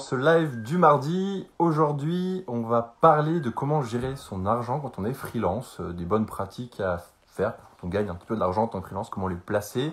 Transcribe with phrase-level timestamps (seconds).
[0.00, 5.04] ce live du mardi, aujourd'hui, on va parler de comment gérer son argent quand on
[5.04, 8.40] est freelance, euh, des bonnes pratiques à faire quand on gagne un petit peu de
[8.40, 9.92] l'argent en tant que freelance, comment les placer,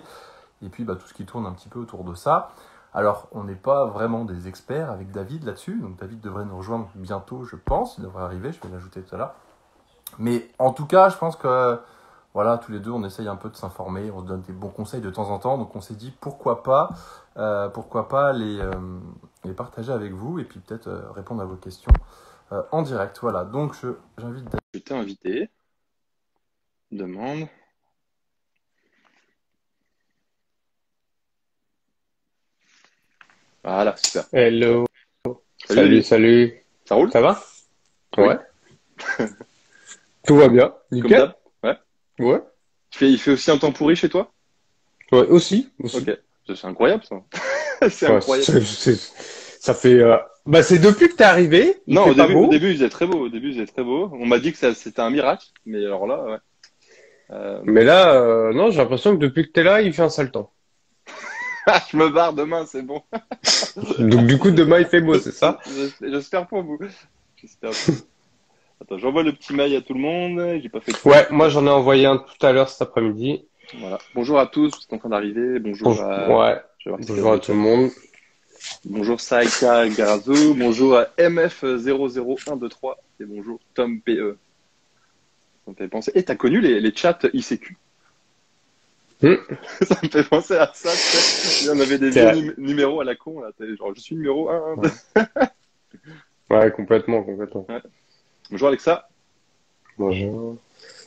[0.62, 2.50] et puis bah, tout ce qui tourne un petit peu autour de ça.
[2.94, 6.88] Alors, on n'est pas vraiment des experts avec David là-dessus, donc David devrait nous rejoindre
[6.94, 9.34] bientôt, je pense, il devrait arriver, je vais l'ajouter tout à l'heure.
[10.18, 11.78] Mais en tout cas, je pense que
[12.34, 14.70] voilà, tous les deux, on essaye un peu de s'informer, on se donne des bons
[14.70, 16.90] conseils de temps en temps, donc on s'est dit pourquoi pas,
[17.36, 18.70] euh, pourquoi pas les, euh,
[19.44, 21.92] les partager avec vous et puis peut-être euh, répondre à vos questions
[22.52, 23.18] euh, en direct.
[23.20, 24.44] Voilà, donc je- j'invite.
[24.74, 25.48] Je t'ai invité.
[26.90, 27.46] Demande.
[33.64, 34.24] Voilà, super.
[34.32, 34.86] Hello.
[35.24, 36.64] Salut, Salut, salut.
[36.84, 37.10] Ça roule?
[37.12, 37.42] Ça va?
[38.16, 38.24] Oui.
[38.28, 38.38] Ouais.
[40.26, 40.74] Tout va bien.
[40.90, 41.34] Nickel.
[41.62, 41.76] Ouais.
[42.18, 42.40] Ouais.
[42.92, 44.32] Il fait, il fait aussi un temps pourri chez toi?
[45.12, 45.70] Ouais, aussi.
[45.82, 45.98] aussi.
[45.98, 46.18] Ok.
[46.46, 47.16] C'est incroyable ça.
[47.90, 48.64] c'est Ouais, incroyable.
[49.60, 49.94] ça fait.
[50.00, 51.76] euh, Bah, c'est depuis que t'es arrivé.
[51.86, 53.18] Non, au début, au début, il faisait très beau.
[53.26, 54.10] Au début, il faisait très beau.
[54.14, 56.36] On m'a dit que c'était un miracle, mais alors là, ouais.
[57.30, 60.08] Euh, Mais là, euh, non, j'ai l'impression que depuis que t'es là, il fait un
[60.08, 60.50] sale temps.
[61.90, 63.02] je me barre demain, c'est bon.
[63.98, 65.58] Donc, du coup, demain, il fait beau, c'est ça?
[65.66, 66.78] J'es- J'espère pour vous.
[67.36, 67.70] J'espère.
[67.70, 68.00] pour vous.
[68.80, 70.60] Attends, j'envoie le petit mail à tout le monde.
[70.62, 70.92] J'ai pas fait.
[70.92, 73.44] de- Ouais, moi, j'en ai envoyé un tout à l'heure cet après-midi.
[73.78, 73.98] Voilà.
[74.14, 75.58] Bonjour à tous, c'est en train d'arriver.
[75.58, 76.04] Bonjour Bonjour.
[76.06, 76.38] à.
[76.54, 76.62] Ouais.
[76.78, 77.90] Je Bonjour à tout le monde.
[78.84, 80.54] Bonjour Saika Garazo.
[80.54, 82.94] Bonjour à MF00123.
[83.20, 84.36] Et bonjour Tom PE.
[85.64, 86.12] Ça me fait penser.
[86.14, 87.76] Et t'as connu les, les chats ICQ
[89.20, 89.34] Hmm.
[89.82, 90.90] Ça me fait penser à ça.
[91.62, 93.40] Il y en avait des num- numéros à la con.
[93.40, 93.50] Là.
[93.58, 94.74] Genre, je suis numéro 1.
[94.76, 94.88] Ouais.
[96.50, 97.66] Ouais, complètement, complètement.
[98.50, 99.06] Bonjour Alexa.
[99.98, 100.56] Bonjour.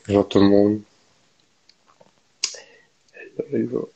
[0.05, 0.81] Bonjour tout le monde.
[3.51, 3.89] Hello.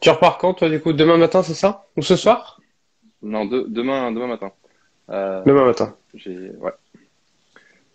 [0.00, 0.92] Tu repars quand, toi, du coup?
[0.92, 1.86] Demain matin, c'est ça?
[1.96, 2.60] Ou ce soir?
[3.22, 4.52] Non, de- demain, demain matin.
[5.10, 5.96] Euh, Demain matin.
[6.14, 6.72] j'ai, ouais.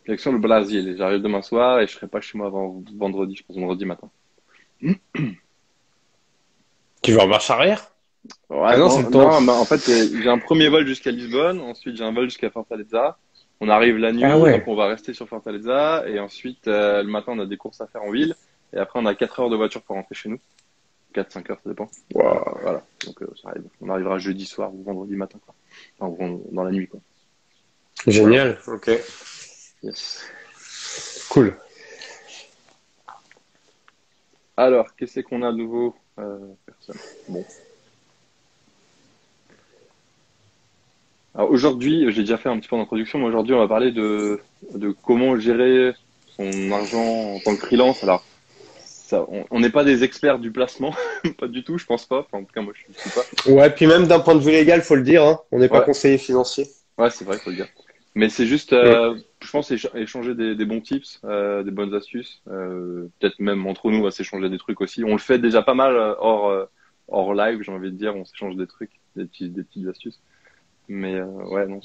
[0.05, 0.95] Direction le Brésil.
[0.97, 4.09] J'arrive demain soir et je serai pas chez moi avant vendredi, je pense vendredi matin.
[7.01, 7.91] Tu vas en marche arrière?
[8.49, 11.95] Ouais, Ah non, non, non, bah, en fait, j'ai un premier vol jusqu'à Lisbonne, ensuite
[11.95, 13.17] j'ai un vol jusqu'à Fortaleza.
[13.63, 14.57] On arrive la nuit, Ah ouais.
[14.57, 17.79] donc on va rester sur Fortaleza, et ensuite euh, le matin on a des courses
[17.79, 18.35] à faire en ville,
[18.73, 20.39] et après on a 4 heures de voiture pour rentrer chez nous.
[21.13, 21.89] 4-5 heures, ça dépend.
[22.15, 22.57] Wow.
[22.61, 23.65] Voilà, donc euh, ça arrive.
[23.81, 25.53] On arrivera jeudi soir ou vendredi matin, quoi.
[25.99, 26.99] Enfin, dans la nuit, quoi.
[28.07, 28.57] Génial.
[28.67, 28.89] Ok.
[29.83, 30.25] Yes.
[31.29, 31.55] Cool.
[34.57, 36.97] Alors, qu'est-ce qu'on a de nouveau euh, Personne?
[37.27, 37.45] Bon.
[41.35, 44.39] Alors aujourd'hui, j'ai déjà fait un petit peu d'introduction, mais aujourd'hui on va parler de,
[44.73, 45.93] de comment gérer
[46.27, 48.03] son argent en tant que freelance.
[48.03, 48.25] Alors,
[48.83, 50.93] ça, on n'est pas des experts du placement,
[51.37, 52.19] pas du tout, je pense pas.
[52.19, 53.51] Enfin, en tout cas, moi je ne suis pas.
[53.51, 55.79] Ouais, puis même d'un point de vue légal, faut le dire, hein, on n'est pas
[55.79, 55.85] Ouais.
[55.85, 56.67] conseiller financier.
[56.97, 57.67] Ouais, c'est vrai, faut le dire.
[58.13, 61.93] Mais c'est juste, euh, je pense, écha- échanger des, des bons tips, euh, des bonnes
[61.93, 62.41] astuces.
[62.49, 65.05] Euh, Peut-être même entre nous, on va s'échanger des trucs aussi.
[65.05, 66.67] On le fait déjà pas mal hors,
[67.07, 68.15] hors live, j'ai envie de dire.
[68.17, 70.19] On s'échange des trucs, des, petits, des petites astuces.
[70.87, 71.79] Mais euh, ouais, non,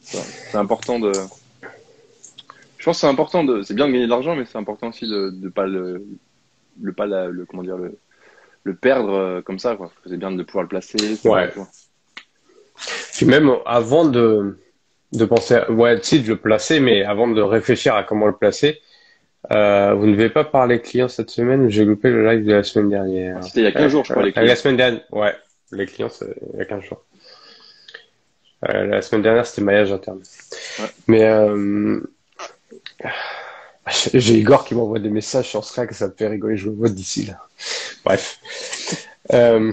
[0.00, 1.12] c'est important de.
[2.78, 3.62] Je pense que c'est important de.
[3.62, 6.04] C'est bien de gagner de l'argent, mais c'est important aussi de ne pas le,
[6.80, 7.98] le pas la- le comment dire le,
[8.64, 9.76] le perdre euh, comme ça.
[9.76, 9.90] quoi.
[10.06, 10.96] C'est bien de pouvoir le placer.
[11.24, 11.50] Ouais.
[13.14, 14.58] Puis même avant de,
[15.12, 18.32] de penser, à, ouais, si, de le placer, mais avant de réfléchir à comment le
[18.34, 18.80] placer,
[19.52, 22.62] euh, vous ne devez pas parler clients cette semaine, j'ai loupé le live de la
[22.62, 23.44] semaine dernière.
[23.44, 24.46] C'était il y a 15 jours, je crois, les clients.
[24.46, 25.34] La semaine dernière, ouais,
[25.72, 27.04] les clients, c'est il y a 15 jours.
[28.68, 30.22] Euh, la semaine dernière, c'était maillage interne.
[30.78, 30.90] Ouais.
[31.06, 32.00] Mais euh,
[34.14, 36.88] j'ai Igor qui m'envoie des messages sur Slack, ça me fait rigoler, je le vois
[36.88, 37.40] d'ici là.
[38.04, 38.38] Bref.
[39.32, 39.72] Euh,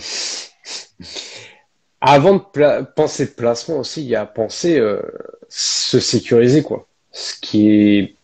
[2.02, 5.02] avant de pla- penser de placement aussi, il y a penser euh,
[5.50, 6.88] se sécuriser, quoi.
[7.12, 8.16] Ce qui est,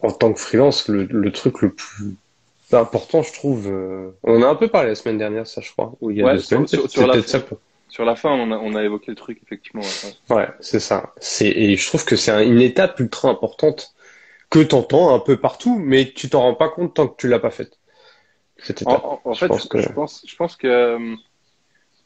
[0.00, 2.14] en tant que freelance, le, le truc le plus
[2.72, 3.68] important, je trouve.
[3.68, 6.22] euh, On a un peu parlé la semaine dernière, ça, je crois, ou il y
[6.22, 6.66] a Ouais, deux semaines.
[6.66, 7.40] sur- sur la- ça.
[7.94, 9.84] Sur la fin, on a, on a évoqué le truc, effectivement.
[10.30, 11.12] ouais, c'est ça.
[11.20, 13.94] C'est, et je trouve que c'est un- une étape ultra importante
[14.50, 17.38] que t'entends un peu partout, mais tu t'en rends pas compte tant que tu l'as
[17.38, 17.78] pas faite.
[18.58, 19.04] Cette En, étape.
[19.04, 21.16] en- en Je fait, pense je, que- je pense, je pense que, euh,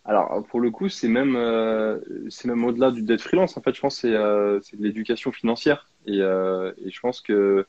[0.05, 1.99] alors pour le coup, c'est même, euh,
[2.31, 3.57] c'est même au-delà du d'être freelance.
[3.57, 5.89] En fait, je pense que c'est, euh, c'est de l'éducation financière.
[6.07, 7.67] Et, euh, et je pense que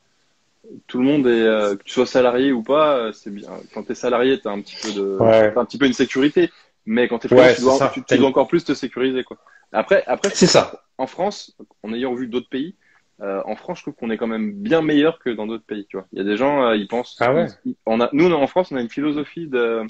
[0.87, 3.49] tout le monde est, que tu sois salarié ou pas, c'est bien.
[3.73, 5.53] Quand t'es salarié, t'as un petit peu de, Ouais.
[5.55, 6.51] un petit peu une sécurité.
[6.91, 7.91] Mais quand t'es freelance, Ouais, tu dois, ça.
[7.93, 9.37] tu, tu dois encore plus te sécuriser, quoi.
[9.71, 10.81] Après, après, C'est ça.
[10.97, 12.73] en France, en ayant vu d'autres pays,
[13.21, 15.85] euh, en France, je trouve qu'on est quand même bien meilleur que dans d'autres pays.
[15.87, 17.15] Tu vois, il y a des gens, euh, ils pensent.
[17.19, 17.45] Ah ouais.
[17.85, 19.83] on a, nous, en France, on a une philosophie de,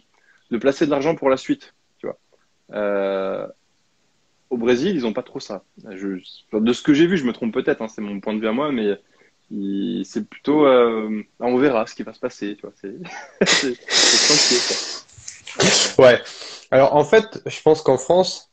[0.52, 1.74] de placer de l'argent pour la suite.
[2.00, 2.18] Tu vois.
[2.74, 3.48] Euh,
[4.50, 5.64] au Brésil, ils ont pas trop ça.
[5.92, 6.18] Je,
[6.52, 7.82] de ce que j'ai vu, je me trompe peut-être.
[7.82, 9.00] Hein, c'est mon point de vue à moi, mais
[10.04, 10.66] c'est plutôt.
[10.66, 12.58] euh, on verra ce qui va se passer.
[12.58, 12.94] Tu vois, c'est.
[15.98, 16.22] Ouais.
[16.72, 18.50] Alors en fait, je pense qu'en France,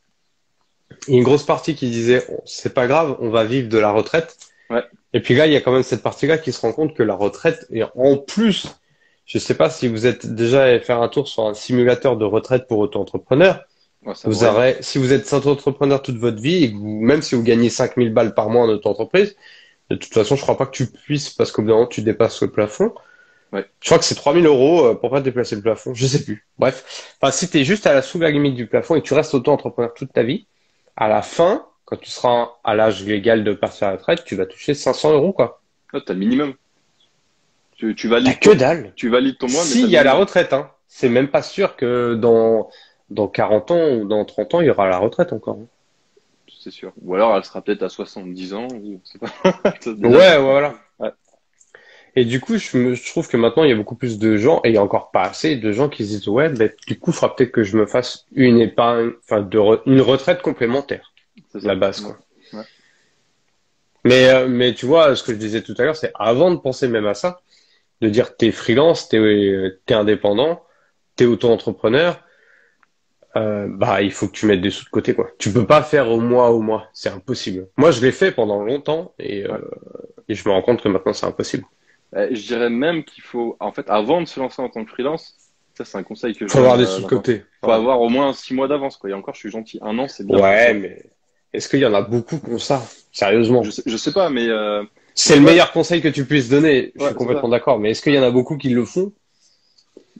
[1.07, 3.69] il y a une grosse partie qui disait oh, c'est pas grave, on va vivre
[3.69, 4.37] de la retraite.
[4.69, 4.83] Ouais.
[5.13, 7.03] Et puis là, il y a quand même cette partie-là qui se rend compte que
[7.03, 8.67] la retraite, et en plus,
[9.25, 12.25] je sais pas si vous êtes déjà allé faire un tour sur un simulateur de
[12.25, 13.61] retraite pour auto-entrepreneur.
[14.05, 16.99] Ouais, ça Vous pourrait- aurez, si vous êtes auto-entrepreneur toute votre vie, et que vous,
[17.01, 19.35] même si vous gagnez 5000 balles par mois en auto-entreprise,
[19.89, 22.01] de toute façon, je crois pas que tu puisses parce qu'au bout d'un moment, tu
[22.01, 22.93] dépasses le plafond.
[23.53, 23.65] Ouais.
[23.81, 25.93] Je crois que c'est 3000 euros euh, pour pas déplacer le plafond.
[25.93, 26.45] Je sais plus.
[26.59, 27.15] Bref.
[27.21, 29.33] Enfin, si t'es juste à la sous la limite du plafond et que tu restes
[29.33, 30.47] auto-entrepreneur toute ta vie,
[30.97, 34.35] à la fin, quand tu seras à l'âge légal de partir à la retraite, tu
[34.35, 35.61] vas toucher 500 euros, quoi.
[35.93, 36.53] Ah, t'as le minimum.
[37.75, 38.93] Tu, tu T'as valides, que dalle.
[38.95, 40.71] tu valides ton mois, Si, il y a la retraite, hein.
[40.87, 42.69] C'est même pas sûr que dans,
[43.09, 45.57] dans 40 ans ou dans 30 ans, il y aura la retraite encore.
[45.61, 45.67] hein.
[46.59, 46.91] C'est sûr.
[47.03, 49.59] Ou alors, elle sera peut-être à 70 ans, ou pas.
[49.85, 50.75] Ouais, ouais, voilà.
[52.19, 54.37] Et du coup, je, me, je trouve que maintenant, il y a beaucoup plus de
[54.37, 56.67] gens, et il y a encore pas assez de gens qui se disent, ouais, ben,
[56.87, 60.01] du coup, il faudra peut-être que je me fasse une épargne, enfin, de re- une
[60.01, 61.13] retraite complémentaire,
[61.51, 62.17] c'est la base, quoi.
[62.53, 62.65] Ouais.
[64.03, 66.55] Mais, euh, mais tu vois, ce que je disais tout à l'heure, c'est avant de
[66.55, 67.39] penser même à ça,
[68.01, 70.63] de dire t'es freelance, t'es, euh, t'es indépendant,
[71.17, 72.19] t'es auto-entrepreneur,
[73.35, 75.29] euh, bah, il faut que tu mettes des sous de côté, quoi.
[75.37, 76.87] Tu peux pas faire au mois au mois.
[76.93, 77.67] C'est impossible.
[77.77, 79.59] Moi, je l'ai fait pendant longtemps, et, euh,
[80.27, 81.65] et je me rends compte que maintenant, c'est impossible.
[82.15, 84.89] Euh, Je dirais même qu'il faut, en fait, avant de se lancer en tant que
[84.89, 85.35] freelance,
[85.77, 87.17] ça c'est un conseil que je Faut avoir des euh, sous de maintenant.
[87.17, 87.43] côté.
[87.63, 89.09] Faut avoir au moins six mois d'avance, quoi.
[89.09, 90.39] Et encore, je suis gentil, un an, c'est bien.
[90.39, 91.03] Ouais, mais
[91.53, 92.81] est-ce qu'il y en a beaucoup comme ça?
[93.11, 93.63] Sérieusement.
[93.63, 94.83] Je sais, je sais pas, mais euh,
[95.15, 96.91] C'est le meilleur conseil que tu puisses donner.
[96.95, 97.79] Je Ouais, suis complètement d'accord.
[97.79, 99.11] Mais est-ce qu'il y en a beaucoup qui le font?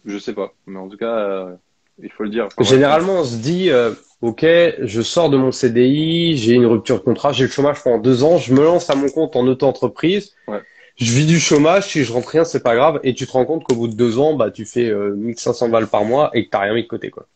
[0.05, 0.53] je sais pas.
[0.65, 1.53] Mais en tout cas, euh,
[2.01, 2.47] il faut le dire.
[2.61, 4.45] Généralement, on se dit, euh, OK,
[4.79, 8.23] je sors de mon CDI, j'ai une rupture de contrat, j'ai le chômage pendant deux
[8.23, 10.33] ans, je me lance à mon compte en auto-entreprise.
[10.47, 10.61] Ouais.
[10.97, 12.99] Je vis du chômage, si je rentre rien, c'est pas grave.
[13.03, 15.69] Et tu te rends compte qu'au bout de deux ans, bah, tu fais euh, 1500
[15.69, 17.27] balles par mois et que t'as rien mis de côté, quoi.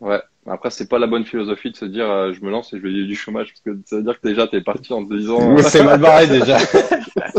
[0.00, 0.18] Ouais.
[0.48, 2.82] Après, c'est pas la bonne philosophie de se dire, euh, je me lance et je
[2.82, 5.14] vais vivre du chômage, parce que ça veut dire que déjà t'es parti en te
[5.14, 5.56] disant.
[5.56, 6.58] euh, C'est mal barré déjà.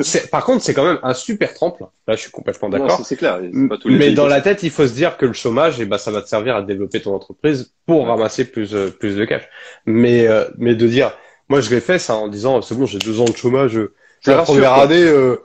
[0.00, 1.88] C'est- Par contre, c'est quand même un super tremplin.
[2.06, 3.04] Là, je suis complètement d'accord.
[3.06, 3.40] c'est- clair.
[3.42, 5.32] et c'est pas tous les Mais dans la tête, il faut se dire que le
[5.32, 8.08] chômage, eh ben, ça va te servir à développer ton entreprise pour Ouais.
[8.10, 9.48] ramasser plus, euh, plus de cash.
[9.86, 11.12] Mais, euh, mais de dire,
[11.48, 13.76] moi, je l'ai fait ça en disant, c'est bon, j'ai deux ans de chômage.
[13.78, 14.82] euh, Ça la première quoi.
[14.84, 15.36] année, euh,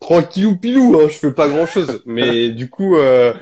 [0.00, 2.02] tranquillou pilou, hein, je fais pas grand chose.
[2.06, 3.32] Mais du coup, euh,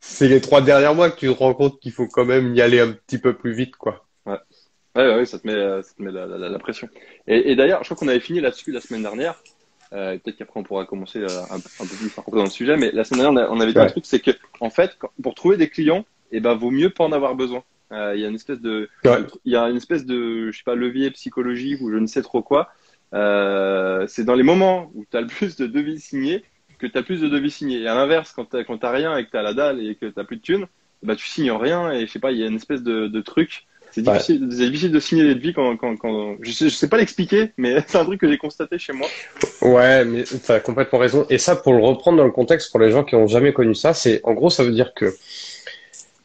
[0.00, 2.60] c'est les trois derniers mois que tu te rends compte qu'il faut quand même y
[2.60, 4.06] aller un petit peu plus vite, quoi.
[4.26, 4.38] Ouais,
[4.96, 6.88] ouais, ouais, ça te met, euh, ça te met la, la- la pression.
[7.26, 9.42] Et, et d'ailleurs, je crois qu'on avait fini là-dessus la semaine dernière.
[9.92, 12.50] Euh, Peut-être qu'après on pourra commencer euh, un, un peu plus à rentrer dans le
[12.50, 14.70] sujet, mais la semaine dernière on a- on avait dit un truc, c'est que en
[14.70, 17.62] fait, quand- pour trouver des clients, eh ben vaut mieux pas en avoir besoin.
[17.92, 19.18] Euh, Il y a une espèce de, Ouais.
[19.44, 22.22] il y a une espèce de, je sais pas, levier psychologique ou je ne sais
[22.22, 22.70] trop quoi.
[23.14, 26.42] Euh, c'est dans les moments où tu as le plus de devis signés
[26.78, 27.80] que tu as plus de devis signés.
[27.82, 29.94] Et à l'inverse, quand tu quand t'as rien et que tu as la dalle et
[29.94, 30.66] que tu plus de thunes,
[31.02, 33.20] bah tu signes rien et je sais pas, il y a une espèce de, de
[33.20, 33.66] truc.
[33.90, 34.14] C'est Ouais.
[34.14, 36.36] difficile, de signer des devis quand, quand, quand...
[36.40, 39.06] Je, sais, je sais pas l'expliquer, mais c'est un truc que j'ai constaté chez moi.
[39.60, 41.26] Ouais, mais tu as complètement raison.
[41.28, 43.74] Et ça, pour le reprendre dans le contexte, pour les gens qui n'ont jamais connu
[43.74, 45.14] ça, c'est en gros, ça veut dire que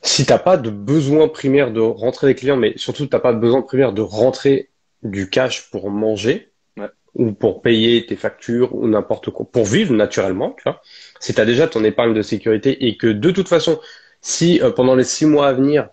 [0.08, 3.40] si t'as pas de besoin primaire de rentrer des clients, mais surtout t'as pas de
[3.40, 4.70] besoin primaire de rentrer
[5.04, 6.90] du cash pour manger Ouais.
[7.16, 10.82] ou pour payer tes factures ou n'importe quoi, pour vivre naturellement, tu vois.
[11.20, 13.80] Si t'as déjà ton épargne de sécurité et que de toute façon,
[14.22, 15.90] si euh, pendant les six mois à venir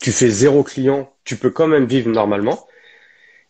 [0.00, 2.66] tu fais zéro client, tu peux quand même vivre normalement.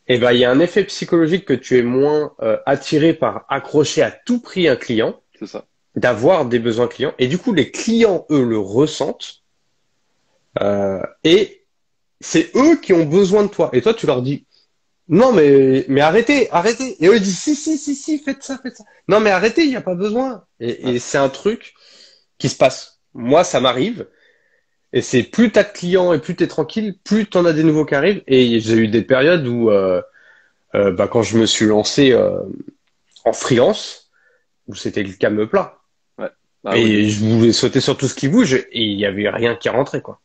[0.06, 3.46] Eh ben, il y a un effet psychologique que tu es moins euh, attiré par
[3.49, 5.66] accrocher à tout prix un client, C'est ça.
[5.96, 7.14] d'avoir des besoins clients.
[7.18, 9.43] Et du coup, les clients, eux, le ressentent.
[10.62, 11.64] Euh, et
[12.20, 13.70] c'est eux qui ont besoin de toi.
[13.73, 14.46] Et toi, tu leur dis,
[15.08, 17.02] non, mais, mais arrêtez, arrêtez.
[17.02, 18.84] Et eux, ils disent, si, si, si, si, faites ça, faites ça.
[19.08, 20.44] Non, mais arrêtez, il n'y a pas besoin.
[20.61, 21.75] Et, et c'est un truc
[22.38, 23.00] qui se passe.
[23.12, 24.06] Moi, ça m'arrive.
[24.92, 27.84] Et c'est plus t'as de clients et plus t'es tranquille, plus t'en as des nouveaux
[27.84, 28.23] qui arrivent.
[28.28, 30.00] Et j'ai eu des périodes où, euh,
[30.75, 32.38] euh, bah, quand je me suis lancé euh,
[33.25, 34.11] en freelance,
[34.68, 35.78] où c'était le calme plat.
[36.66, 37.11] Ah et oui.
[37.11, 40.00] je voulais sauter sur tout ce qui bouge et il y avait rien qui rentrait,
[40.00, 40.20] quoi.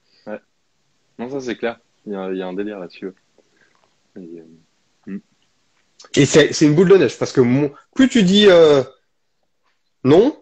[1.20, 1.80] Non, ça c'est clair.
[2.06, 3.12] Il y, a, il y a un délire là-dessus.
[4.16, 4.42] Et,
[5.08, 5.20] euh,
[6.16, 8.82] Et c'est c'est une boule de neige parce que mon- plus tu dis euh,
[10.04, 10.36] non,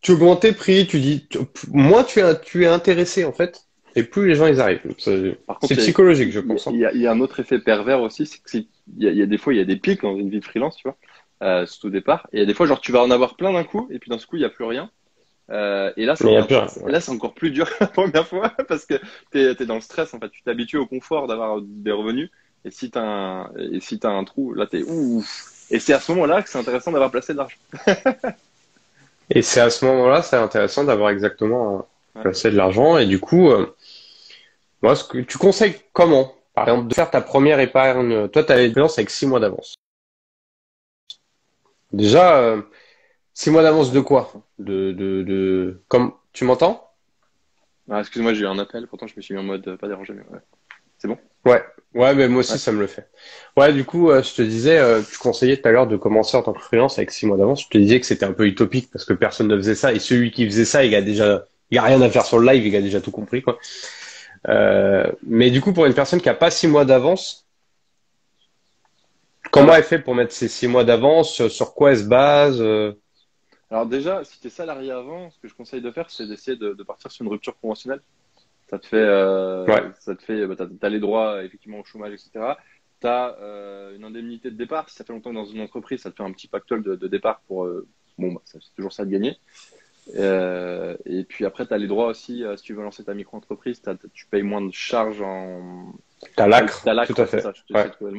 [0.00, 1.38] tu augmentes tes prix, tu dis tu-
[1.72, 3.62] moins tu es, tu es intéressé en fait.
[3.94, 4.82] et plus les gens ils arrivent.
[4.98, 6.66] C'est psychologique, je pense.
[6.66, 6.72] Hein.
[6.74, 8.66] Il y, a, il y, a, un autre effet pervers aussi, c'est qu'il
[8.98, 10.76] y, y, a des fois il y a des pics dans une vie de freelance,
[10.76, 10.98] tu vois,
[11.42, 12.28] euh, au départ.
[12.32, 13.98] Et il y a des fois genre tu vas en avoir plein d'un coup et
[13.98, 14.90] puis d'un coup il y a plus rien.
[15.50, 18.94] Euh, et là, c'est encore plus dur la première fois parce que
[19.30, 20.12] tu es, dans le stress.
[20.14, 22.30] En fait, tu t'habitues au confort d'avoir des revenus.
[22.64, 23.50] Et si tu as,
[23.80, 25.52] si as un trou, là, tu es ouf.
[25.70, 27.56] Et c'est à ce moment-là que c'est intéressant d'avoir placé de l'argent.
[29.30, 32.98] et c'est à ce moment-là, c'est intéressant d'avoir exactement placé de l'argent.
[32.98, 33.74] Et du coup, euh,
[34.82, 36.32] moi, ce que tu conseilles comment?
[36.54, 38.28] Par exemple, de faire ta première épargne.
[38.28, 39.74] Toi, tu as l'expérience avec six mois d'avance.
[41.92, 42.62] Déjà, euh,
[43.36, 44.32] six mois d'avance de quoi?
[44.58, 45.82] De, de, de...
[45.88, 46.12] Comme...
[46.32, 46.90] Tu m'entends?
[47.90, 48.86] Ah, Excuse-moi, j'ai eu un appel.
[48.86, 50.14] Pourtant, je me suis mis en mode euh, pas dérangé.
[50.14, 50.42] Mais ouais.
[50.98, 51.18] C'est bon?
[51.44, 51.62] Ouais,
[51.94, 53.10] ouais, mais moi aussi ça me le fait.
[53.56, 56.34] Ouais, du coup, euh, je te disais, euh, tu conseillais tout à l'heure de commencer
[56.36, 57.62] en tant que freelance avec six mois d'avance.
[57.64, 59.98] Je te disais que c'était un peu utopique parce que personne ne faisait ça et
[59.98, 62.66] celui qui faisait ça, il a déjà, il a rien à faire sur le live,
[62.66, 63.58] il a déjà tout compris quoi.
[64.48, 67.46] Euh, mais du coup, pour une personne qui a pas six mois d'avance,
[69.50, 71.46] comment elle fait pour mettre ses six mois d'avance?
[71.48, 72.62] Sur quoi elle se base
[73.70, 76.56] Alors déjà, si tu es salarié avant, ce que je conseille de faire, c'est d'essayer
[76.56, 78.00] de partir sur une rupture conventionnelle
[78.68, 79.64] ça te fait, euh,
[80.00, 82.54] ça te fait, bah, t'as, as les droits effectivement au chômage, etc.
[83.00, 84.88] Tu as euh, une indemnité de départ.
[84.88, 86.96] Si ça fait longtemps que dans une entreprise, ça te fait un petit pactole de,
[86.96, 87.86] de départ pour, euh,
[88.18, 89.36] bon, bah, c'est toujours ça de gagner.
[90.16, 93.14] Euh, et puis après, tu as les droits aussi, euh, si tu veux lancer ta
[93.14, 93.82] micro-entreprise,
[94.12, 95.92] tu payes moins de charges en.
[96.34, 97.40] T'as l'acre, tout à fait.
[97.40, 97.72] Ça, je te
[98.04, 98.12] ouais.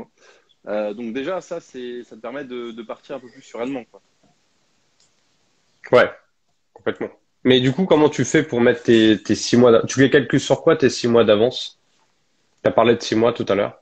[0.67, 3.83] euh, donc déjà, ça, c'est, ça te permet de, de partir un peu plus sereinement.
[3.85, 4.01] Quoi.
[5.91, 6.09] Ouais,
[6.73, 7.09] complètement.
[7.43, 10.39] Mais du coup, comment tu fais pour mettre tes, tes six mois Tu les calcules
[10.39, 11.79] sur quoi tes six mois d'avance?
[12.63, 13.79] Tu as parlé de six mois tout à l'heure.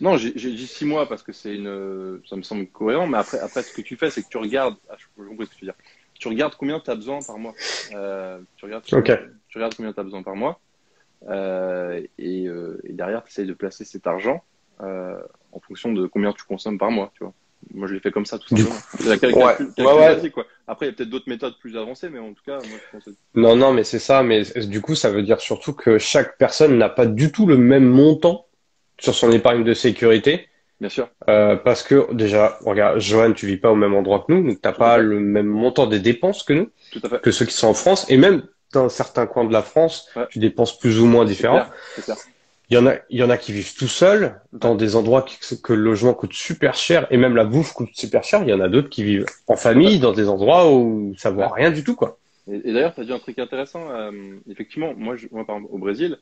[0.00, 3.06] Non, j'ai dit six mois parce que c'est une, ça me semble cohérent.
[3.06, 4.76] Mais après, après, ce que tu fais, c'est que tu regardes.
[4.90, 5.78] Ah, je comprends ce que tu veux dire.
[6.18, 7.54] Tu regardes combien tu as besoin par mois.
[7.92, 8.84] Euh, tu regardes.
[8.84, 10.60] Tu regardes combien tu as besoin par mois.
[11.28, 14.42] Euh, et, euh, et, derrière, tu essayes de placer cet argent
[14.80, 15.18] euh,
[15.52, 17.10] en fonction de combien tu consommes par mois.
[17.14, 17.32] Tu vois.
[17.74, 19.46] Moi, je l'ai fait comme ça, tout simplement.
[19.46, 20.30] ouais.
[20.30, 20.46] quoi.
[20.66, 22.98] Après, il y a peut-être d'autres méthodes plus avancées, mais en tout cas, moi, je
[22.98, 23.14] pense.
[23.34, 24.22] Non, non, mais c'est ça.
[24.22, 27.56] Mais du coup, ça veut dire surtout que chaque personne n'a pas du tout le
[27.56, 28.46] même montant
[28.98, 30.48] sur son épargne de sécurité.
[30.80, 31.08] Bien sûr.
[31.28, 34.60] Euh, parce que déjà, regarde, Johan, tu vis pas au même endroit que nous, donc
[34.60, 37.20] t'as pas le même montant des dépenses que nous, tout à fait.
[37.22, 38.42] que ceux qui sont en France, et même
[38.72, 41.64] dans certains coins de la France, tu dépenses plus ou moins différents.
[41.94, 42.16] C'est clair.
[42.68, 45.24] Il y en a, il y en a qui vivent tout seuls dans des endroits
[45.62, 48.42] que le logement coûte super cher et même la bouffe coûte super cher.
[48.42, 51.46] Il y en a d'autres qui vivent en famille dans des endroits où ça vaut
[51.46, 52.18] rien du tout, quoi.
[52.50, 53.90] Et, d'ailleurs, tu as dit un truc intéressant.
[53.90, 56.18] Euh, effectivement, moi, je, moi, par exemple, au Brésil,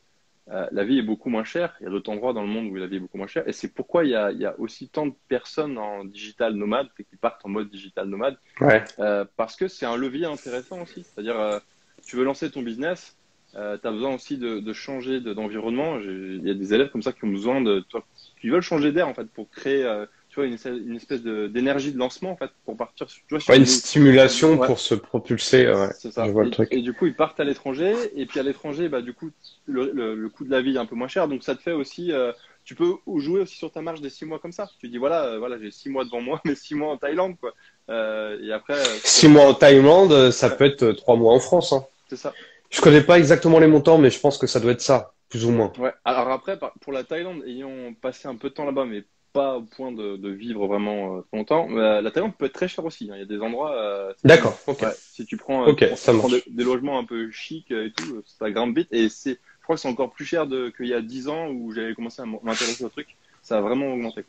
[0.51, 1.77] euh, la vie est beaucoup moins chère.
[1.81, 3.49] Il y a d'autres endroits dans le monde où la vie est beaucoup moins chère.
[3.49, 6.55] Et c'est pourquoi il y, a, il y a aussi tant de personnes en digital
[6.55, 8.37] nomade qui partent en mode digital nomade.
[8.61, 8.85] Ouais.
[8.99, 11.05] Euh, parce que c'est un levier intéressant aussi.
[11.05, 11.61] C'est-à-dire,
[12.07, 13.17] tu veux lancer ton business,
[13.57, 15.99] euh, tu as besoin aussi de, de changer d'environnement.
[16.01, 18.05] Il y a des élèves comme ça qui ont besoin de, toi,
[18.41, 21.93] qui veulent changer d'air en fait pour créer, euh, tu vois, une, une espèce d'énergie
[21.93, 23.07] de, lancement en fait pour partir.
[23.07, 25.69] Tu vois, sur une, stimulation pour se propulser.
[25.69, 25.89] Ouais.
[25.99, 26.27] C'est ça.
[26.27, 26.69] Je vois et, le truc.
[26.73, 29.31] et, du coup, ils partent à l'étranger et puis à l'étranger, bah du coup,
[29.67, 31.73] le, le, coût de la vie est un peu moins cher, donc ça te fait
[31.73, 32.13] aussi.
[32.13, 32.33] Euh,
[32.65, 34.69] tu peux jouer aussi sur ta marge des six mois comme ça.
[34.81, 37.37] Tu dis voilà, euh, voilà, j'ai six mois devant moi, mais six mois en Thaïlande
[37.39, 37.53] quoi.
[37.91, 38.83] Euh, et après.
[39.05, 41.73] six mois en Thaïlande, ça peut être trois mois en France.
[41.73, 41.85] Hein.
[42.09, 42.33] C'est ça.
[42.75, 45.45] Je connais pas exactement les montants, mais je pense que ça doit être ça, plus
[45.45, 45.73] ou moins.
[45.79, 45.93] Ouais.
[46.05, 49.63] Alors après, pour la Thaïlande, ayant passé un peu de temps là-bas, mais pas au
[49.63, 53.09] point de, de vivre vraiment euh, longtemps, euh, la Thaïlande peut être très chère aussi.
[53.11, 53.15] Hein.
[53.15, 53.77] Il y a des endroits.
[53.77, 54.59] Euh, D'accord.
[54.67, 54.85] Ok.
[54.97, 58.89] si tu prends, ça prends des, logements un peu chics et tout, ça grimpe vite.
[58.91, 61.73] Et c'est, je crois que c'est encore plus cher qu'il y a 10 ans où
[61.73, 63.17] j'avais commencé à m'intéresser au truc.
[63.41, 64.25] Ça a vraiment augmenté.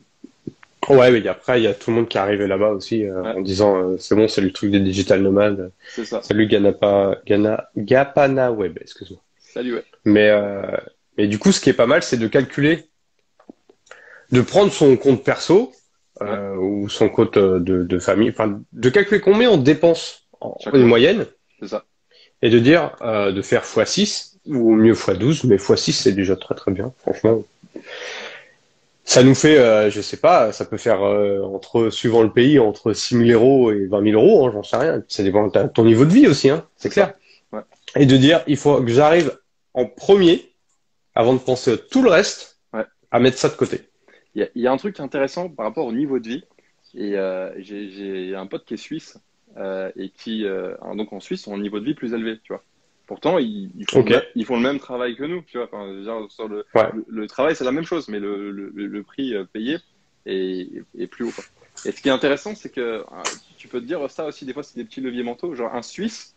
[0.88, 3.22] Ouais, mais après, il y a tout le monde qui est arrivé là-bas aussi euh,
[3.22, 5.72] en disant euh, c'est bon, c'est le truc des digital nomades.
[5.88, 6.22] C'est ça.
[6.22, 9.20] Salut Ganapa, Gana, Gapana Web, excuse-moi.
[9.38, 9.84] Salut, ouais.
[10.04, 10.62] Mais, euh,
[11.18, 12.84] mais du coup, ce qui est pas mal, c'est de calculer,
[14.30, 15.72] de prendre son compte perso
[16.22, 20.84] euh, ou son compte de, de famille, enfin, de calculer combien on dépense en une
[20.84, 21.26] moyenne.
[21.60, 21.84] C'est ça.
[22.42, 26.70] Et de dire, de faire x6 ou mieux x12, mais x6 c'est déjà très très
[26.70, 27.42] bien, franchement
[29.06, 32.58] ça nous fait, euh, je sais pas, ça peut faire euh, entre, suivant le pays,
[32.58, 35.02] entre 6 000 euros et 20 000 euros, hein, j'en sais rien.
[35.06, 37.14] Ça dépend de ton niveau de vie aussi, hein, c'est clair.
[37.52, 37.60] Ouais.
[37.94, 39.38] Et de dire, il faut que j'arrive
[39.74, 40.52] en premier,
[41.14, 42.84] avant de penser à tout le reste, ouais.
[43.12, 43.82] à mettre ça de côté.
[44.34, 46.44] Il y, a, y, a, un truc intéressant par rapport au niveau de vie.
[46.94, 49.18] Et euh, j'ai un pote qui est suisse
[49.56, 50.44] euh, et qui,
[50.96, 52.64] donc en Suisse, ont un niveau de vie plus élevé, tu vois.
[53.06, 55.68] Pourtant, ils, ils, font le, ils, font le, même travail que nous, tu vois.
[55.72, 56.66] Enfin, sur le,
[57.06, 59.78] le, travail, c'est la même chose, mais le, le prix euh, payé
[60.26, 61.30] est, est, plus haut.
[61.30, 61.44] Quoi.
[61.84, 63.02] Et ce qui est intéressant, c'est que euh,
[63.56, 65.54] tu peux te dire ça aussi, des fois, c'est des petits leviers mentaux.
[65.54, 66.34] Genre, un Suisse,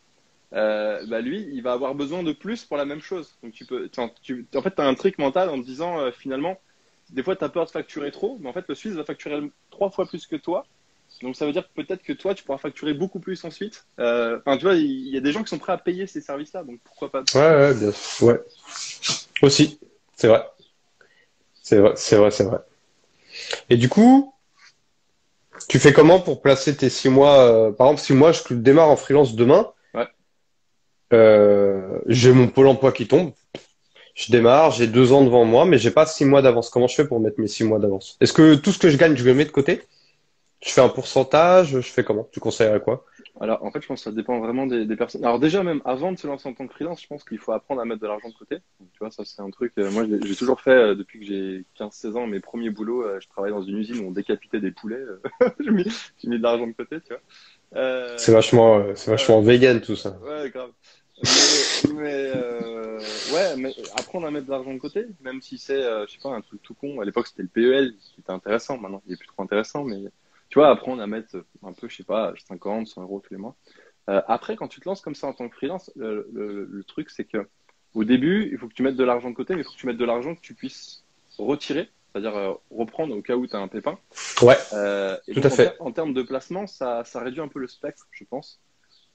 [0.53, 3.35] euh, bah lui, il va avoir besoin de plus pour la même chose.
[3.43, 6.11] Donc tu peux, tu, en fait, tu as un trick mental en te disant euh,
[6.11, 6.59] finalement,
[7.09, 9.51] des fois, tu as peur de facturer trop, mais en fait, le Suisse va facturer
[9.69, 10.65] trois fois plus que toi.
[11.21, 13.85] Donc ça veut dire peut-être que toi, tu pourras facturer beaucoup plus ensuite.
[13.99, 16.21] Euh, enfin, tu vois, il y, a des gens qui sont prêts à payer ces
[16.21, 18.27] services-là, donc pourquoi pas Ouais, ouais, bien sûr.
[18.27, 18.39] Ouais.
[19.41, 19.79] Aussi,
[20.15, 20.43] c'est vrai.
[21.61, 22.59] C'est vrai, c'est vrai, c'est vrai.
[23.69, 24.33] Et du coup,
[25.67, 28.95] tu fais comment pour placer tes six mois Par exemple, si moi je démarre en
[28.95, 29.71] freelance demain,
[31.11, 33.31] euh, j'ai mon pôle emploi qui tombe.
[34.15, 36.69] Je démarre, j'ai deux ans devant moi, mais j'ai pas six mois d'avance.
[36.69, 38.17] Comment je fais pour mettre mes six mois d'avance?
[38.19, 39.81] Est-ce que tout ce que je gagne, je le mets de côté?
[40.61, 42.27] Je fais un pourcentage Je fais comment?
[42.31, 43.05] Tu conseillerais quoi?
[43.41, 45.23] Alors, en fait, je pense que ça dépend vraiment des, personnes.
[45.23, 47.53] Alors déjà, même avant de se lancer en tant que freelance, je pense qu'il faut
[47.53, 48.57] apprendre à mettre de l'argent de côté.
[48.79, 49.71] Tu vois, ça c'est un truc.
[49.77, 52.27] Euh, moi, j'ai toujours fait euh, depuis que j'ai 15-16 ans.
[52.27, 55.03] Mes premiers boulots, je travaillais dans une usine où on décapitait des poulets.
[55.59, 55.85] j'ai mis,
[56.25, 58.17] mis, de l'argent de côté, tu vois.
[58.17, 60.17] c'est vachement, c'est vachement vegan tout ça.
[60.21, 60.71] Ouais, grave.
[61.93, 62.99] Mais, euh,
[63.33, 66.19] ouais, mais apprendre à mettre de l'argent de côté, même si c'est, euh, je sais
[66.21, 67.01] pas, un truc tout con.
[67.01, 68.77] À l'époque, c'était le PEL qui était intéressant.
[68.77, 69.97] Maintenant, il est plus trop intéressant, mais
[70.49, 73.39] tu vois, apprendre à mettre un peu, je sais pas, 50, 100 euros tous les
[73.39, 73.55] mois.
[74.09, 77.09] Euh, après, quand tu te lances comme ça en tant que freelance, le, le, truc,
[77.11, 77.47] c'est que
[77.93, 79.77] au début, il faut que tu mettes de l'argent de côté, mais il faut que
[79.77, 81.03] tu mettes de l'argent que tu puisses
[81.37, 83.99] retirer, c'est-à-dire euh, reprendre au cas où tu as un pépin.
[84.41, 84.57] Ouais.
[84.73, 85.75] Euh, et tout à fait.
[85.79, 88.59] En, termes de placement, ça, ça réduit un peu le spectre, je pense.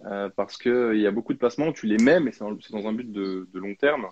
[0.07, 2.87] Euh, parce qu'il y a beaucoup de placements où tu les mets, mais c'est dans,
[2.87, 4.09] un but de, long terme.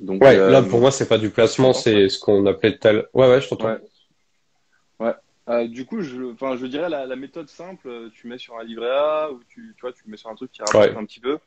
[0.00, 3.06] Donc, ouais, là euh, pour moi c'est pas du placement, c'est ce qu'on appelait tel.
[3.12, 3.72] Ouais, ouais, je t'entends.
[3.72, 3.80] Ouais.
[5.48, 8.90] Euh, du coup, je, enfin, je dirais la, méthode simple, tu mets sur un livret
[8.90, 11.38] A ou tu, tu vois, tu mets sur un truc qui rapporte un petit peu,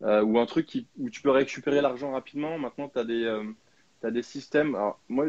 [0.00, 2.58] ou un truc qui, où tu peux récupérer l'argent rapidement.
[2.58, 3.42] Maintenant, tu as des,
[4.02, 4.74] as des systèmes.
[4.74, 5.26] Alors moi,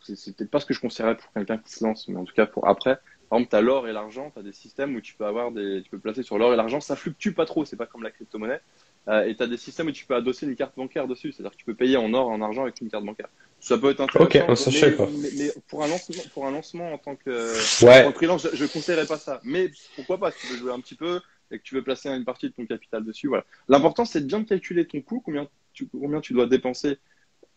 [0.00, 2.34] c'est peut-être pas ce que je conseillerais pour quelqu'un qui se lance, mais en tout
[2.34, 2.98] cas pour après.
[3.28, 5.52] Par exemple, tu as l'or et l'argent, tu as des systèmes où tu peux avoir
[5.52, 8.02] des, tu peux placer sur l'or et l'argent, ça fluctue pas trop, c'est pas comme
[8.02, 8.60] la crypto-monnaie.
[9.08, 11.52] Euh, et tu as des systèmes où tu peux adosser des cartes bancaires dessus, c'est-à-dire
[11.52, 13.28] que tu peux payer en or, en argent avec une carte bancaire.
[13.62, 14.72] Ça peut être intéressant.
[14.72, 18.12] ça mais, mais, mais, pour un lancement, pour un lancement en tant que ouais.
[18.12, 19.40] freelance, je, ne conseillerais pas ça.
[19.44, 21.20] Mais pourquoi pas si tu veux jouer un petit peu
[21.52, 23.44] et que tu veux placer une partie de ton capital dessus, voilà.
[23.68, 26.98] L'important c'est de bien calculer ton coût, combien tu, combien tu dois dépenser,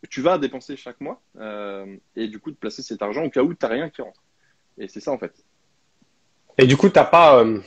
[0.10, 3.41] tu vas dépenser chaque mois, euh, et du coup de placer cet argent au cas
[3.41, 4.22] où tu n'as rien qui rentre.
[4.78, 5.34] Et c'est ça en fait.
[6.60, 7.39] Et du coup, t'as pas.
[7.39, 7.60] Euh,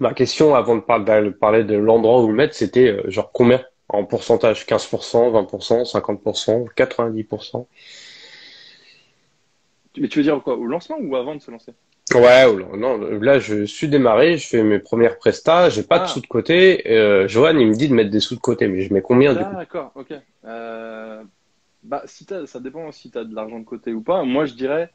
[0.00, 3.62] ma question avant de parler de l'endroit où le mettre, c'était euh, genre combien?
[3.94, 7.66] En pourcentage 15%, 20%, 50%, 90%
[9.98, 11.72] Mais tu veux dire quoi Au lancement ou avant de se lancer?
[12.12, 12.44] Ouais,
[12.76, 16.08] non, là je suis démarré, je fais mes premières prestats, j'ai pas de ah.
[16.08, 16.90] sous de côté.
[16.90, 19.32] Euh, Johan, il me dit de mettre des sous de côté, mais je mets combien
[19.32, 19.56] du coup?
[19.56, 20.12] D'accord, ok.
[20.44, 21.22] Euh,
[21.82, 24.22] bah, si ça dépend si tu as de l'argent de côté ou pas.
[24.24, 24.90] Moi, je dirais,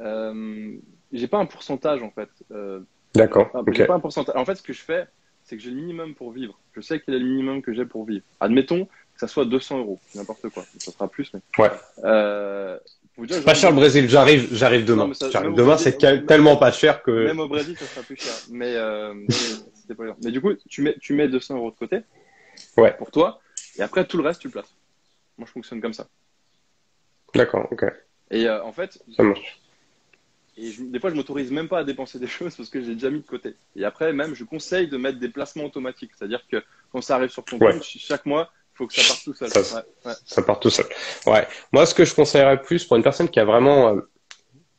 [0.00, 0.72] euh,
[1.12, 2.30] j'ai pas un pourcentage en fait.
[2.52, 2.80] Euh,
[3.14, 3.50] D'accord.
[3.72, 4.36] J'ai pas un pourcentage.
[4.36, 5.06] En fait, ce que je fais,
[5.50, 6.56] c'est que j'ai le minimum pour vivre.
[6.74, 8.24] Je sais quel est le minimum que j'ai pour vivre.
[8.38, 10.64] Admettons que ça soit 200 euros, n'importe quoi.
[10.78, 11.40] Ça sera plus, mais.
[11.58, 11.70] Ouais.
[12.04, 12.78] Euh,
[13.44, 14.08] pas cher le Brésil.
[14.08, 15.10] J'arrive, j'arrive demain.
[15.56, 17.10] demain, c'est tellement pas cher que.
[17.10, 18.32] Même au Brésil, ça sera plus cher.
[18.50, 19.12] Mais, euh,
[19.88, 22.02] mais, pas mais du coup, tu mets, tu mets 200 euros de côté.
[22.76, 22.96] Ouais.
[22.96, 23.40] Pour toi.
[23.76, 24.72] Et après, tout le reste, tu le places.
[25.36, 26.06] Moi, je fonctionne comme ça.
[27.34, 27.86] D'accord, ok.
[28.30, 29.59] Et euh, en fait, ça marche.
[30.56, 33.10] Et des fois, je m'autorise même pas à dépenser des choses parce que j'ai déjà
[33.10, 33.54] mis de côté.
[33.76, 36.12] Et après, même, je conseille de mettre des placements automatiques.
[36.16, 39.24] C'est-à-dire que quand ça arrive sur ton compte, chaque mois, il faut que ça parte
[39.24, 39.48] tout seul.
[39.50, 39.84] Ça,
[40.24, 40.86] ça, part tout seul.
[41.26, 41.46] Ouais.
[41.72, 44.00] Moi, ce que je conseillerais plus pour une personne qui a vraiment, euh,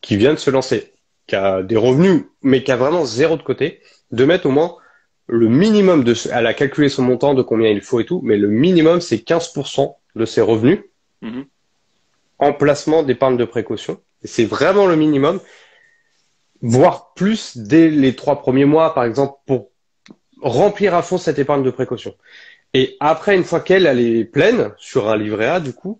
[0.01, 0.93] qui vient de se lancer,
[1.27, 3.81] qui a des revenus, mais qui a vraiment zéro de côté,
[4.11, 4.77] de mettre au moins
[5.27, 8.37] le minimum de, elle a calculé son montant de combien il faut et tout, mais
[8.37, 10.79] le minimum, c'est 15% de ses revenus
[11.23, 11.43] en
[12.53, 13.99] placement d'épargne de précaution.
[14.23, 15.39] C'est vraiment le minimum
[16.61, 19.71] voire plus dès les trois premiers mois, par exemple, pour
[20.41, 22.15] remplir à fond cette épargne de précaution.
[22.73, 25.99] Et après, une fois qu'elle elle est pleine sur un livret A, du coup,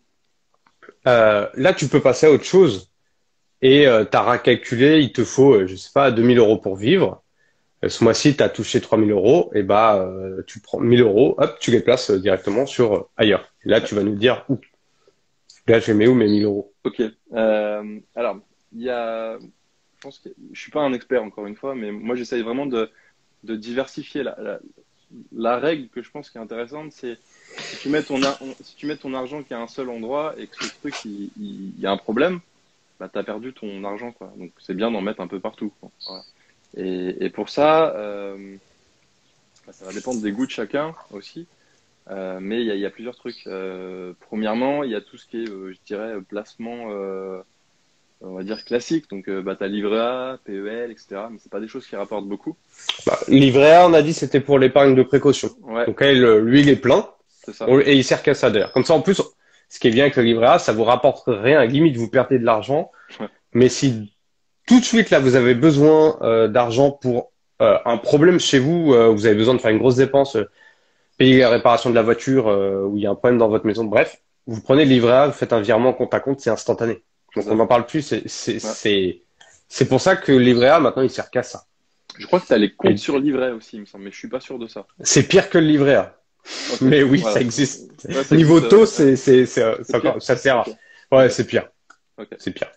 [1.08, 2.92] euh, là, tu peux passer à autre chose.
[3.62, 6.76] Et euh, tu as calculé, il te faut, euh, je sais pas, 2000 euros pour
[6.76, 7.24] vivre.
[7.84, 10.10] Euh, ce mois-ci, tu as touché 3000 euros, et bah,
[10.48, 13.52] tu prends 1000 euros, hop, tu les places directement sur ailleurs.
[13.66, 14.60] Et là, tu vas nous dire où.
[15.68, 16.74] Là, je mets où mes 1000 euros?
[16.84, 17.02] Ok.
[17.32, 18.40] alors,
[18.74, 19.38] il y a
[20.02, 22.90] je pense suis pas un expert encore une fois, mais moi j'essaye vraiment de,
[23.44, 27.20] diversifier la, règle que je pense qui est intéressante, c'est
[27.60, 28.20] si tu mets ton
[28.62, 30.96] si tu mets ton argent qui est à un seul endroit et que ce truc
[31.06, 32.40] il, y a un problème,
[33.00, 34.34] bah tu as perdu ton argent quoi.
[34.38, 35.72] Donc c'est bien d'en mettre un peu partout.
[36.76, 38.58] Et, et, pour ça, euh,
[39.68, 41.48] bah, ça va dépendre des goûts de chacun aussi.
[42.12, 43.48] Euh, mais il y a, y a, plusieurs trucs.
[43.48, 46.88] Euh, premièrement, il y a tout ce qui est, euh, je dirais, placement
[48.24, 49.10] on va dire classiques.
[49.10, 51.22] Donc, bah, t'as livret A, PEL, etc.
[51.32, 52.56] Mais c'est pas des choses qui rapportent beaucoup.
[53.08, 55.50] Bah, livret A, on a dit c'était pour l'épargne de précaution.
[55.64, 57.08] Ouais, Donc elle, lui, il est plein
[57.52, 57.66] ça.
[57.86, 58.74] Et il sert qu'à ça d'ailleurs.
[58.74, 59.20] Comme ça, en plus,
[59.70, 61.66] ce qui est bien avec le livret A, ça vous rapporte rien.
[61.66, 62.92] Limite, vous perdez de l'argent.
[63.20, 63.26] Ouais.
[63.54, 64.14] Mais si
[64.68, 69.36] tout de suite là, vous avez besoin d'argent pour un problème chez vous, vous avez
[69.36, 70.38] besoin de faire une grosse dépense,
[71.22, 73.66] payer la réparation de la voiture, euh, ou il y a un problème dans votre
[73.68, 76.50] maison, bref, vous prenez le livret A, vous faites un virement compte à compte, c'est
[76.50, 77.04] instantané.
[77.36, 78.02] Donc on n'en parle plus.
[78.02, 78.60] C'est
[79.78, 81.66] c'est pour ça que le livret A maintenant, il sert qu'à ça.
[82.18, 84.18] Je crois que t'as les comptes Et- sur livret aussi, il me semble, mais je
[84.18, 84.86] suis pas sûr de ça.
[85.02, 86.18] C'est pire que le livret A.
[86.82, 87.36] Mais oui, Voilà.
[87.36, 87.92] ça existe.
[88.10, 90.58] Ouais, ça Niveau existe, taux, c'est ça sert.
[90.58, 90.66] à-.
[91.16, 91.70] Ouais, c'est pire.
[92.40, 92.72] C'est pire.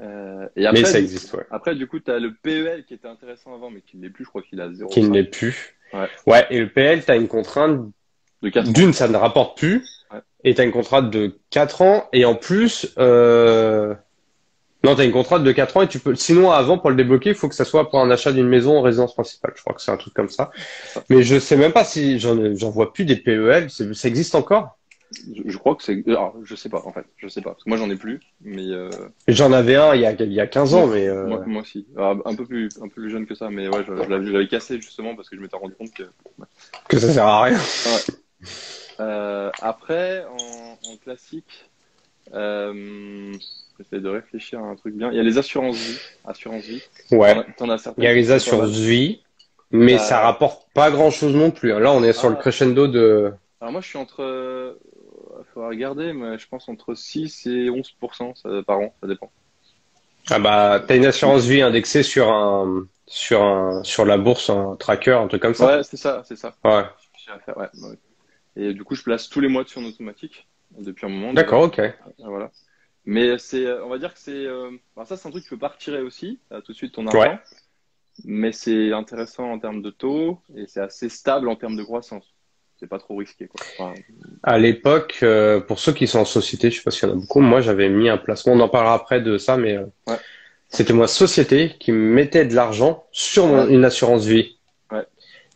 [0.00, 1.46] Euh, et après, Mais ça existe, ouais.
[1.50, 4.10] après, du coup, tu as le PEL qui était intéressant avant, mais qui ne l'est
[4.10, 4.24] plus.
[4.24, 4.88] Je crois qu'il a 0.
[4.90, 5.76] Qui ne l'est plus.
[5.92, 6.08] Ouais.
[6.26, 7.90] Ouais, et le PL, t'as une contrainte.
[8.42, 9.86] De 4 D'une, ça ne rapporte plus.
[10.12, 10.20] Ouais.
[10.44, 12.08] Et t'as une contrainte de 4 ans.
[12.12, 13.94] Et en plus, euh...
[14.82, 17.30] non, t'as une contrainte de 4 ans et tu peux, sinon, avant, pour le débloquer,
[17.30, 19.52] il faut que ça soit pour un achat d'une maison en résidence principale.
[19.56, 20.50] Je crois que c'est un truc comme ça.
[21.10, 23.68] Mais je sais même pas si j'en, vois plus des PEL.
[23.70, 24.78] Ça existe encore?
[25.44, 26.02] Je, crois que c'est.
[26.06, 27.04] Alors, je sais pas, en fait.
[27.16, 27.50] Je sais pas.
[27.50, 28.20] Parce que moi, j'en ai plus.
[28.42, 28.90] Mais euh,
[29.26, 31.62] J'en avais un il y a, il y a 15 ans, mais, euh, moi, moi
[31.62, 31.86] aussi.
[31.96, 33.50] Alors, un, peu plus, un peu plus jeune que ça.
[33.50, 36.04] Mais ouais, je, je l'avais cassé justement parce que je m'étais rendu compte que.
[36.88, 37.58] que ça sert à rien.
[39.00, 41.68] Euh, après, en, en classique,
[42.34, 43.32] euh,
[43.78, 45.10] j'essaie de réfléchir à un truc bien.
[45.10, 45.98] Il y a les assurances vie.
[46.24, 46.82] Assurance vie.
[47.10, 47.34] Ouais.
[47.56, 48.04] T'en as- certaines.
[48.04, 49.22] Il y a les assurances vie,
[49.70, 51.70] mais Euh, ça rapporte pas grand chose non plus.
[51.70, 52.40] Là, on est sur le Ah.
[52.40, 53.32] crescendo de.
[53.60, 54.72] Alors moi, je suis entre, euh,
[55.60, 59.30] faudra regarder, mais je pense entre 6 et 11% ça, par an, ça dépend.
[60.30, 64.76] Ah bah, t'as une assurance vie indexée sur un, sur un, sur la bourse, un
[64.76, 65.78] tracker, un truc comme ça.
[65.78, 66.54] Ouais, c'est ça, c'est ça.
[66.64, 66.84] Ouais.
[67.44, 67.68] Faire, ouais.
[68.56, 70.46] Et du coup, je place tous les mois dessus en automatique
[70.78, 71.32] depuis un moment.
[71.32, 71.76] D'accord, ok.
[71.76, 71.94] déjà.
[72.18, 72.50] Voilà.
[73.04, 75.48] Mais c'est, euh, on va dire que c'est, euh, alors ça, c'est un truc que
[75.48, 77.20] tu peux pas retirer aussi, euh, tout de suite ton argent.
[77.20, 77.38] Ouais.
[78.24, 82.29] Mais c'est intéressant en termes de taux et c'est assez stable en termes de croissance.
[82.80, 83.60] C'est pas trop risqué, quoi.
[83.78, 83.94] Enfin,
[84.42, 87.14] À l'époque, euh, pour ceux qui sont en société, je sais pas s'il y en
[87.14, 89.84] a beaucoup, moi j'avais mis un placement, on en parlera après de ça, mais euh,
[90.06, 90.16] Ouais.
[90.70, 93.74] c'était moi société qui me mettait de l'argent sur mon- Ouais.
[93.74, 94.56] une assurance vie.
[94.90, 95.04] Ouais.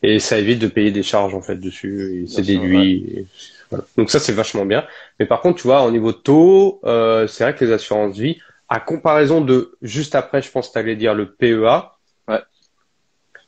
[0.02, 2.92] Et ça évite de payer des charges en fait dessus, c'est déduit.
[3.16, 3.26] et
[3.70, 3.84] voilà.
[3.96, 4.84] Donc ça c'est vachement bien.
[5.18, 8.38] Mais par contre, tu vois, au niveau taux, euh, c'est vrai que les assurances vie,
[8.68, 11.90] à comparaison de juste après, je pense que tu allais dire le PEA.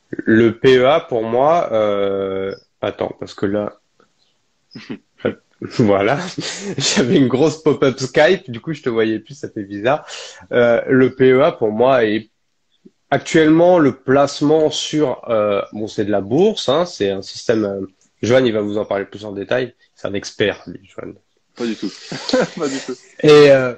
[0.09, 2.55] Le PEA pour moi, euh,
[2.87, 3.79] attends, parce que là,
[5.61, 6.19] voilà,
[6.77, 10.05] j'avais une grosse pop-up Skype, du coup je te voyais plus, ça fait bizarre.
[10.51, 12.29] Euh, le PEA pour moi est
[13.09, 17.65] actuellement le placement sur, euh, bon c'est de la bourse, hein, c'est un système.
[17.65, 17.81] Euh,
[18.21, 19.75] Johan, il va vous en parler plus en détail.
[19.95, 21.13] C'est un expert, lui, Johan.
[21.55, 21.91] pas du tout.
[22.57, 22.95] pas du tout.
[23.21, 23.75] Et euh,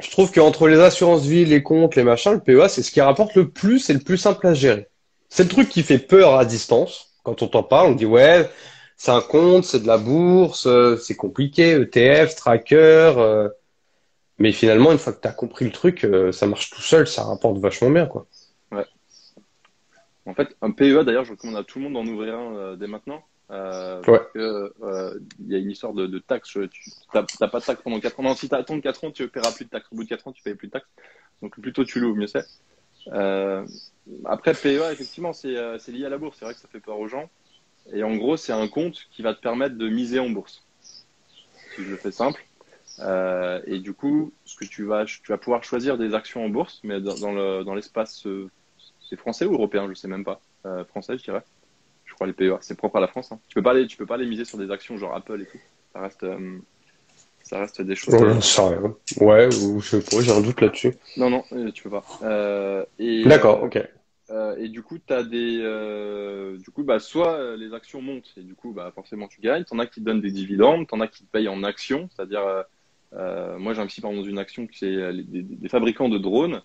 [0.00, 3.00] je trouve qu'entre les assurances vie, les comptes, les machins, le PEA, c'est ce qui
[3.00, 4.88] rapporte le plus et le plus simple à gérer.
[5.28, 7.05] C'est le truc qui fait peur à distance.
[7.26, 8.48] Quand on t'en parle, on dit ouais,
[8.96, 12.76] c'est un compte, c'est de la bourse, euh, c'est compliqué, ETF, tracker.
[13.18, 13.48] euh,
[14.38, 17.08] mais finalement, une fois que tu as compris le truc, euh, ça marche tout seul,
[17.08, 18.26] ça rapporte vachement bien, quoi.
[20.24, 22.76] En fait, un PEA, d'ailleurs, je recommande à tout le monde d'en ouvrir un euh,
[22.76, 23.22] dès maintenant.
[23.50, 24.20] Euh, Ouais.
[24.34, 26.50] il y a une histoire de, de taxes.
[26.50, 28.22] Tu n'as pas de taxes pendant 4 ans.
[28.24, 29.88] Non, si tu attends 4 ans, tu ne paieras plus de taxes.
[29.92, 30.88] Au bout de 4 ans, tu payes plus de taxes.
[31.42, 32.44] Donc, plus tôt tu l'ouvres, mieux c'est.
[34.24, 36.36] Après, PEA, effectivement, c'est euh, c'est lié à la bourse.
[36.38, 37.28] C'est vrai que ça fait peur aux gens.
[37.92, 40.62] Et en gros, c'est un compte qui va te permettre de miser en bourse.
[41.74, 42.44] Si je le fais simple.
[43.00, 46.48] Euh, et du coup, ce que tu vas, tu vas pouvoir choisir des actions en
[46.48, 48.48] bourse, mais dans, dans le- dans l'espace, euh,
[49.08, 50.40] c'est français ou européen, je sais même pas.
[50.64, 51.42] Euh, français, je dirais.
[52.06, 53.32] Je crois les PEA, c'est propre à la France.
[53.32, 53.40] hein.
[53.48, 55.46] Tu peux pas les, tu peux pas les miser sur des actions genre Apple et
[55.46, 55.58] tout.
[55.92, 56.58] Ça reste, euh,
[57.42, 58.14] ça reste des choses.
[58.14, 58.96] Ouais, ça, rien.
[59.20, 60.94] ouais ou je sais pas, j'ai un doute là-dessus.
[61.16, 62.86] Non, non, tu peux pas.
[62.98, 63.78] Et, D'accord, ok.
[64.30, 65.60] Euh, et du coup, as des.
[65.62, 69.40] euh, du coup, bah, soit euh, les actions montent et du coup, bah, forcément, tu
[69.40, 69.64] gagnes.
[69.64, 72.08] T'en as qui te donnent des dividendes, t'en as qui te payent en actions.
[72.14, 72.62] C'est-à-dire, euh,
[73.14, 76.18] euh, moi, j'ai investi par exemple dans une action qui c'est des, des fabricants de
[76.18, 76.62] drones.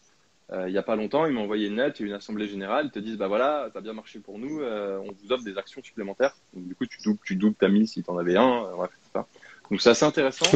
[0.68, 2.88] Il y a pas longtemps, ils m'ont envoyé une lettre et une assemblée générale.
[2.88, 5.58] Ils te disent, bah voilà, ça a bien marché pour nous, on vous offre des
[5.58, 6.36] actions supplémentaires.
[6.54, 8.70] Donc, du coup, tu doubles, tu doubles ta mise si tu en avais un.
[8.76, 9.26] bref, ça.
[9.70, 10.52] Donc, c'est assez intéressant.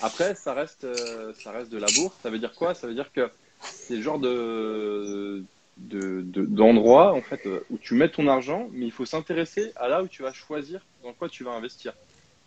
[0.00, 0.86] Après, ça reste,
[1.34, 2.16] ça reste de la bourse.
[2.22, 2.72] Ça veut dire quoi?
[2.72, 3.28] Ça veut dire que
[3.60, 5.44] c'est le genre de
[5.76, 9.72] de- de- d'endroit en fait euh, où tu mets ton argent, mais il faut s'intéresser
[9.76, 11.94] à là où tu vas choisir dans quoi tu vas investir.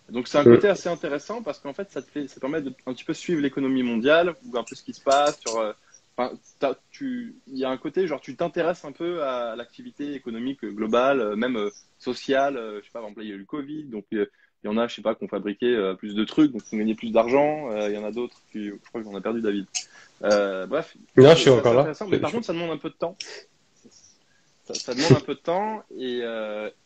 [0.09, 0.45] Donc c'est un Mm.
[0.45, 3.13] côté assez intéressant parce qu'en fait ça te fait, ça permet de un petit peu
[3.13, 5.57] suivre l'économie mondiale ou un peu ce qui se passe sur.
[5.59, 5.73] euh,
[6.17, 6.37] Enfin,
[6.91, 11.21] tu, il y a un côté genre tu t'intéresses un peu à l'activité économique globale,
[11.21, 12.57] euh, même euh, sociale.
[12.57, 14.29] euh, je sais pas, par exemple, il y a eu le Covid, donc euh,
[14.63, 16.75] Il y en a, je sais pas, qui ont fabriqué plus de trucs, donc qui
[16.75, 17.69] ont gagné plus d'argent.
[17.87, 19.65] Il y en a d'autres qui, je crois qu'on a perdu David.
[20.21, 20.95] bref.
[21.15, 21.93] Non, je suis encore là.
[22.09, 23.15] Mais par contre, ça demande un peu de temps.
[24.73, 26.23] Ça, demande un peu de temps et,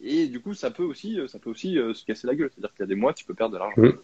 [0.02, 2.52] et du coup, ça peut aussi, ça peut aussi se casser la gueule.
[2.54, 3.82] C'est-à-dire qu'il y a des mois, tu peux perdre de l'argent.
[3.82, 3.98] Mm.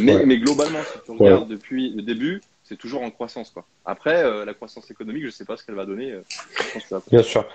[0.00, 3.50] Mais, mais globalement, si tu regardes depuis le début, c'est toujours en croissance.
[3.50, 3.64] Quoi.
[3.84, 6.12] Après, euh, la croissance économique, je ne sais pas ce qu'elle va donner.
[6.12, 7.46] Euh, bien sûr.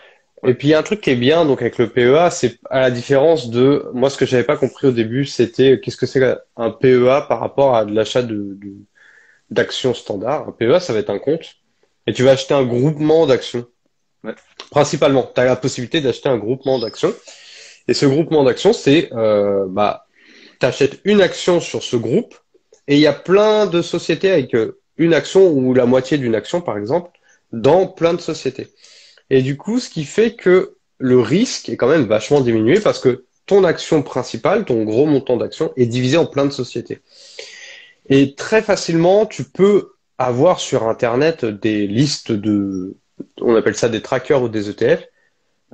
[0.45, 2.57] Et puis il y a un truc qui est bien donc avec le PEA, c'est
[2.69, 6.07] à la différence de moi ce que j'avais pas compris au début, c'était qu'est-ce que
[6.07, 8.57] c'est un PEA par rapport à l'achat de,
[9.51, 10.47] d'actions standard.
[10.49, 11.57] Un PEA, ça va être un compte
[12.07, 13.67] et tu vas acheter un groupement d'actions.
[14.23, 14.33] Ouais.
[14.71, 17.13] Principalement, tu as la possibilité d'acheter un groupement d'actions.
[17.87, 20.05] Et ce groupement d'actions, c'est euh, bah
[20.59, 22.35] tu achètes une action sur ce groupe
[22.87, 26.35] et il y a plein de sociétés avec euh, une action ou la moitié d'une
[26.35, 27.11] action, par exemple,
[27.51, 28.67] dans plein de sociétés.
[29.31, 32.99] Et du coup, ce qui fait que le risque est quand même vachement diminué parce
[32.99, 36.99] que ton action principale, ton gros montant d'action, est divisé en plein de sociétés.
[38.09, 42.97] Et très facilement, tu peux avoir sur Internet des listes de,
[43.39, 45.05] on appelle ça des trackers ou des ETF,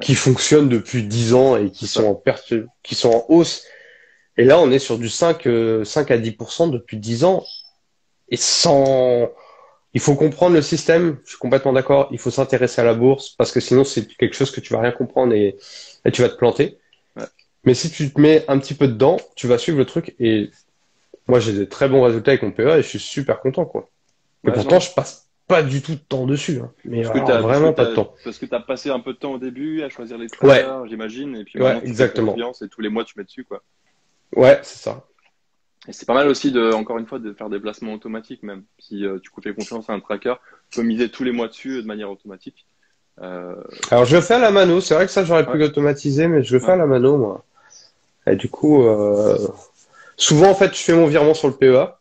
[0.02, 3.64] qui fonctionnent depuis 10 ans et qui sont en perte, qui sont en hausse.
[4.38, 7.44] Et là, on est sur du 5, 5 euh, à 10% depuis 10 ans
[8.30, 9.32] et sans.
[9.94, 11.18] Il faut comprendre le système.
[11.24, 12.10] Je suis complètement d'accord.
[12.12, 14.82] Il faut s'intéresser à la bourse parce que sinon c'est quelque chose que tu vas
[14.82, 15.58] rien comprendre et,
[16.14, 16.78] tu vas te planter.
[17.64, 20.16] Mais si tu te mets un petit peu dedans, tu vas suivre le truc.
[20.20, 20.52] Et
[21.28, 23.90] moi, j'ai des très bons résultats avec mon PEA et je suis super content, quoi.
[24.48, 26.60] Et pourtant, je passe pas du tout de temps dessus.
[26.62, 26.72] Hein.
[26.86, 28.14] Mais parce que vraiment pas de temps.
[28.24, 30.86] Parce que tu as passé un peu de temps au début à choisir les traders,
[30.88, 31.36] j'imagine.
[31.36, 32.36] Et puis ouais, exactement.
[32.38, 33.62] et tous les mois, tu mets dessus, quoi.
[34.36, 35.06] Ouais, c'est ça.
[35.88, 38.64] Et c'est pas mal aussi de, encore une fois, de faire des placements automatiques même.
[38.78, 40.36] Si euh, tu fais confiance à un tracker,
[40.70, 42.66] tu peux miser tous les mois dessus de manière automatique.
[43.22, 43.56] Euh...
[43.90, 46.44] Alors je le fais à la mano, c'est vrai que ça j'aurais pu l'automatiser, mais
[46.44, 47.46] je le fais à la mano moi.
[48.28, 49.38] Et du coup, euh...
[50.18, 51.98] souvent en fait je fais mon virement sur le PEA.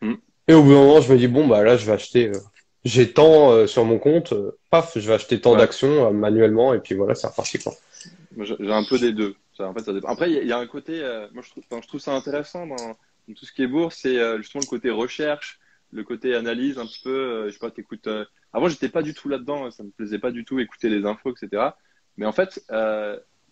[0.00, 0.14] Mm.
[0.46, 2.38] Et au bout d'un moment je me dis bon bah là je vais acheter, euh,
[2.84, 4.32] j'ai tant euh, sur mon compte,
[4.70, 7.72] paf, je vais acheter tant d'actions manuellement et puis voilà c'est reparti quoi.
[8.38, 9.34] J'ai un peu des deux.
[9.58, 11.02] En fait, ça Après il y, a un côté,
[11.34, 12.96] moi je trouve, je trouve ça intéressant dans
[13.34, 15.58] tout ce qui est bourse, c'est euh, justement le côté recherche,
[15.92, 17.10] le côté analyse un petit peu.
[17.10, 18.06] Euh, je sais pas, t'écoutes.
[18.06, 21.04] Euh, avant, j'étais pas du tout là-dedans, ça me plaisait pas du tout écouter les
[21.04, 21.70] infos, etc.
[22.16, 22.64] Mais en fait,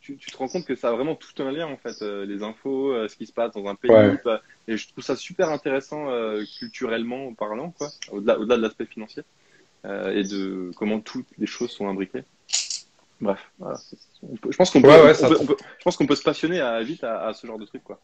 [0.00, 2.92] tu, te rends compte que ça a vraiment tout un lien en fait, les infos,
[3.08, 3.92] ce qui se passe dans un pays.
[4.66, 6.08] Et je trouve ça super intéressant
[6.58, 9.22] culturellement parlant, quoi, au-delà, au-delà de l'aspect financier
[9.84, 12.24] et de comment toutes les choses sont imbriquées.
[13.20, 13.78] Bref, voilà.
[14.48, 17.46] je pense qu'on peut, je pense qu'on peut se passionner à, vite à, à, ce
[17.46, 18.00] genre de truc, quoi.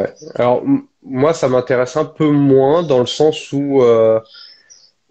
[0.00, 0.14] Ouais.
[0.34, 0.62] Alors
[1.02, 4.20] moi, ça m'intéresse un peu moins dans le sens où euh,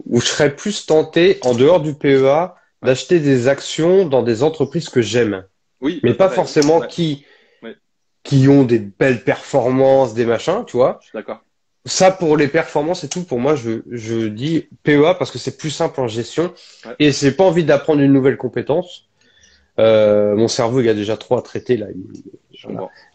[0.05, 4.89] où je serais plus tenté, en dehors du PEA, d'acheter des actions dans des entreprises
[4.89, 5.45] que j'aime.
[5.81, 5.99] Oui.
[6.03, 7.25] Mais pas forcément qui
[8.23, 10.99] qui ont des belles performances, des machins, tu vois.
[11.13, 11.41] D'accord.
[11.85, 15.57] Ça pour les performances et tout, pour moi, je, je dis PEA parce que c'est
[15.57, 16.53] plus simple en gestion
[16.99, 19.07] et c'est pas envie d'apprendre une nouvelle compétence.
[19.79, 21.87] Euh, mon cerveau, il a déjà trop à traiter là.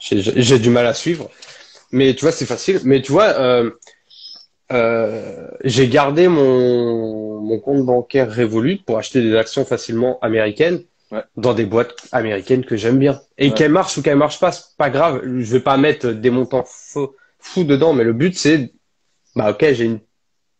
[0.00, 1.30] J'ai du mal à suivre.
[1.92, 2.80] Mais tu vois, c'est facile.
[2.84, 3.70] Mais tu vois, euh,
[4.72, 10.82] euh, j'ai gardé mon, mon compte bancaire Revolut pour acheter des actions facilement américaines
[11.36, 13.20] dans des boîtes américaines que j'aime bien.
[13.38, 15.22] Et qu'elles marchent ou qu'elles marchent pas, c'est pas grave.
[15.24, 18.72] Je vais pas mettre des montants fous, fous dedans, mais le but c'est,
[19.36, 20.00] bah ok, j'ai une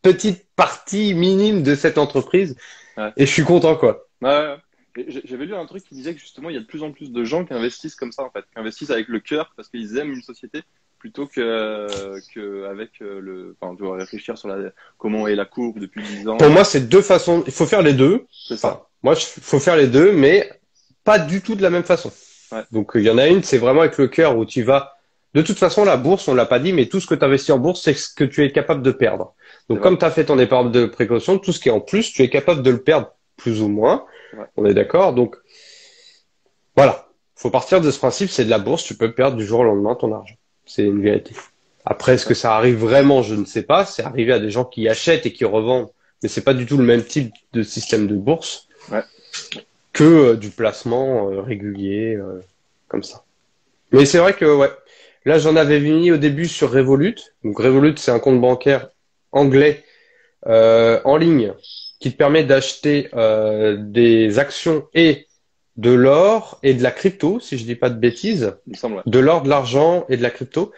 [0.02, 2.56] petite partie minime de cette entreprise
[3.16, 4.06] et je suis content quoi.
[4.22, 4.56] Ouais,
[5.24, 7.12] j'avais lu un truc qui disait que justement, il y a de plus en plus
[7.12, 9.98] de gens qui investissent comme ça, en fait, qui investissent avec le cœur parce qu'ils
[9.98, 10.62] aiment une société
[11.06, 11.86] plutôt que,
[12.34, 13.56] que avec euh, le.
[13.60, 16.36] Enfin, tu dois réfléchir sur la, comment est la courbe depuis 10 ans.
[16.36, 17.44] Pour moi, c'est deux façons.
[17.46, 18.26] Il faut faire les deux.
[18.32, 18.88] C'est ça.
[19.04, 20.50] moi, il faut faire les deux, mais
[21.04, 22.10] pas du tout de la même façon.
[22.50, 22.64] Ouais.
[22.72, 24.94] Donc, il y en a une, c'est vraiment avec le cœur où tu vas.
[25.32, 27.50] De toute façon, la bourse, on l'a pas dit, mais tout ce que tu investis
[27.50, 29.34] en bourse, c'est ce que tu es capable de perdre.
[29.68, 32.12] Donc, comme tu as fait ton épargne de précaution, tout ce qui est en plus,
[32.12, 34.06] tu es capable de le perdre plus ou moins.
[34.56, 35.12] On est d'accord.
[35.12, 35.36] Donc,
[36.74, 37.06] voilà.
[37.36, 39.64] Faut partir de ce principe, c'est de la bourse, tu peux perdre du jour au
[39.64, 40.34] lendemain ton argent.
[40.66, 41.34] C'est une vérité.
[41.84, 43.86] Après, est-ce que ça arrive vraiment Je ne sais pas.
[43.86, 45.88] C'est arrivé à des gens qui achètent et qui revendent,
[46.22, 48.68] mais c'est pas du tout le même type de système de bourse
[49.92, 52.40] que euh, du placement euh, régulier euh,
[52.88, 53.24] comme ça.
[53.92, 54.70] Mais c'est vrai que ouais.
[55.24, 57.16] Là, j'en avais mis au début sur Revolut.
[57.42, 58.90] Donc Revolut, c'est un compte bancaire
[59.32, 59.84] anglais
[60.44, 61.52] en ligne
[61.98, 63.10] qui te permet d'acheter
[63.76, 65.26] des actions et
[65.76, 68.54] de l'or et de la crypto, si je dis pas de bêtises,
[69.06, 70.72] de l'or, de l'argent et de la crypto,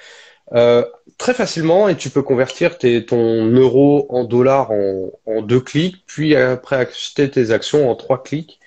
[0.54, 0.84] euh,
[1.18, 6.34] très facilement et tu peux convertir tes, ton euro en dollars en, deux clics, puis
[6.34, 8.58] après acheter tes actions en trois clics.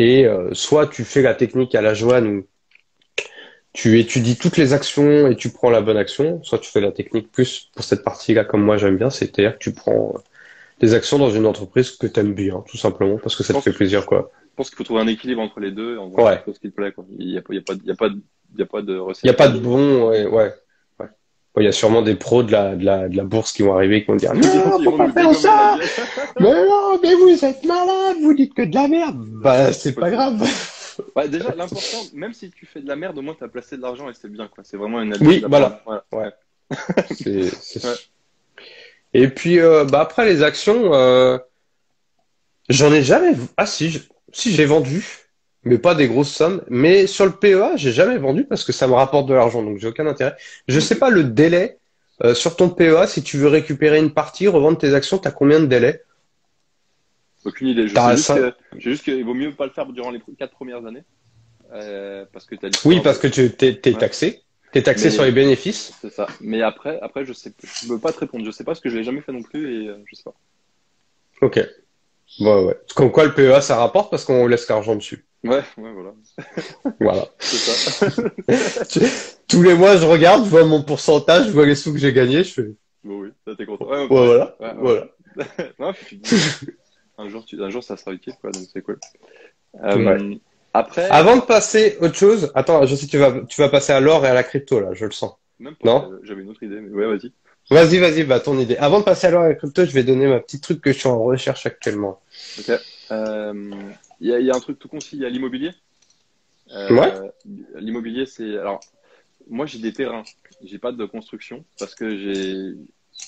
[0.00, 2.46] Et euh, soit tu fais la technique à la Joanne où
[3.72, 6.40] tu étudies toutes les actions et tu prends la bonne action.
[6.44, 9.58] Soit tu fais la technique plus pour cette partie-là, comme moi j'aime bien, c'est-à-dire que
[9.58, 10.14] tu prends
[10.80, 13.60] des actions dans une entreprise que tu aimes bien, tout simplement, parce que ça te
[13.60, 14.30] fait plaisir, quoi.
[14.58, 16.42] Je pense qu'il faut trouver un équilibre entre les deux, en ouais.
[16.52, 17.04] ce qui te plaît, quoi.
[17.16, 18.08] Il n'y a, y a, pas, y a, pas,
[18.58, 19.22] y a pas de recette.
[19.22, 20.52] Il n'y a pas de bon, ouais, ouais.
[21.58, 23.74] Il y a sûrement des pros de la, de la, de la bourse qui vont
[23.74, 25.78] arriver qui vont dire Non, faut pas faire ça
[26.40, 30.10] Mais non, mais vous êtes malade, vous dites que de la merde Bah, c'est pas
[30.10, 30.44] grave
[31.14, 33.76] bah, Déjà, l'important, même si tu fais de la merde, au moins tu as placé
[33.76, 34.64] de l'argent et c'est bien, quoi.
[34.64, 35.80] C'est vraiment une Oui, voilà.
[35.86, 36.04] voilà.
[36.12, 36.30] Ouais.
[37.12, 37.94] c'est, ouais.
[39.14, 41.38] Et puis, euh, bah, après les actions, euh,
[42.68, 43.36] j'en ai jamais.
[43.56, 44.00] Ah, si,
[44.38, 45.04] si j'ai vendu
[45.64, 46.62] mais pas des grosses sommes.
[46.68, 49.78] Mais sur le PEA, j'ai jamais vendu parce que ça me rapporte de l'argent, donc
[49.78, 50.36] j'ai aucun intérêt.
[50.66, 51.78] Je sais pas le délai
[52.24, 53.06] euh, sur ton PEA.
[53.06, 56.02] Si tu veux récupérer une partie, revendre tes actions, tu as combien de délai
[57.44, 57.88] Aucune idée.
[57.88, 61.04] Je sais juste qu'il vaut mieux pas le faire durant les quatre premières années.
[61.72, 64.42] Euh, parce que as oui, parce que tu es, taxé.
[64.72, 65.92] Tu es taxé sur les bénéfices.
[66.00, 66.26] C'est ça.
[66.40, 68.44] Mais après, après je sais, je peux pas te répondre.
[68.44, 70.22] Je sais pas parce que je l'ai jamais fait non plus et euh, je sais
[70.22, 70.34] pas.
[71.42, 71.60] Ok.
[72.40, 72.78] Ouais, ouais.
[72.94, 75.24] Comme quoi le PEA ça rapporte parce qu'on laisse l'argent dessus.
[75.44, 76.14] Ouais, ouais, voilà.
[77.00, 77.26] voilà.
[77.38, 78.06] Ça.
[79.48, 82.12] Tous les mois, je regarde, je vois mon pourcentage, je vois les sous que j'ai
[82.12, 82.70] gagnés, je fais.
[83.04, 83.86] Bon, oui, ça t'es content.
[83.86, 84.56] Ouais, voilà.
[84.78, 85.06] voilà.
[85.78, 85.92] non,
[87.18, 87.62] un jour, tu...
[87.62, 88.98] un jour, ça sera utile, quoi, donc c'est cool.
[89.82, 90.34] Euh,
[90.74, 91.08] après.
[91.08, 94.00] Avant de passer autre chose, attends, je sais que tu vas, tu vas passer à
[94.00, 95.34] l'or et à la crypto, là, je le sens.
[95.58, 96.18] Même pas, non?
[96.24, 97.32] J'avais une autre idée, mais ouais, vas-y.
[97.70, 98.76] Vas-y, vas-y, bah, ton idée.
[98.76, 101.08] Avant de passer à la crypto, je vais donner ma petite truc que je suis
[101.08, 102.20] en recherche actuellement.
[102.58, 102.70] Ok.
[103.10, 103.72] Euh,
[104.20, 105.70] il y, a, un truc tout concis, il y a l'immobilier.
[106.72, 107.12] Euh, ouais.
[107.76, 108.56] L'immobilier, c'est.
[108.56, 108.80] Alors,
[109.48, 110.24] moi, j'ai des terrains.
[110.62, 112.74] J'ai pas de construction parce que j'ai.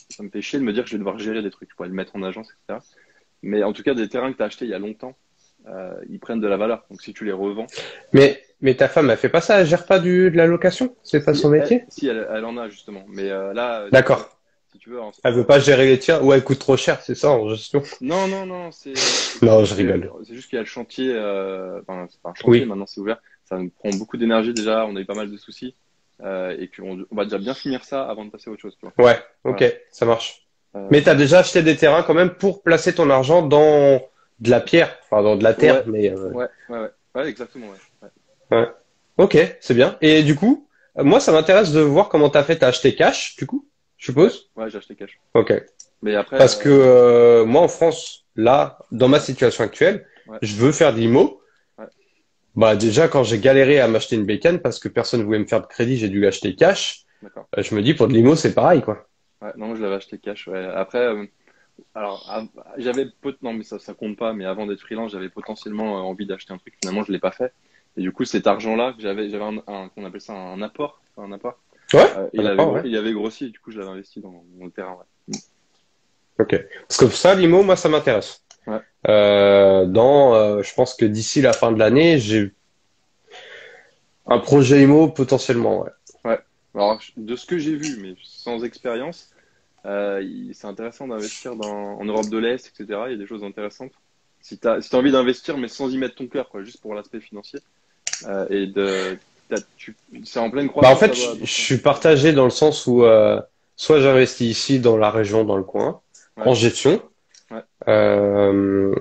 [0.08, 1.70] Ça me fait chier de me dire que je vais devoir gérer des trucs.
[1.70, 2.80] Je pourrais le mettre en agence, etc.
[3.42, 5.16] Mais en tout cas, des terrains que tu as achetés il y a longtemps,
[5.66, 6.84] euh, ils prennent de la valeur.
[6.90, 7.66] Donc, si tu les revends.
[8.12, 10.94] Mais, mais ta femme, elle fait pas ça Elle gère pas du, de la location?
[11.02, 11.84] C'est pas son métier?
[11.88, 13.04] Si, elle, elle, en a justement.
[13.08, 13.86] Mais euh, là.
[13.90, 14.36] D'accord
[14.80, 14.98] tu veux.
[15.22, 16.20] Elle veut pas gérer les tiens?
[16.22, 17.82] Ou elle coûte trop cher, c'est ça en gestion?
[18.00, 18.94] Non, non, non, c'est.
[19.42, 20.10] non, je rigole.
[20.26, 21.80] C'est juste qu'il y a le chantier, euh...
[21.80, 23.18] enfin, c'est pas un chantier, maintenant c'est ouvert.
[23.44, 25.74] Ça nous prend beaucoup d'énergie déjà, on a eu pas mal de soucis.
[26.22, 28.76] Euh, et qu'on on va déjà bien finir ça avant de passer à autre chose.
[28.78, 29.06] Tu vois.
[29.06, 30.46] Ouais, ok, ça marche.
[30.76, 30.86] Euh...
[30.90, 34.02] Mais tu as déjà acheté des terrains quand même pour placer ton argent dans
[34.38, 36.10] de la pierre, enfin dans de la terre, ouais, mais.
[36.10, 36.30] Euh...
[36.30, 37.68] Ouais, ouais, ouais, ouais, exactement.
[37.68, 37.76] Ouais.
[38.50, 38.68] Ouais.
[39.18, 39.96] Ok, c'est bien.
[40.00, 42.58] Et du coup, moi, ça m'intéresse de voir comment tu as fait.
[42.58, 43.66] Tu as acheté cash, du coup
[44.00, 44.50] je suppose?
[44.56, 45.20] Ouais, j'ai acheté cash.
[45.34, 45.52] Ok.
[46.02, 46.38] Mais après.
[46.38, 50.06] Parce que euh, moi, en France, là, dans ma situation actuelle,
[50.40, 51.42] je veux faire de l'IMO.
[51.78, 51.84] Ouais.
[52.56, 55.60] Bah, déjà, quand j'ai galéré à m'acheter une bécane parce que personne voulait me faire
[55.60, 57.04] de crédit, j'ai dû l'acheter cash.
[57.22, 57.46] D'accord.
[57.58, 59.06] Euh, je me dis, pour de l'IMO, c'est pareil, quoi.
[59.42, 60.48] Ouais, non, je l'avais acheté cash.
[60.48, 60.64] Ouais.
[60.64, 61.26] Après, euh,
[61.94, 62.26] alors,
[62.78, 63.06] j'avais
[63.42, 64.32] non, mais ça, ça compte pas.
[64.32, 66.74] Mais avant d'être freelance, j'avais potentiellement envie d'acheter un truc.
[66.80, 67.52] Finalement, je l'ai pas fait.
[68.00, 71.32] Et du coup, cet argent-là, j'avais, j'avais un, un qu'on appelle ça un apport, un
[71.32, 71.58] apport.
[71.92, 74.70] Ouais, euh, il, avait, il, avait, grossi et du coup je l'avais investi dans mon
[74.70, 74.96] terrain.
[75.28, 75.36] Ouais.
[76.38, 76.66] Ok.
[76.88, 78.42] Parce que ça, l'IMO, moi, ça m'intéresse.
[78.66, 78.78] Ouais.
[79.06, 82.54] Euh, dans, euh, je pense que d'ici la fin de l'année, j'ai
[84.24, 85.82] un projet IMO potentiellement.
[85.82, 85.90] Ouais.
[86.24, 86.38] Ouais.
[86.74, 89.30] Alors, de ce que j'ai vu, mais sans expérience,
[89.84, 93.00] c'est intéressant d'investir dans, en Europe de l'Est, etc.
[93.08, 93.92] Il y a des choses intéressantes.
[94.40, 96.80] Si tu as, si as envie d'investir, mais sans y mettre ton cœur, quoi, juste
[96.80, 97.60] pour l'aspect financier,
[98.26, 99.18] euh, et de
[100.24, 100.90] c'est en pleine croissance.
[100.90, 103.40] Bah en fait, je, suis partagé dans le sens où euh,
[103.76, 106.00] soit j'investis ici dans la région, dans le coin,
[106.36, 107.02] en gestion,
[107.50, 107.60] ouais.
[107.88, 108.94] euh,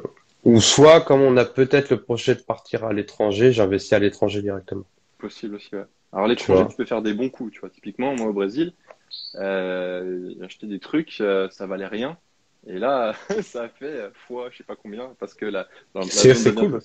[0.43, 4.41] ou soit comme on a peut-être le projet de partir à l'étranger, j'investis à l'étranger
[4.41, 4.85] directement.
[5.17, 5.85] Possible aussi, ouais.
[6.11, 7.69] Alors l'étranger, tu peux faire des bons coups, tu vois.
[7.69, 8.73] Typiquement, moi au Brésil,
[9.35, 12.17] euh, j'ai acheté des trucs, euh, ça valait rien.
[12.67, 15.67] Et là, ça a fait fois, je sais pas combien, parce que la,
[16.07, 16.79] c'est cool.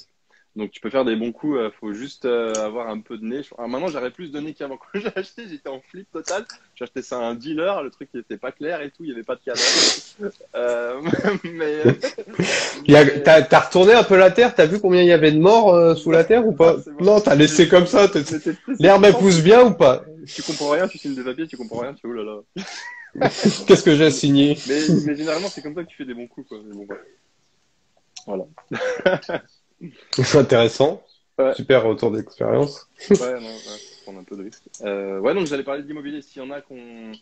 [0.57, 3.25] Donc tu peux faire des bons coups, euh, faut juste euh, avoir un peu de
[3.25, 3.41] nez.
[3.59, 4.77] Alors, maintenant j'aurais plus de nez qu'avant.
[4.93, 6.45] Quand j'ai acheté, j'étais en flip total.
[6.77, 9.13] J'ai acheté ça à un dealer, le truc n'était pas clair et tout, il n'y
[9.13, 9.67] avait pas de cadavre.
[10.55, 11.01] euh,
[11.45, 11.83] mais
[12.89, 13.23] mais...
[13.23, 15.97] t'as retourné un peu la terre, t'as vu combien il y avait de morts euh,
[15.97, 16.77] sous la terre ou pas?
[17.01, 18.07] Non, t'as laissé comme ça.
[18.79, 20.05] L'herbe elle pousse bien ou pas?
[20.25, 22.41] Tu comprends rien, tu signes des papiers, tu comprends rien, tu vois, là
[23.67, 24.57] Qu'est-ce que j'ai signé?
[24.69, 26.59] Mais, mais, généralement c'est comme ça que tu fais des bons coups quoi.
[28.27, 28.45] Voilà.
[30.13, 31.03] C'est intéressant.
[31.55, 32.89] Super retour d'expérience.
[33.11, 34.63] ouais, non, ouais, prendre un peu de risque.
[34.83, 36.23] Euh, ouais, donc j'allais parler de l'immobilier.
[36.23, 37.13] S'il y en a qu'on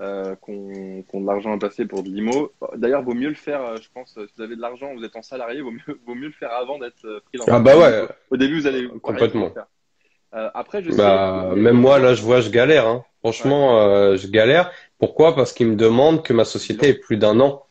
[0.00, 2.52] euh, qu'on qu de l'argent à passer pour de l'IMO.
[2.76, 5.14] D'ailleurs, vaut mieux le faire, euh, je pense, si vous avez de l'argent, vous êtes
[5.16, 7.48] en salarié, vaut mieux, vaut mieux le faire avant d'être euh, freelance.
[7.50, 8.08] Ah bah ouais.
[8.30, 9.52] Au début, vous allez complètement.
[10.32, 12.86] Euh, après, je bah, même moi, là, je vois, je galère.
[12.86, 13.04] Hein.
[13.18, 14.70] Franchement, euh, je galère.
[14.98, 15.34] Pourquoi?
[15.34, 17.66] Parce qu'ils me demandent que ma société ait plus d'un an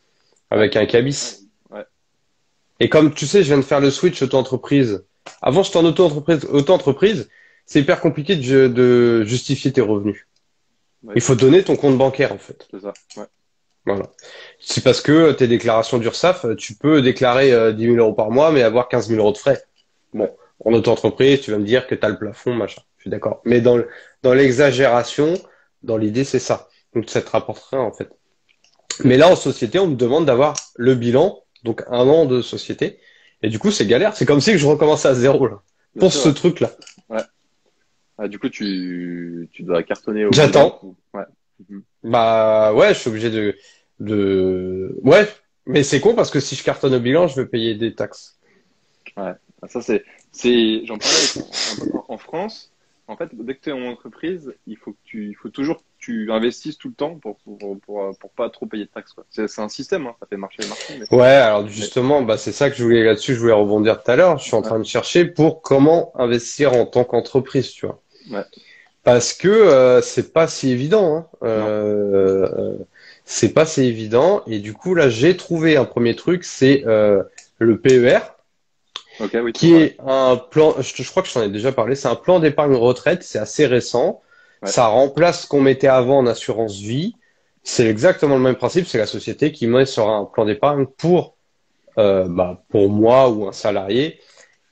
[0.50, 1.39] avec un cabis.
[2.80, 5.04] Et comme tu sais, je viens de faire le switch auto-entreprise.
[5.42, 7.28] Avant, j'étais en auto-entreprise, auto-entreprise.
[7.66, 10.26] c'est hyper compliqué de, de justifier tes revenus.
[11.02, 11.14] Ouais.
[11.16, 12.66] Il faut donner ton compte bancaire en fait.
[12.70, 12.92] C'est ça.
[13.16, 13.26] Ouais.
[13.86, 14.10] Voilà.
[14.58, 18.52] C'est parce que tes déclarations d'URSSAF, tu peux déclarer euh, 10 000 euros par mois,
[18.52, 19.62] mais avoir 15 000 euros de frais.
[20.12, 20.28] Bon,
[20.64, 22.82] en auto-entreprise, tu vas me dire que tu as le plafond, machin.
[22.98, 23.40] Je suis d'accord.
[23.44, 23.80] Mais dans,
[24.22, 25.34] dans l'exagération,
[25.82, 26.68] dans l'idée, c'est ça.
[26.94, 28.10] Donc ça te rapporterait en fait.
[29.04, 32.98] Mais là, en société, on me demande d'avoir le bilan, donc un an de société.
[33.42, 34.16] Et du coup, c'est galère.
[34.16, 35.62] C'est comme si je recommençais à zéro là.
[35.98, 36.34] Pour sûr, ce ouais.
[36.34, 36.70] truc-là.
[38.22, 40.94] Ah, du coup, tu, tu dois cartonner au J'attends.
[41.14, 41.24] Ouais.
[42.02, 43.56] Bah ouais, je suis obligé de,
[43.98, 44.94] de...
[45.02, 45.26] Ouais,
[45.64, 48.38] mais c'est con parce que si je cartonne au bilan, je vais payer des taxes.
[49.16, 49.36] Ah,
[49.68, 52.72] Ça, c'est, c'est, j'en parlais un peu en en France.
[53.06, 55.82] En fait, dès que tu es en entreprise, il faut que tu, il faut toujours
[56.00, 59.14] tu investisses tout le temps pour, pour, pour, pour pas trop payer de taxes.
[59.30, 60.14] C'est, un système, hein.
[60.18, 63.04] Ça fait marcher le marché, mais Ouais, alors justement, bah c'est ça que je voulais
[63.04, 64.38] là-dessus, je voulais rebondir tout à l'heure.
[64.38, 68.02] Je suis en train de chercher pour comment investir en tant qu'entreprise, tu vois.
[68.30, 68.44] Ouais.
[69.04, 71.16] Parce que euh, c'est pas si évident.
[71.16, 71.26] Hein.
[71.42, 72.78] Euh, euh,
[73.24, 74.42] c'est pas si évident.
[74.46, 77.22] Et du coup, là, j'ai trouvé un premier truc, c'est euh,
[77.58, 78.18] le PER,
[79.20, 79.52] ok, oui.
[79.52, 80.76] qui est un plan.
[80.80, 81.94] Je, je crois que je t'en ai déjà parlé.
[81.94, 83.22] C'est un plan d'épargne retraite.
[83.22, 84.22] C'est assez récent.
[84.62, 84.68] Ouais.
[84.68, 87.14] Ça remplace ce qu'on mettait avant en assurance vie.
[87.62, 88.86] C'est exactement le même principe.
[88.86, 91.36] C'est la société qui met sur un plan d'épargne pour,
[91.98, 94.20] euh, bah, pour moi ou un salarié.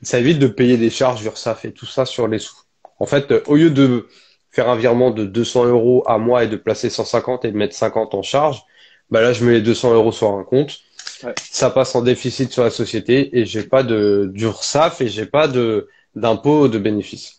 [0.02, 2.56] Ça évite de payer des charges URSAF et tout ça sur les sous.
[3.00, 4.08] En fait, euh, au lieu de
[4.50, 7.74] faire un virement de 200 euros à moi et de placer 150 et de mettre
[7.74, 8.62] 50 en charge,
[9.10, 10.78] bah là, je mets les 200 euros sur un compte.
[11.22, 11.34] Ouais.
[11.50, 15.48] Ça passe en déficit sur la société et j'ai pas de d'URSAF et j'ai pas
[15.48, 17.37] de d'impôt de bénéfice.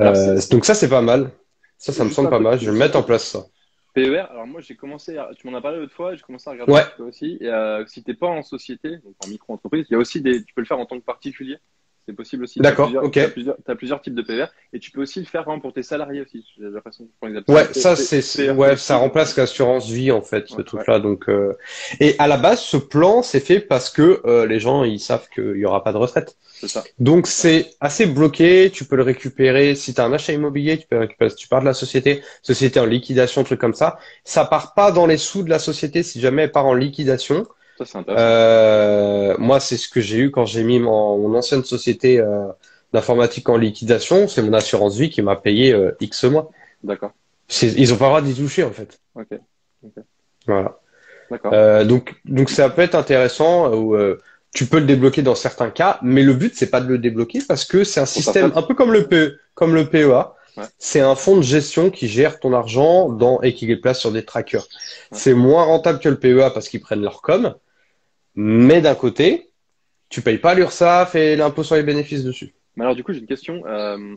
[0.00, 1.30] Euh, donc ça, c'est pas mal.
[1.78, 2.58] Ça, ça me semble pas mal.
[2.58, 3.44] Je vais mettre en place ça.
[3.94, 6.52] PER, alors moi j'ai commencé, à- tu m'en as parlé l'autre fois, j'ai commencé à
[6.52, 6.84] regarder Ouais.
[6.98, 7.38] aussi.
[7.40, 10.42] Et euh, si t'es pas en société, donc en micro-entreprise, il y a aussi des,
[10.44, 11.58] tu peux le faire en tant que particulier.
[12.06, 12.60] C'est possible aussi.
[12.60, 13.12] D'accord, ok.
[13.14, 15.72] T'as plusieurs, t'as plusieurs types de PER et tu peux aussi le faire hein, pour
[15.72, 16.44] tes salariés aussi.
[17.20, 17.50] Par exemple.
[17.50, 20.98] Ouais, ça c'est- ouais, ça remplace l'assurance vie en fait, ce Ouais, truc-là.
[20.98, 21.54] Donc euh,
[22.00, 25.28] et à la base, ce plan c'est fait parce que euh, les gens ils savent
[25.34, 26.36] qu'il y aura pas de retraite.
[26.60, 26.84] C'est ça.
[26.98, 28.70] Donc c'est assez bloqué.
[28.72, 31.36] Tu peux le récupérer si tu as un achat immobilier, tu peux le récupérer si
[31.36, 33.98] tu pars de la société, société en liquidation, truc comme ça.
[34.24, 37.46] Ça part pas dans les sous de la société si jamais elle part en liquidation.
[37.78, 38.04] Ça.
[38.08, 42.46] Euh, moi, c'est ce que j'ai eu quand j'ai mis mon, mon ancienne société euh,
[42.92, 44.28] d'informatique en liquidation.
[44.28, 46.50] C'est mon assurance vie qui m'a payé euh, X mois.
[46.82, 47.12] D'accord.
[47.62, 49.00] Ils ont pas le droit d'y toucher en fait.
[49.14, 49.38] Ok.
[50.46, 50.78] Voilà.
[51.30, 51.84] D'accord.
[51.84, 53.72] Donc, donc ça peut être intéressant.
[53.74, 53.96] Où,
[54.54, 57.40] tu peux le débloquer dans certains cas, mais le but c'est pas de le débloquer
[57.46, 60.32] parce que c'est un système un peu comme le PE, comme le PEA.
[60.56, 60.64] Ouais.
[60.78, 64.12] C'est un fonds de gestion qui gère ton argent dans, et qui les place sur
[64.12, 64.62] des trackers.
[64.62, 65.18] Ouais.
[65.18, 67.56] C'est moins rentable que le PEA parce qu'ils prennent leur com,
[68.34, 69.50] mais d'un côté,
[70.08, 72.54] tu payes pas l'URSSAF et l'impôt sur les bénéfices dessus.
[72.76, 73.62] Mais alors du coup j'ai une question.
[73.66, 74.16] Euh,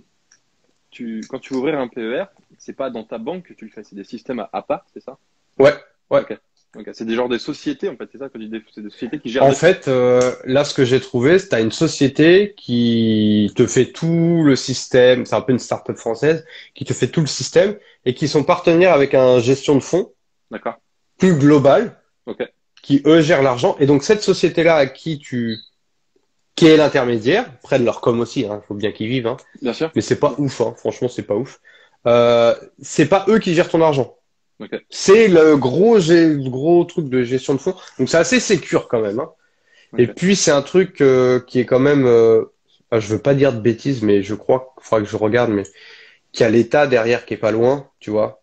[0.90, 2.26] tu, quand tu veux ouvrir un PER,
[2.58, 4.86] c'est pas dans ta banque que tu le fais, c'est des systèmes à, à part,
[4.94, 5.18] c'est ça?
[5.60, 5.74] Ouais,
[6.10, 6.22] ouais.
[6.22, 6.38] Ok.
[6.76, 6.90] Ok.
[6.94, 8.90] C'est des genres de sociétés en fait, c'est ça quand tu dis des- c'est des
[8.90, 9.44] sociétés qui gèrent.
[9.44, 13.66] En des- fait, euh, là, ce que j'ai trouvé, c'est t'as une société qui te
[13.68, 16.46] fait tout le système, c'est un peu une start-up française,
[16.76, 20.12] qui te fait tout le système et qui sont partenaires avec un gestion de fonds
[20.52, 20.76] D'accord.
[21.18, 22.42] plus global, Ok.
[22.82, 23.76] Qui eux gèrent l'argent.
[23.80, 25.58] Et donc cette société-là à qui tu,
[26.56, 29.92] qui est l'intermédiaire, prennent leur com aussi, hein, faut bien qu'ils vivent, hein, Bien sûr.
[29.96, 31.60] mais c'est pas ouf, hein, franchement, c'est pas ouf.
[32.08, 34.16] Euh, c'est pas eux qui gèrent ton argent.
[34.90, 36.00] C'est le gros,
[36.50, 37.76] gros truc de gestion de fonds.
[38.00, 39.20] Donc c'est assez sécure quand même.
[39.20, 39.30] Hein.
[39.98, 42.46] Et puis c'est un truc euh, qui est quand même, euh,
[42.92, 45.52] ah, je veux pas dire de bêtises, mais je crois qu'il faudra que je regarde,
[45.52, 45.64] mais
[46.32, 48.42] qu'il y a l'État derrière qui est pas loin, tu vois,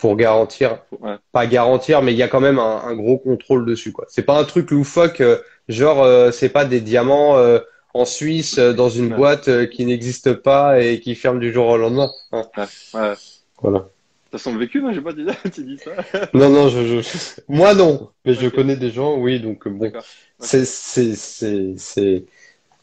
[0.00, 1.16] pour garantir, Ouais.
[1.32, 4.06] pas garantir, mais il y a quand même un, un gros contrôle dessus, quoi.
[4.08, 5.38] C'est pas un truc loufoque, euh,
[5.68, 7.58] genre euh, c'est pas des diamants euh,
[7.94, 9.16] en Suisse euh, dans une Ouais.
[9.16, 12.10] boîte qui n'existe pas et qui ferme du jour au lendemain.
[12.32, 12.44] hein.
[12.94, 13.14] Ouais.
[13.62, 13.88] Voilà.
[14.30, 15.90] T'as son vécu, non J'ai pas dit tu dis ça.
[16.34, 17.40] Non, non, je, je...
[17.48, 19.92] moi non, mais je connais des gens, oui, donc bon.
[20.38, 22.24] C'est, c'est, c'est, c'est,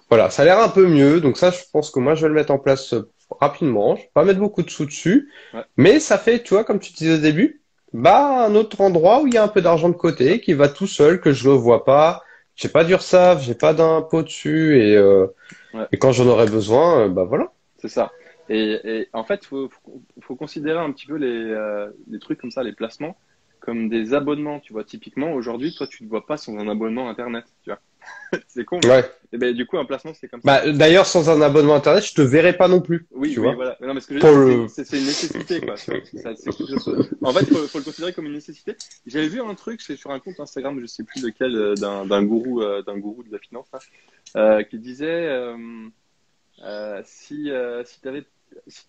[0.09, 1.21] voilà, ça a l'air un peu mieux.
[1.21, 2.93] Donc ça, je pense que moi, je vais le mettre en place
[3.29, 3.95] rapidement.
[3.95, 5.65] Je vais pas mettre beaucoup de sous dessus, Ouais.
[5.77, 7.61] mais ça fait, tu vois, comme tu disais au début,
[7.93, 10.69] bah un autre endroit où il y a un peu d'argent de côté, qui va
[10.69, 12.23] tout seul, que je ne vois pas.
[12.55, 15.27] J'ai pas d'URSSAF, j'ai pas d'impôt dessus, et, euh,
[15.73, 15.87] Ouais.
[15.91, 17.51] et quand j'en aurai besoin, euh, bah voilà.
[17.77, 18.11] C'est ça.
[18.49, 22.39] Et, et en fait, faut, faut, faut considérer un petit peu les, euh, les trucs
[22.39, 23.17] comme ça, les placements,
[23.59, 24.59] comme des abonnements.
[24.59, 27.45] Tu vois, typiquement, aujourd'hui, toi, tu ne vois pas sans un abonnement Internet.
[27.63, 27.79] Tu vois,
[28.47, 28.79] c'est con.
[28.83, 29.11] mais- Ouais.
[29.33, 30.45] Et ben, du coup, un placement, c'est comme ça.
[30.63, 33.05] Bah d'ailleurs, sans un abonnement internet, je te verrai pas non plus.
[33.11, 33.55] oui, tu oui, vois.
[33.55, 33.77] voilà.
[33.81, 35.75] Mais non, mais ce que je Pour veux dire, le- c'est- une nécessité, quoi.
[37.23, 38.75] En fait, faut, faut le considérer comme une nécessité.
[39.05, 42.23] J'avais vu un truc, c'est sur un compte Instagram, je sais plus lequel, euh, d'un
[42.23, 43.67] gourou, euh, d'un gourou de la finance,
[44.35, 45.57] euh, qui disait, euh,
[46.63, 47.51] euh, si,
[47.85, 48.25] si tu avais,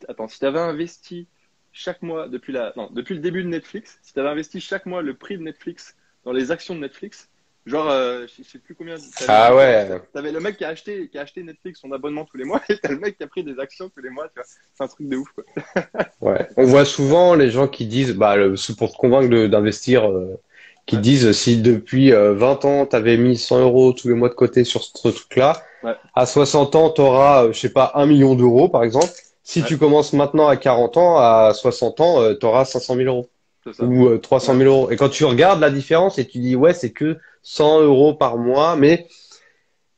[0.09, 1.27] attends, si avais investi
[1.73, 4.87] chaque mois depuis la, non, depuis le début de Netflix, si tu avais investi chaque
[4.87, 7.29] mois le prix de Netflix dans les actions de Netflix,
[7.69, 8.97] genre, euh, je sais plus combien.
[9.29, 10.01] Ah ouais.
[10.13, 12.61] T'avais le mec qui a acheté, qui a acheté Netflix son abonnement tous les mois,
[12.69, 14.27] et t'as le mec qui a pris des actions tous les mois.
[14.29, 14.45] Tu vois,
[14.75, 15.29] c'est un truc de ouf.
[15.35, 15.45] Quoi.
[16.21, 16.49] ouais.
[16.57, 18.37] On voit souvent les gens qui disent, bah,
[18.79, 20.11] pour te convaincre d'investir.
[20.11, 20.41] Euh,
[20.87, 21.03] qui Ouais.
[21.03, 24.35] disent si depuis euh, 20 ans tu avais mis 100 euros tous les mois de
[24.35, 25.95] côté sur ce truc-là, Ouais.
[26.15, 29.11] à 60 ans tu auras, je sais pas, 1 million d'euros par exemple.
[29.43, 29.67] Si Ouais.
[29.67, 33.29] tu commences maintenant à 40 ans, à 60 ans, tu auras 500 000 euros
[33.73, 33.85] ça.
[33.85, 34.91] ou euh, 300 000 euros.
[34.91, 38.37] Et quand tu regardes la différence et tu dis ouais c'est que 100 euros par
[38.37, 39.07] mois, mais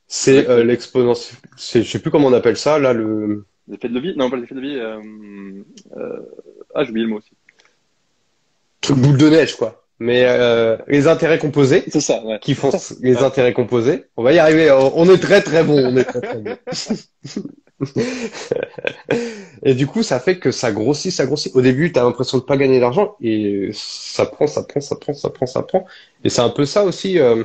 [0.07, 3.95] c'est euh, l'exponentiel, c'est, je sais plus comment on appelle ça là le L'effet de
[3.95, 4.15] levier?
[4.17, 4.81] Non, pas l'effet de levier.
[4.81, 5.01] Euh,
[5.97, 6.21] euh,
[6.75, 7.31] ah, j'ai oublié le mot aussi.
[8.81, 9.80] truc boule de neige quoi.
[10.01, 11.85] Mais euh, les intérêts composés.
[11.89, 12.39] C'est ça, ouais.
[12.41, 12.71] qui font
[13.03, 14.07] les intérêts composés.
[14.17, 14.71] On va y arriver.
[14.73, 15.77] On est très très bon.
[15.79, 16.57] On est très très bon.
[19.63, 21.55] Et du coup, ça fait que ça grossit, ça grossit.
[21.55, 24.97] Au début, tu as l'impression de pas gagner d'argent et ça prend, ça prend, ça
[24.97, 25.87] prend, ça prend, ça prend.
[26.25, 27.19] Et c'est un peu ça aussi.
[27.19, 27.45] euh,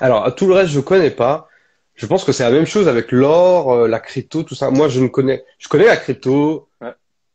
[0.00, 1.48] Alors, tout le reste, je connais pas.
[1.94, 4.70] Je pense que c'est la même chose avec l'or, euh, la crypto, tout ça.
[4.70, 6.68] Moi, je ne connais, je connais la crypto.
[6.80, 6.92] Ouais.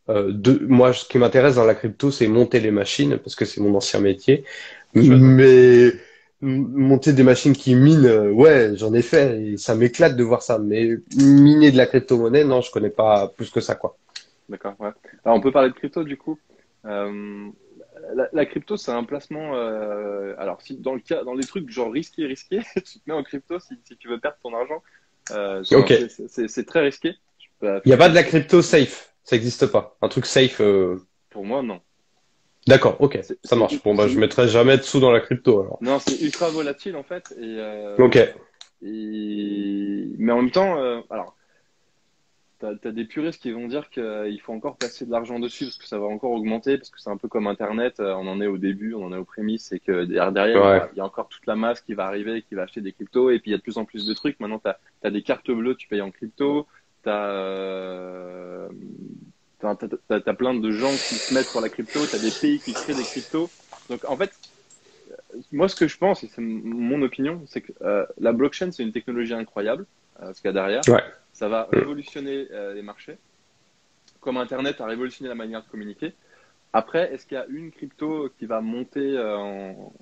[0.09, 3.45] Euh, de, moi, ce qui m'intéresse dans la crypto, c'est monter les machines parce que
[3.45, 4.45] c'est mon ancien métier.
[4.93, 5.91] Mais
[6.41, 10.41] monter des machines qui minent, euh, ouais, j'en ai fait et ça m'éclate de voir
[10.43, 10.59] ça.
[10.59, 13.97] Mais miner de la crypto-monnaie, non, je connais pas plus que ça, quoi.
[14.49, 14.91] D'accord, ouais.
[15.25, 16.39] Alors, on peut parler de crypto du coup.
[16.85, 17.49] Euh,
[18.15, 19.55] la, la crypto, c'est un placement.
[19.55, 23.13] euh, alors, si dans le cas, dans les trucs genre risqué, risqué, tu te mets
[23.13, 24.81] en crypto si, si tu veux perdre ton argent.
[25.31, 27.13] Euh, c'est- très risqué.
[27.85, 29.15] Il n'y a pas de la crypto safe.
[29.27, 29.97] Ça n'existe pas.
[30.01, 30.61] Un truc safe.
[30.61, 30.97] euh,
[31.29, 31.81] Pour moi, non.
[32.65, 33.81] D'accord, ok, ça marche.
[33.83, 35.77] Bon, bah, je mettrai jamais de sous dans la crypto, alors.
[35.81, 37.33] Non, c'est ultra volatile en fait.
[37.37, 38.17] Et, euh, Ok.
[38.81, 41.35] et- Mais en même temps, euh, alors,
[42.59, 45.77] t'as, t'as des puristes qui vont dire qu'il faut encore placer de l'argent dessus parce
[45.77, 48.47] que ça va encore augmenter, parce que c'est un peu comme Internet, on en est
[48.47, 50.67] au début, on en est aux prémices, et que derrière, derrière, Ouais.
[50.67, 52.63] il y a- il y a encore toute la masse qui va arriver, qui va
[52.63, 54.39] acheter des cryptos, et puis il y a de plus en plus de trucs.
[54.41, 56.67] Maintenant, t'as, t'as des cartes bleues, tu payes en crypto,
[57.07, 58.67] t'as, euh,
[59.59, 62.75] t'as, t'as, plein de gens qui se mettent pour la crypto, t'as des pays qui
[62.75, 63.49] créent des cryptos.
[63.89, 64.31] Donc, en fait,
[65.53, 68.83] moi, ce que je pense, et c'est mon opinion, c'est que euh, la blockchain, c'est
[68.83, 69.85] une technologie incroyable,
[70.21, 70.81] euh, ce qu'il y a derrière.
[70.89, 71.03] Ouais.
[71.31, 73.17] Ça va révolutionner euh, les marchés,
[74.19, 76.13] comme Internet a révolutionné la manière de communiquer.
[76.73, 79.93] Après, est-ce qu'il y a une crypto qui va monter euh, en,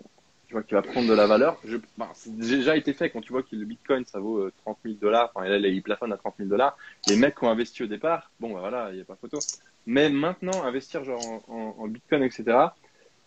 [0.56, 3.32] vois, qui va prendre de la valeur Je, ben, C'est déjà été fait quand tu
[3.34, 5.32] vois que le Bitcoin, ça vaut euh, 30 000 dollars.
[5.36, 6.78] Enfin, là, il plafonne à 30 000 dollars.
[7.06, 9.46] Les mecs qui ont investi au départ, bon, ben, voilà, il n'y a pas photo.
[9.86, 12.78] Mais maintenant, investir genre en, en- en Bitcoin, etc.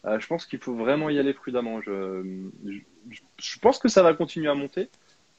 [0.06, 1.80] euh, je pense qu'il faut vraiment y aller prudemment.
[1.82, 2.48] Je,
[3.10, 4.90] je, je pense que ça va continuer à monter,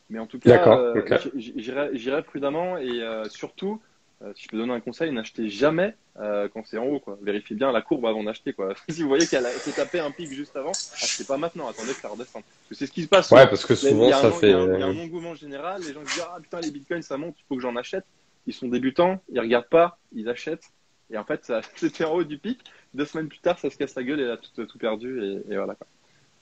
[0.10, 3.82] mais en tout cas, euh, j'irai j'irai prudemment et euh, surtout,
[4.22, 6.99] euh, si je peux donner un conseil, n'achetez jamais euh, quand c'est en haut.
[6.99, 7.17] Quoi.
[7.22, 8.53] Vérifiez bien la courbe avant d'acheter.
[8.53, 8.74] Quoi.
[8.89, 11.67] si vous voyez qu'elle a- s'est tapé un pic juste avant, achetez pas maintenant.
[11.70, 12.43] Attendez que ça redescende.
[12.43, 13.32] Parce que c'est ce qui se passe.
[13.32, 14.47] Ouais, parce que Il y a- il souvent, ça fait.
[14.47, 15.82] Il y, a un- il y a un engouement général.
[15.84, 18.05] Les gens disent Ah putain, les bitcoins ça monte, il faut que j'en achète.
[18.47, 20.65] Ils sont débutants, ils regardent pas, ils achètent.
[21.11, 22.59] Et en fait, c'était en haut du pic.
[22.93, 25.22] Deux semaines plus tard, ça se casse la gueule et a tout, tout perdu.
[25.24, 25.76] Et, et voilà.
[25.76, 25.88] Quoi.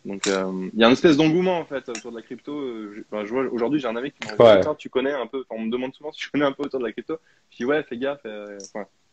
[0.07, 2.53] Donc, euh, il y a une espèce d'engouement en fait autour de la crypto.
[2.57, 4.55] Euh, je, enfin, je vois aujourd'hui, j'ai un ami qui m'a Ouais.
[4.57, 6.53] dit Tiens, Tu connais un peu enfin, On me demande souvent si je connais un
[6.53, 7.17] peu autour de la crypto.
[7.51, 8.21] Je dis Ouais, fais gaffe.
[8.25, 8.57] euh,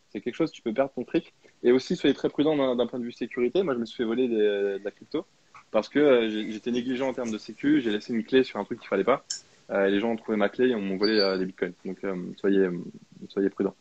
[0.09, 1.33] c'est quelque chose, tu peux perdre ton fric.
[1.63, 3.61] Et aussi, soyez très prudent d'un point de vue sécurité.
[3.61, 5.25] Moi, je me suis fait voler des- de la crypto
[5.71, 7.81] parce que euh, j'étais négligent en termes de sécu.
[7.81, 9.25] J'ai laissé une clé sur un truc qu'il fallait pas.
[9.73, 11.73] Et les gens ont trouvé ma clé et m'ont volé des bitcoins.
[11.83, 11.97] Donc,
[12.39, 12.69] soyez,
[13.27, 13.75] soyez prudents.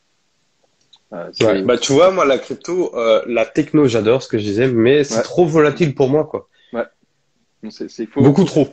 [1.12, 1.62] Euh, Ouais.
[1.62, 5.04] Bah, tu vois, moi, la crypto, euh, la techno, j'adore ce que je disais, mais
[5.04, 5.22] c'est Ouais.
[5.22, 6.48] trop volatile pour moi, quoi.
[7.70, 8.68] C'est- c'est- Beaucoup trop.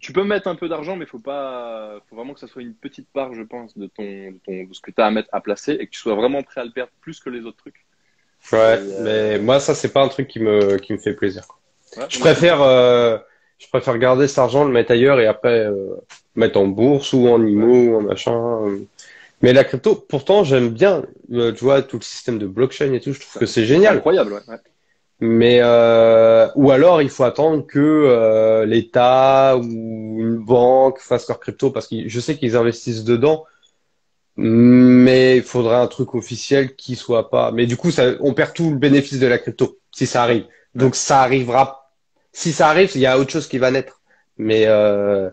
[0.00, 2.74] Tu peux mettre un peu d'argent, mais faut pas, faut vraiment que ça soit une
[2.74, 5.28] petite part, je pense, de ton, de ton, de ce que tu as à mettre
[5.32, 7.58] à placer et que tu sois vraiment prêt à le perdre plus que les autres
[7.58, 7.84] trucs.
[8.52, 11.44] Ouais, euh, mais moi, ça, c'est pas un truc qui me, qui me fait plaisir.
[11.96, 13.18] Ouais, Je préfère, euh,
[13.58, 15.94] je préfère garder cet argent, le mettre ailleurs et après euh,
[16.34, 18.60] mettre en bourse ou en IMO ou en machin.
[19.42, 23.12] Mais la crypto, pourtant, j'aime bien, tu vois, tout le système de blockchain et tout,
[23.12, 23.96] je trouve que c'est c'est génial.
[23.98, 24.40] incroyable, ouais.
[24.48, 24.58] ouais.
[25.24, 31.38] Mais euh, ou alors il faut attendre que euh, l'État ou une banque fasse leur
[31.38, 33.44] crypto parce que je sais qu'ils investissent dedans,
[34.36, 37.52] mais il faudrait un truc officiel qui soit pas.
[37.52, 40.46] Mais du coup, on perd tout le bénéfice de la crypto si ça arrive.
[40.74, 41.92] Donc ça arrivera.
[42.32, 44.00] Si ça arrive, il y a autre chose qui va naître.
[44.38, 45.30] Mais euh,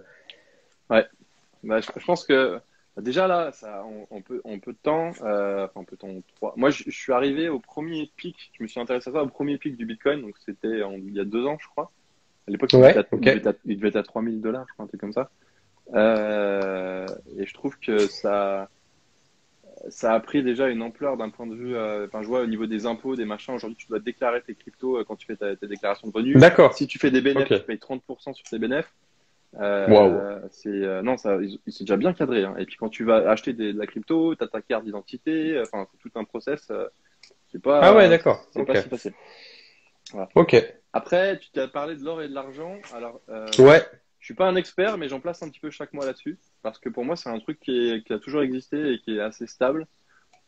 [1.64, 2.60] Bah, je, pense que
[2.98, 6.02] déjà là, ça, on, on peut, on peu de temps, euh, enfin, on peut de
[6.02, 6.54] temps, trois.
[6.58, 8.52] Moi, je, je suis arrivé au premier pic.
[8.58, 11.20] Je me suis intéressé à ça au premier pic du Bitcoin, donc c'était il y
[11.20, 11.92] a deux ans, je crois.
[12.48, 13.22] À l'époque, il, Ouais, devait être à- ok.
[13.22, 15.14] il devait être à- il devait être à 3000 dollars, je crois, un truc comme
[15.14, 15.30] ça.
[15.94, 17.06] Euh,
[17.38, 18.70] et je trouve que ça,
[19.90, 21.76] ça a pris déjà une ampleur d'un point de vue.
[21.76, 23.54] euh, Enfin, je vois au niveau des impôts, des machins.
[23.54, 26.38] Aujourd'hui, tu dois déclarer tes cryptos euh, quand tu fais ta, tes déclarations de revenus.
[26.38, 26.74] D'accord.
[26.74, 28.92] Si tu fais des bénéfices, tu payes 30% sur tes bénéfices.
[29.60, 30.48] Euh, Waouh.
[30.52, 32.44] c'est euh, non, ça, ils- c'est déjà bien cadré.
[32.44, 32.56] Hein.
[32.60, 35.58] Et puis quand tu vas acheter des- de la crypto, tu as ta carte d'identité.
[35.58, 36.68] euh, Enfin, c'est tout un process.
[36.70, 36.88] euh,
[37.52, 37.80] c'est pas.
[37.82, 38.46] Ah ouais, d'accord.
[38.52, 38.68] C'est Ok.
[38.68, 39.14] pas si facile.
[40.36, 40.56] Ok.
[40.94, 42.78] Après, tu t'as parlé de l'or et de l'argent.
[42.96, 43.22] Alors,
[43.60, 43.84] Ouais.
[44.20, 46.38] je suis pas un expert, mais j'en place un petit peu chaque mois là-dessus.
[46.62, 49.18] Parce que pour moi, c'est un truc qui, est- qui a toujours existé et qui
[49.18, 49.88] est assez stable.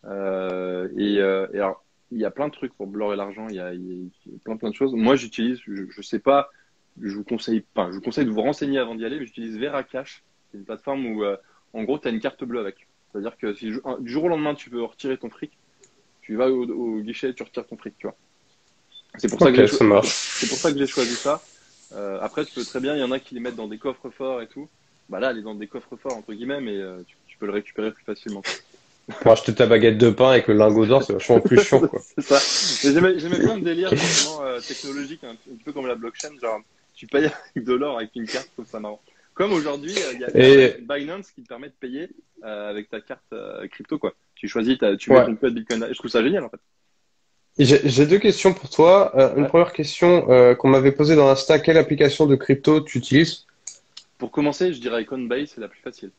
[0.06, 1.22] Euh, et, et
[1.58, 3.48] alors, il y a plein de trucs pour l'or et l'argent.
[3.50, 4.94] Il y a, il y a plein, plein de choses.
[4.94, 6.50] Moi, j'utilise, je, je sais pas,
[7.02, 9.58] je vous conseille pas, je vous conseille de vous renseigner avant d'y aller, mais j'utilise
[9.58, 10.24] Veracash.
[10.52, 11.38] C'est une plateforme où, euh,
[11.74, 12.88] en gros, tu as une carte bleue avec.
[13.12, 15.58] C'est-à-dire que si un- du jour au lendemain, tu veux retirer ton fric,
[16.22, 18.18] tu vas au, au guichet, tu retires ton fric, tu vois.
[19.18, 21.44] C'est pour ça Ok, que j'ai ça cho- pour ça que j'ai choisi ça.
[21.94, 23.78] Euh, après, tu peux très bien, il y en a qui les mettent dans des
[23.80, 24.70] coffres forts et tout.
[25.10, 27.46] Bah là, elle est dans des coffres forts, entre guillemets, mais euh, tu, tu peux
[27.46, 28.42] le récupérer plus facilement.
[29.22, 32.02] Pour acheter ta baguette de pain avec le lingot d'or, c'est vachement plus chiant, quoi.
[32.16, 32.40] C'est ça.
[32.84, 33.92] Mais J'aimais plein de délires
[34.42, 36.60] euh, technologiques, un, un peu comme la blockchain, genre
[37.02, 37.26] tu payes
[37.56, 39.02] avec de l'or avec une carte, je trouve ça marrant.
[39.34, 42.10] Comme aujourd'hui, euh, il y a Et- Binance qui te permet de payer
[42.44, 44.14] euh, avec ta carte euh, crypto, quoi.
[44.36, 45.22] Tu choisis, ta- tu Ouais.
[45.22, 45.88] mets ton code Bitcoin.
[45.90, 46.60] Je trouve ça génial en fait.
[47.58, 49.12] J'ai deux questions pour toi.
[49.18, 49.48] Euh, une Ouais.
[49.50, 53.48] première question euh, qu'on m'avait posée dans Insta, quelle application de crypto tu utilises?
[54.20, 56.12] Pour commencer, je dirais Coinbase, c'est la plus facile.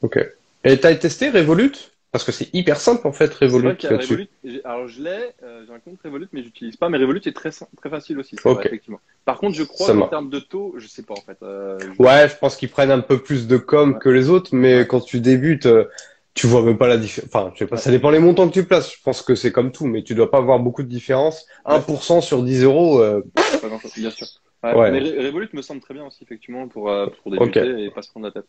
[0.00, 0.18] Ok.
[0.64, 1.70] Et t'as testé Revolut?
[2.12, 4.28] Parce que c'est hyper simple en fait Revolut là-dessus.
[4.64, 6.90] Alors je l'ai, euh, j'ai un compte Revolut, mais j'utilise pas.
[6.90, 8.36] Mais Revolut est très très facile aussi.
[8.40, 8.56] c'est Ok.
[8.56, 9.00] vrai, effectivement.
[9.24, 11.38] Par contre, je crois qu'en termes de taux, je sais pas en fait.
[11.42, 13.98] Euh, je- Ouais, je pense qu'ils prennent un peu plus de com Ouais.
[13.98, 14.86] que les autres, mais Ouais.
[14.86, 15.86] quand tu débutes, euh,
[16.34, 17.30] tu vois même pas la différence.
[17.34, 18.92] Enfin, je sais pas, ça dépend les montants que tu places.
[18.94, 21.46] Je pense que c'est comme tout, mais tu dois pas avoir beaucoup de différence.
[21.64, 24.26] 1% sur 10 euros, euh, pas grand-chose, bien sûr.
[24.62, 24.90] Ouais, Ouais.
[24.90, 26.92] Mais Re- Revolut me semble très bien aussi effectivement pour
[27.22, 28.44] pour débuter et pas se prendre la tête.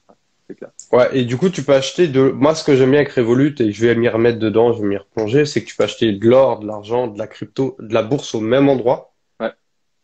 [0.49, 0.71] Ouais, c'est clair.
[0.91, 2.21] Ouais, et du coup, tu peux acheter de.
[2.21, 4.87] Moi, ce que j'aime bien avec Revolut, et je vais m'y remettre dedans, je vais
[4.87, 7.93] m'y replonger, c'est que tu peux acheter de l'or, de l'argent, de la crypto, de
[7.93, 9.13] la bourse au même endroit.
[9.39, 9.51] Ouais.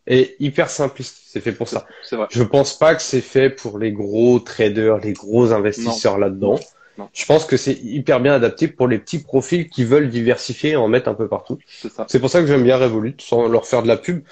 [0.06, 1.86] Et hyper simpliste, c'est fait pour ça.
[2.02, 2.26] C'est vrai.
[2.30, 6.58] Je pense pas que c'est fait pour les gros traders, les gros investisseurs là-dedans.
[6.98, 7.08] Non.
[7.12, 10.76] Je pense que c'est hyper bien adapté pour les petits profils qui veulent diversifier et
[10.76, 11.58] en mettre un peu partout.
[11.66, 12.04] C'est ça.
[12.08, 14.22] C'est pour ça que j'aime bien Revolut, sans leur faire de la pub,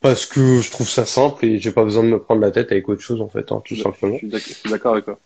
[0.00, 2.72] parce que je trouve ça simple et j'ai pas besoin de me prendre la tête
[2.72, 4.16] avec autre chose en fait, hein, tout Je simplement.
[4.22, 5.18] je suis d'accord avec toi.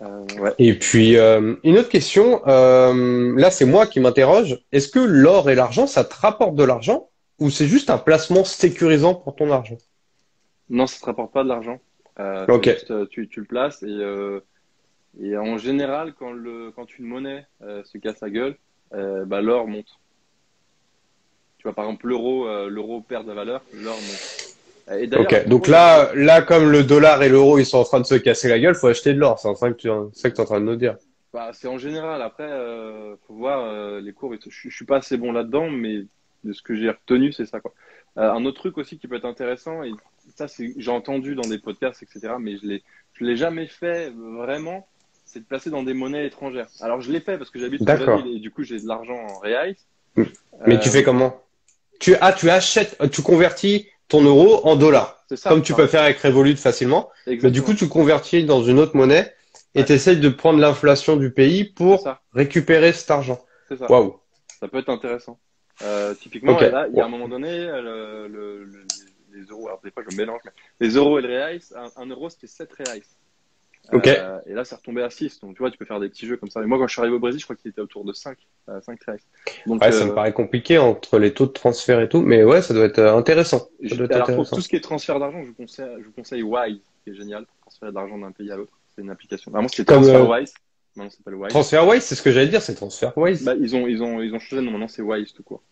[0.00, 0.54] Euh, ouais.
[0.58, 5.50] Et puis, euh, une autre question, euh, là c'est moi qui m'interroge, est-ce que l'or
[5.50, 9.50] et l'argent, ça te rapporte de l'argent ou c'est juste un placement sécurisant pour ton
[9.50, 9.76] argent?
[10.70, 11.80] Non, ça te rapporte pas de l'argent.
[12.18, 12.64] Euh, Ok.
[12.64, 14.00] c'est juste, tu, tu le places et,
[15.20, 18.56] et en général, quand, le, quand une monnaie se casse la gueule,
[18.90, 19.98] bah, l'or monte.
[21.58, 24.49] Tu vois, par exemple, l'euro, l'euro perd de valeur, l'or monte.
[24.98, 28.06] Et Ok, donc là, là comme le dollar et l'euro ils sont en train de
[28.06, 30.60] se casser la gueule, faut acheter de l'or, c'est ça que tu es en train
[30.60, 30.96] de nous dire.
[31.32, 32.22] bah, c'est en général.
[32.22, 34.34] Après, euh, faut voir euh, les cours.
[34.34, 34.50] et tout.
[34.50, 36.04] Je, je suis pas assez bon là-dedans, mais
[36.44, 37.72] de ce que j'ai retenu, c'est ça quoi.
[38.18, 39.92] Euh, un autre truc aussi qui peut être intéressant, et
[40.34, 42.82] ça, j'ai entendu dans des podcasts, etc., mais je l'ai,
[43.14, 44.88] je l'ai jamais fait vraiment,
[45.24, 46.66] c'est de placer dans des monnaies étrangères.
[46.80, 47.84] Alors, je l'ai fait parce que j'habite.
[47.84, 49.76] Brésil et du coup, j'ai de l'argent en reais.
[50.16, 50.24] Mm.
[50.66, 51.40] Mais Euh, tu fais comment?
[52.00, 56.02] Tu, ah, tu achètes, tu convertis ton euro en dollars, ça, comme tu peux faire
[56.02, 57.10] avec Revolut facilement.
[57.26, 59.34] Mais du coup, tu convertis dans une autre monnaie
[59.74, 59.84] et Ouais.
[59.86, 63.38] tu essayes de prendre l'inflation du pays pour récupérer cet argent.
[63.68, 63.90] c'est ça.
[63.90, 64.18] Waouh.
[64.58, 65.38] Ça peut être intéressant.
[65.82, 68.86] Euh, typiquement, là, il y a un moment donné, euh, le, le- le-
[69.32, 70.52] les euros, alors des fois je me mélange, mais
[70.88, 73.00] les euros et les reais, un, un euro c'était 7 reais.
[73.92, 75.40] Euh, et là, c'est retombé à 6.
[75.40, 76.62] Donc, tu vois, tu peux faire des petits jeux comme ça.
[76.62, 78.38] Et moi, quand je suis arrivé au Brésil, je crois qu'il était autour de 5,
[78.68, 79.16] euh, 5 reais.
[79.66, 82.44] Donc, Ouais, ça euh, me paraît compliqué entre les taux de transfert et tout, mais
[82.44, 83.58] ouais, ça doit être euh, intéressant.
[83.58, 85.86] Ça je- doit être alors, pour tout ce qui est transfert d'argent, je vous conseille,
[85.98, 88.72] je vous conseille Wise, qui est génial pour transférer de l'argent d'un pays à l'autre.
[88.94, 89.50] C'est une application.
[89.50, 90.54] Vraiment, c'était TransferWise.
[90.96, 91.48] Maintenant, ça s'appelle Wise.
[91.50, 93.44] TransferWise, c'est ce que j'allais dire, c'est TransferWise.
[93.44, 94.70] Bah, ils ont, ils ont, ils ont changé nom.
[94.72, 95.62] Maintenant, c'est Wise tout court.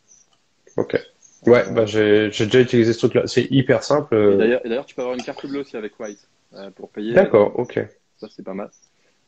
[0.77, 1.01] Ok.
[1.47, 3.27] Ouais, Euh, bah j'ai j'ai déjà utilisé ce truc-là.
[3.29, 4.15] C'est hyper simple.
[4.15, 6.38] Et euh, d'ailleurs, et d'ailleurs, tu peux avoir une carte bleue aussi avec Wise euh,
[6.77, 7.13] pour payer.
[7.15, 7.79] D'accord, ok.
[8.21, 8.71] Ça, c'est pas mal.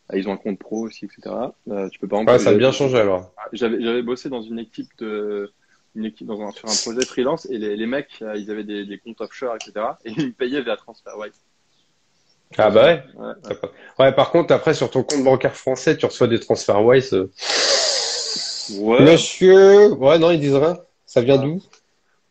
[0.08, 1.34] Ah, ils ont un compte pro aussi, etc.
[1.68, 2.38] Euh, tu peux Ouais, exemple.
[2.40, 3.32] ça a bien changé alors.
[3.52, 5.52] J'avais, j'avais bossé dans une équipe de,
[5.94, 8.64] une équipe dans un, sur un projet freelance et les, les mecs, euh, ils avaient
[8.64, 9.86] des, des comptes offshore, etc.
[10.04, 11.32] Et ils me payaient via TransferWise.
[12.58, 13.04] Ah bah ouais.
[13.16, 13.54] Ouais,
[13.96, 17.14] pas- par contre, après, sur ton compte bancaire français, tu reçois des TransferWise.
[17.14, 17.30] euh,
[18.80, 19.02] ouais.
[19.04, 20.76] Monsieur, ouais, non, ils disent rien.
[21.06, 21.44] Ça vient Ah.
[21.44, 21.62] d'où?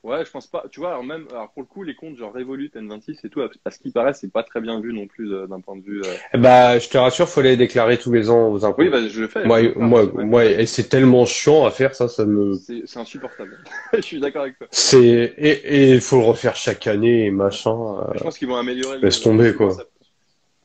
[0.01, 0.63] Ouais, je pense pas.
[0.71, 3.41] Tu vois, alors même, alors pour le coup, les comptes genre Revolut, N26 et tout,
[3.41, 5.81] à ce qui paraît, c'est pas très bien vu non plus euh, d'un point de
[5.81, 6.01] vue.
[6.05, 8.81] euh, Eh Bah, je te rassure, faut les déclarer tous les ans aux impôts.
[8.81, 9.43] Oui, bah, je le fais.
[9.45, 10.23] Moi, je le fais, moi, ouais.
[10.23, 13.57] moi, et c'est tellement chiant à faire, ça, ça me, C'est, insupportable.
[13.93, 14.67] je suis d'accord avec toi.
[14.71, 17.71] c'est, et, et il faut le refaire chaque année et machin.
[17.99, 18.13] euh.
[18.15, 19.03] Je pense qu'ils vont améliorer le.
[19.03, 19.75] Laisse tomber, quoi.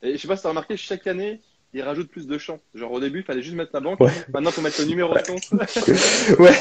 [0.02, 1.40] Et je sais pas si t'as remarqué, chaque année,
[1.74, 2.60] ils rajoutent plus de champs.
[2.74, 4.00] Genre au début, il fallait juste mettre la banque.
[4.00, 4.10] Ouais.
[4.32, 5.50] Maintenant, faut mettre le numéro de compte.
[6.38, 6.54] Ouais.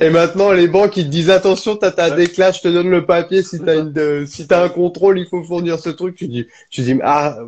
[0.00, 3.06] Et maintenant, les banques, ils te disent attention, t'as ta déclat, je te donne le
[3.06, 3.42] papier.
[3.42, 6.16] Si t'as une, de- si t'as un contrôle, il faut fournir ce truc.
[6.16, 7.38] Tu dis, tu dis, ah,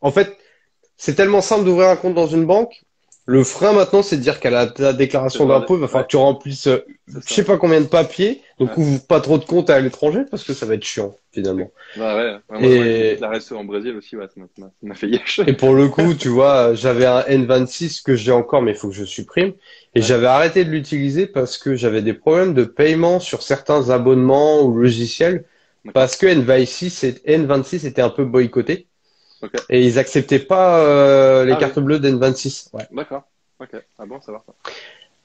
[0.00, 0.36] en fait,
[0.96, 2.84] c'est tellement simple d'ouvrir un compte dans une banque.
[3.30, 6.06] Le frein maintenant, c'est de dire qu'à la, ta déclaration d'impôt, il va falloir Ouais.
[6.06, 8.40] que tu remplisses, euh, je sais pas combien de papiers.
[8.58, 8.82] Donc, Ouais.
[8.82, 11.70] ouvre pas trop de comptes à l'étranger parce que ça va être chiant, finalement.
[11.94, 12.32] Bah ouais.
[12.32, 14.40] ouais moi, Et- la RSE en Brésil aussi, ouais, ça
[14.82, 15.40] m'a- fait yèche.
[15.46, 18.88] Et pour le coup, tu vois, j'avais un N26 que j'ai encore, mais il faut
[18.88, 19.52] que je supprime.
[19.94, 24.62] Et j'avais arrêté de l'utiliser parce que j'avais des problèmes de paiement sur certains abonnements
[24.62, 25.44] ou logiciels.
[25.94, 28.87] Parce que N26, est- N26 était un peu boycotté.
[29.68, 32.70] Et ils acceptaient pas euh, les Ah cartes bleues d'N26.
[32.72, 32.86] Ouais.
[32.90, 33.22] D'accord.
[33.60, 33.70] Ok.
[33.98, 34.42] Ah bon, ça va.
[34.46, 34.52] ça.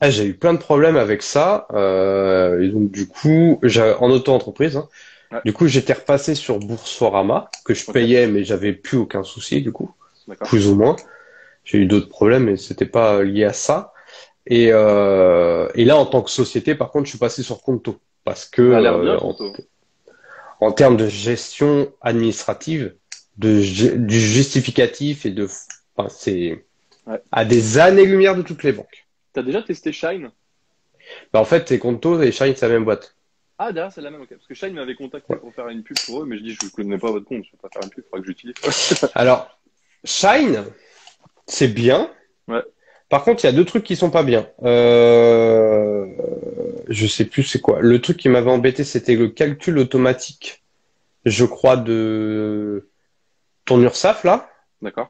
[0.01, 1.67] Ah, j'ai eu plein de problèmes avec ça.
[1.73, 3.59] Euh, et donc, du coup,
[3.99, 4.87] en auto-entreprise, hein.
[5.31, 5.39] Ouais.
[5.45, 9.71] du coup, j'étais repassé sur Boursorama, que je payais, mais j'avais plus aucun souci, du
[9.71, 9.91] coup
[10.45, 10.95] plus ou moins.
[11.63, 13.93] J'ai eu d'autres problèmes, mais c'était pas lié à ça.
[14.45, 17.97] Et, euh, et là, en tant que société, par contre, je suis passé sur Conto
[18.25, 19.51] parce que Ça a l'air bien, euh,
[20.59, 22.95] en termes de gestion administrative,
[23.37, 25.47] de du justificatif et de,
[25.95, 26.65] enfin, c'est
[27.05, 27.21] Ouais.
[27.33, 29.05] à des années-lumière de toutes les banques.
[29.33, 30.31] T'as déjà testé Shine?
[31.33, 33.15] Bah, en fait, c'est Conto et Shine, c'est la même boîte.
[33.57, 34.29] Ah, derrière, c'est la même, ok.
[34.29, 36.65] Parce que Shine m'avait contacté pour faire une pub pour eux, mais je dis, je
[36.65, 38.55] ne connais pas votre compte, je vais pas faire une pub, il faudra que j'utilise.
[39.15, 39.59] Alors,
[40.05, 40.63] Shine,
[41.45, 42.09] c'est bien.
[42.47, 42.61] Ouais.
[43.09, 44.47] Par contre, il y a deux trucs qui sont pas bien.
[44.63, 46.05] Euh,
[46.87, 47.79] je sais plus c'est quoi.
[47.81, 50.63] Le truc qui m'avait embêté, c'était le calcul automatique,
[51.25, 52.89] je crois, de
[53.65, 54.49] ton URSAF, là,
[54.81, 55.09] D'accord.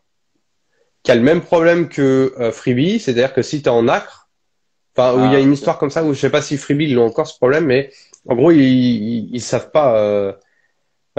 [1.04, 4.30] qui a le même problème que euh, Freebie, c'est-à-dire que si tu es en acre,
[4.96, 6.58] enfin, où il y a Ah, une histoire comme ça, où je sais pas si
[6.58, 7.92] Freebie, ils ont encore ce problème, mais
[8.28, 10.34] en gros, ils, ils, ils savent pas, euh,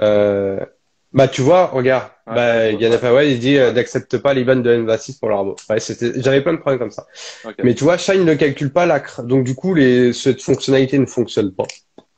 [0.03, 0.65] euh,
[1.13, 2.99] bah, tu vois, regarde, Ouais, bah, ouais, Yana ouais.
[2.99, 5.57] Fawad, il dit, euh, n'accepte pas l'IBAN de N26 pour l'arbo.
[5.69, 7.07] Ouais, c'était, j'avais plein de problèmes comme ça.
[7.63, 9.23] Mais tu vois, Shine ne calcule pas l'acre.
[9.23, 11.65] Donc, du coup, les, cette fonctionnalité ne fonctionne pas.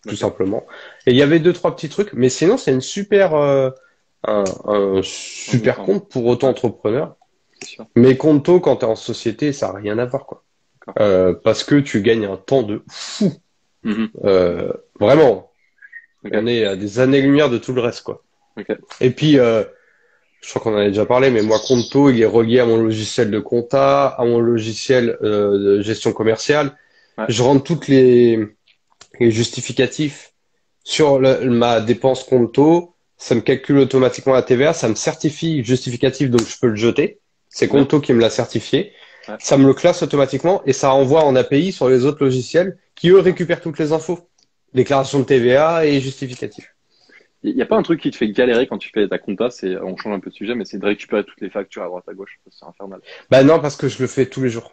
[0.06, 0.64] Tout simplement.
[1.06, 2.12] Et il y avait deux, trois petits trucs.
[2.12, 3.70] Mais sinon, c'est une super, euh,
[4.26, 7.16] un, un super compte pour auto-entrepreneur.
[7.60, 7.86] C'est sûr.
[7.94, 10.44] Mais Conto, quand t'es en société, ça n'a rien à voir, quoi.
[11.00, 13.32] Euh, parce que tu gagnes un temps de fou.
[13.82, 14.08] Mhm.
[14.24, 15.50] Euh, vraiment.
[16.32, 18.22] On est à des années-lumière de tout le reste, quoi.
[19.00, 19.62] Et puis, euh,
[20.40, 22.78] je crois qu'on en a déjà parlé, mais moi, Conto, il est relié à mon
[22.78, 26.76] logiciel de compta, à mon logiciel euh, de gestion commerciale.
[27.18, 27.26] Ouais.
[27.28, 28.46] Je rentre toutes les,
[29.20, 30.32] les justificatifs
[30.84, 32.95] sur le- ma dépense Conto.
[33.16, 37.20] Ça me calcule automatiquement la TVA, ça me certifie justificatif, donc je peux le jeter.
[37.48, 37.80] C'est Ouais.
[37.80, 38.92] Conto qui me l'a certifié.
[39.28, 39.36] Ouais.
[39.40, 43.10] Ça me le classe automatiquement et ça envoie en API sur les autres logiciels qui,
[43.10, 44.28] eux, récupèrent toutes les infos.
[44.74, 46.74] Déclaration de TVA et justificatif.
[47.42, 49.50] Il n'y a pas un truc qui te fait galérer quand tu fais ta compta,
[49.50, 51.86] c'est, on change un peu de sujet, mais c'est de récupérer toutes les factures à
[51.86, 52.40] droite à gauche.
[52.50, 53.00] C'est infernal.
[53.30, 54.72] Bah non, parce que je le fais tous les jours.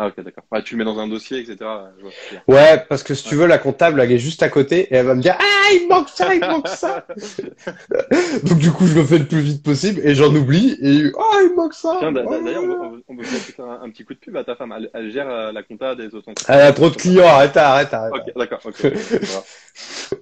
[0.00, 0.44] Ah, ok, d'accord.
[0.52, 1.56] Ouais, tu le mets dans un dossier, etc.
[1.98, 2.12] Je vois.
[2.46, 5.06] Ouais, parce que si tu veux, la comptable, elle est juste à côté et elle
[5.06, 7.04] va me dire Ah, il manque ça, il manque ça.
[8.44, 11.38] Donc, du coup, je le fais le plus vite possible et j'en oublie et Ah,
[11.42, 11.96] il manque ça.
[11.98, 12.44] Tiens, d'a- Oh.
[12.44, 12.62] d'ailleurs,
[13.08, 14.72] on, peut- faire un, un petit coup de pub à ta femme.
[14.76, 17.92] Elle, elle gère euh, la compta des autres Elle a trop de clients, arrête, arrête,
[17.92, 18.12] arrête.
[18.14, 18.76] Ok, d'accord, ok.
[18.82, 19.42] Voilà.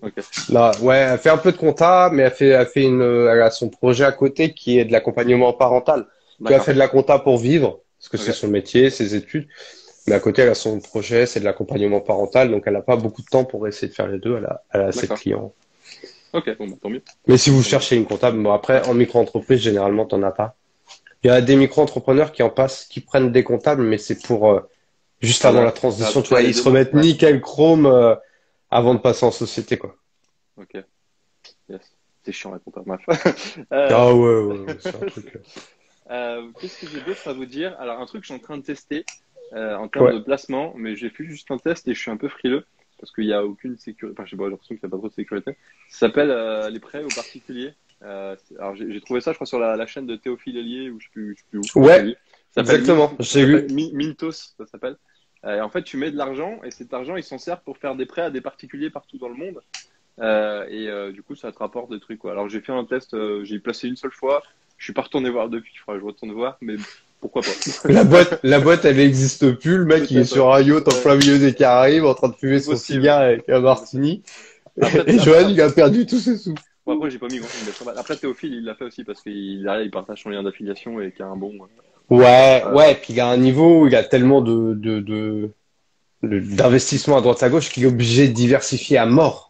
[0.02, 0.12] ok.
[0.48, 3.42] Là, ouais, elle fait un peu de compta, mais elle fait, elle fait une, elle
[3.42, 6.06] a son projet à côté qui est de l'accompagnement parental.
[6.48, 9.48] Elle fait de la compta pour vivre, parce que c'est son métier, ses études.
[10.06, 12.96] Mais à côté, elle a son projet, c'est de l'accompagnement parental, donc elle n'a pas
[12.96, 14.36] beaucoup de temps pour essayer de faire les deux.
[14.36, 15.52] Elle a, elle a clients.
[16.32, 17.02] Ok, bon, bah, tant mieux.
[17.26, 20.56] Mais si vous cherchez une comptable, bon après, en micro-entreprise, généralement, t'en as pas.
[21.24, 24.50] Il y a des micro-entrepreneurs qui en passent, qui prennent des comptables, mais c'est pour
[24.50, 24.60] euh,
[25.20, 25.64] juste avant ouais.
[25.64, 27.00] la transition, tu vois, ils se remettent ouais.
[27.00, 28.14] nickel chrome euh,
[28.70, 29.96] avant de passer en société, quoi.
[30.56, 30.74] Ok.
[31.68, 31.80] Yes.
[32.24, 33.00] C'est chiant la compta, bref.
[33.72, 35.38] Euh, Ah ouais, ouais, ouais, c'est un truc.
[36.10, 36.50] euh.
[36.60, 37.76] Qu'est-ce que j'ai d'autre à vous dire?
[37.78, 39.04] Alors, un truc que je suis en train de tester
[39.52, 40.14] euh, en termes Ouais.
[40.14, 42.64] de placement, mais j'ai fait juste un test et je suis un peu frileux
[42.98, 44.14] parce qu'il n'y a aucune sécurité.
[44.18, 45.56] Enfin, je sais pas, j'ai l'impression qu'il n'y a pas trop de sécurité.
[45.88, 47.74] Ça s'appelle euh, les prêts aux particuliers.
[48.02, 51.00] Euh, alors, j'ai trouvé ça, je crois, sur la, la chaîne de Théophile Hélier ou
[51.00, 51.80] je je sais plus où.
[51.80, 52.16] Ouais,
[52.56, 53.66] Exactement, j'ai vu.
[53.92, 54.96] Mintos, ça s'appelle.
[55.44, 57.76] Euh, et en fait, tu mets de l'argent et cet argent, il s'en sert pour
[57.78, 59.60] faire des prêts à des particuliers partout dans le monde.
[60.18, 62.18] Euh, et euh, du coup, ça te rapporte des trucs.
[62.18, 62.32] Quoi.
[62.32, 64.42] Alors, j'ai fait un test, euh, j'ai placé une seule fois.
[64.78, 65.72] Je suis pas retourné voir depuis.
[65.74, 66.76] Il faudra que je retourne voir, mais
[67.20, 67.48] pourquoi pas.
[67.88, 69.78] La boîte, la boîte, elle n'existe plus.
[69.78, 72.34] Le mec, il est sur un yacht en plein milieu des Caraïbes, en train de
[72.34, 74.22] fumer son cigare avec un martini.
[74.80, 76.54] Après, Et Johan, il a perdu tous ses sous.
[76.84, 77.88] Bon, après, j'ai pas mis grand chose.
[77.96, 81.10] Après, Théophile, il l'a fait aussi parce qu'il derrière, il partage son lien d'affiliation et
[81.12, 81.52] qu'il a un bon.
[81.54, 85.00] euh, Ouais, Euh, ouais, puis il a un niveau où il a tellement de, de,
[85.00, 85.50] de-
[86.22, 89.45] d'investissement à droite à gauche qu'il est obligé de diversifier à mort.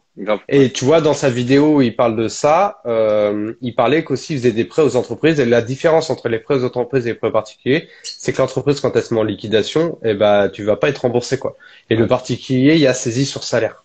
[0.49, 4.35] Et tu vois, dans sa vidéo où il parle de ça, euh, il parlait qu'aussi
[4.35, 5.39] il faisait des prêts aux entreprises.
[5.41, 8.81] Et la différence entre les prêts aux entreprises et les prêts particuliers, c'est que l'entreprise,
[8.81, 11.57] quand elle se met en liquidation, eh ben, tu vas pas être remboursé, quoi.
[11.91, 13.85] Et le particulier, il a saisi sur salaire.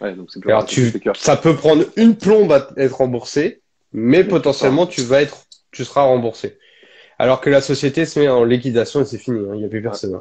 [0.00, 3.62] Ouais, donc c'est plus Alors, tu, ça peut prendre une plombe à être remboursé,
[3.92, 6.58] mais potentiellement, tu vas être, tu seras remboursé.
[7.18, 9.68] Alors que la société se met en liquidation et c'est fini, hein, il n'y a
[9.68, 10.20] plus personne.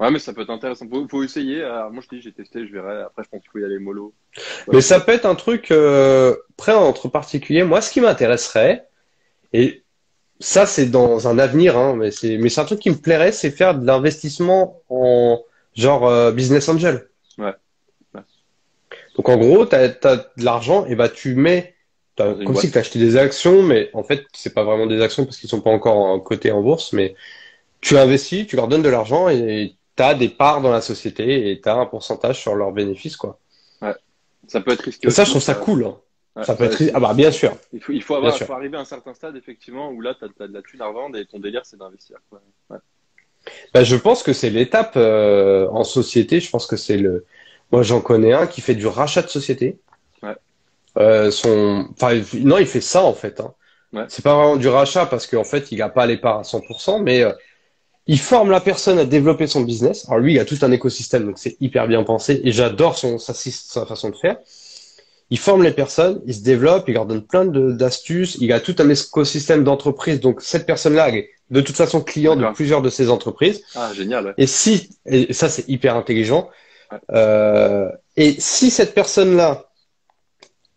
[0.00, 0.10] Ouais.
[0.10, 0.86] mais ça peut être intéressant.
[0.88, 1.62] Faut, faut essayer.
[1.62, 3.02] Alors, moi, je te dis, j'ai testé, je verrai.
[3.02, 4.12] Après, je pense qu'il faut y aller mollo.
[4.72, 7.64] Mais ça peut être un truc euh, prêt entre particuliers.
[7.64, 8.88] Moi, ce qui m'intéresserait,
[9.52, 9.84] et
[10.40, 13.32] ça, c'est dans un avenir, hein, mais c'est, mais c'est un truc qui me plairait,
[13.32, 15.42] c'est faire de l'investissement en
[15.74, 17.08] genre euh, business angel.
[17.38, 17.52] Ouais.
[19.16, 21.74] Donc en gros, tu as, de l'argent et bah tu mets
[22.18, 25.00] as, comme si tu as acheté des actions, mais en fait, c'est pas vraiment des
[25.00, 27.14] actions parce qu'ils sont pas encore en cotés en bourse, mais
[27.80, 31.50] tu investis, tu leur donnes de l'argent et tu as des parts dans la société
[31.50, 33.38] et tu as un pourcentage sur leurs bénéfices quoi.
[33.82, 33.94] Ouais.
[34.46, 35.08] Ça peut être risqué.
[35.08, 35.86] Et ça, je trouve ça cool.
[35.86, 36.44] Hein.
[36.44, 37.56] ça peut être Ah bah bien sûr.
[37.72, 40.24] Il faut, il faut, avoir, faut arriver à un certain stade effectivement où là tu
[40.24, 42.18] as, de la thune à revendre et ton délire c'est d'investir.
[42.32, 42.78] Ouais.
[43.74, 46.40] Bah, je pense que c'est l'étape euh, en société.
[46.40, 47.26] Je pense que c'est le
[47.74, 49.80] moi, j'en connais un qui fait du rachat de société.
[50.22, 50.36] Ouais.
[50.98, 53.40] Euh, son, enfin, non, il fait ça en fait.
[53.40, 53.52] Hein.
[53.92, 54.04] Ouais.
[54.08, 57.02] C'est pas vraiment du rachat parce qu'en fait, il a pas les parts à 100%,
[57.02, 57.32] mais euh,
[58.06, 60.06] il forme la personne à développer son business.
[60.08, 63.18] Alors lui, il a tout un écosystème, donc c'est hyper bien pensé et j'adore son
[63.18, 64.36] sa, sa façon de faire.
[65.30, 68.76] Il forme les personnes, il se développe, il leur donne plein d'astuces, il a tout
[68.78, 70.20] un écosystème d'entreprises.
[70.20, 73.62] Donc cette personne-là est de toute façon client de plusieurs de ces entreprises.
[73.74, 74.26] Ah, génial.
[74.26, 74.34] Ouais.
[74.36, 76.50] Et si, et ça c'est hyper intelligent,
[77.10, 79.70] euh, et si cette personne-là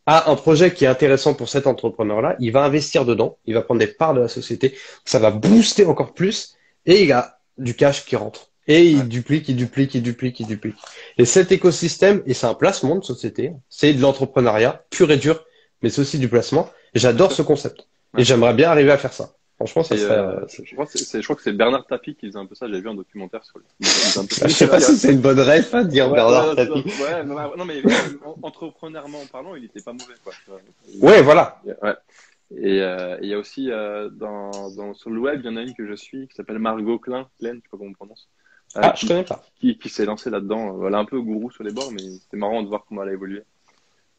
[0.05, 3.61] a un projet qui est intéressant pour cet entrepreneur-là, il va investir dedans, il va
[3.61, 4.73] prendre des parts de la société,
[5.03, 6.56] ça va booster encore plus,
[6.87, 8.49] et il a du cash qui rentre.
[8.67, 10.75] Et il duplique, il duplique, il duplique, il duplique.
[11.17, 15.45] Et cet écosystème, et c'est un placement de société, c'est de l'entrepreneuriat pur et dur,
[15.81, 16.69] mais c'est aussi du placement.
[16.93, 17.87] J'adore ce concept.
[18.17, 19.33] Et j'aimerais bien arriver à faire ça.
[19.57, 20.17] Franchement, ça serait.
[20.17, 22.67] Euh, je, crois je, crois que c'est Bernard Tapie qui faisait un peu ça.
[22.67, 23.65] J'avais vu un documentaire sur lui.
[23.79, 26.85] je sais pas si c'est une bonne rêve à dire Bernard Tapie.
[27.01, 27.81] Ouais, non, mais
[28.43, 30.13] entrepreneurement parlant, il était pas mauvais.
[30.23, 30.33] Quoi.
[31.01, 31.59] ouais, voilà.
[31.81, 31.95] Ouais.
[32.55, 35.57] Et euh, il y a aussi euh, dans, dans, sur le web, il y en
[35.57, 37.93] a une que je suis qui s'appelle Margot Klein, Klein, je sais pas comment on
[37.93, 38.29] prononce.
[38.77, 39.43] Euh, ah, je connais pas.
[39.59, 40.85] Qui, qui s'est lancée là-dedans.
[40.85, 43.09] Elle est un peu gourou sur les bords, mais c'était marrant de voir comment elle
[43.09, 43.43] a évolué.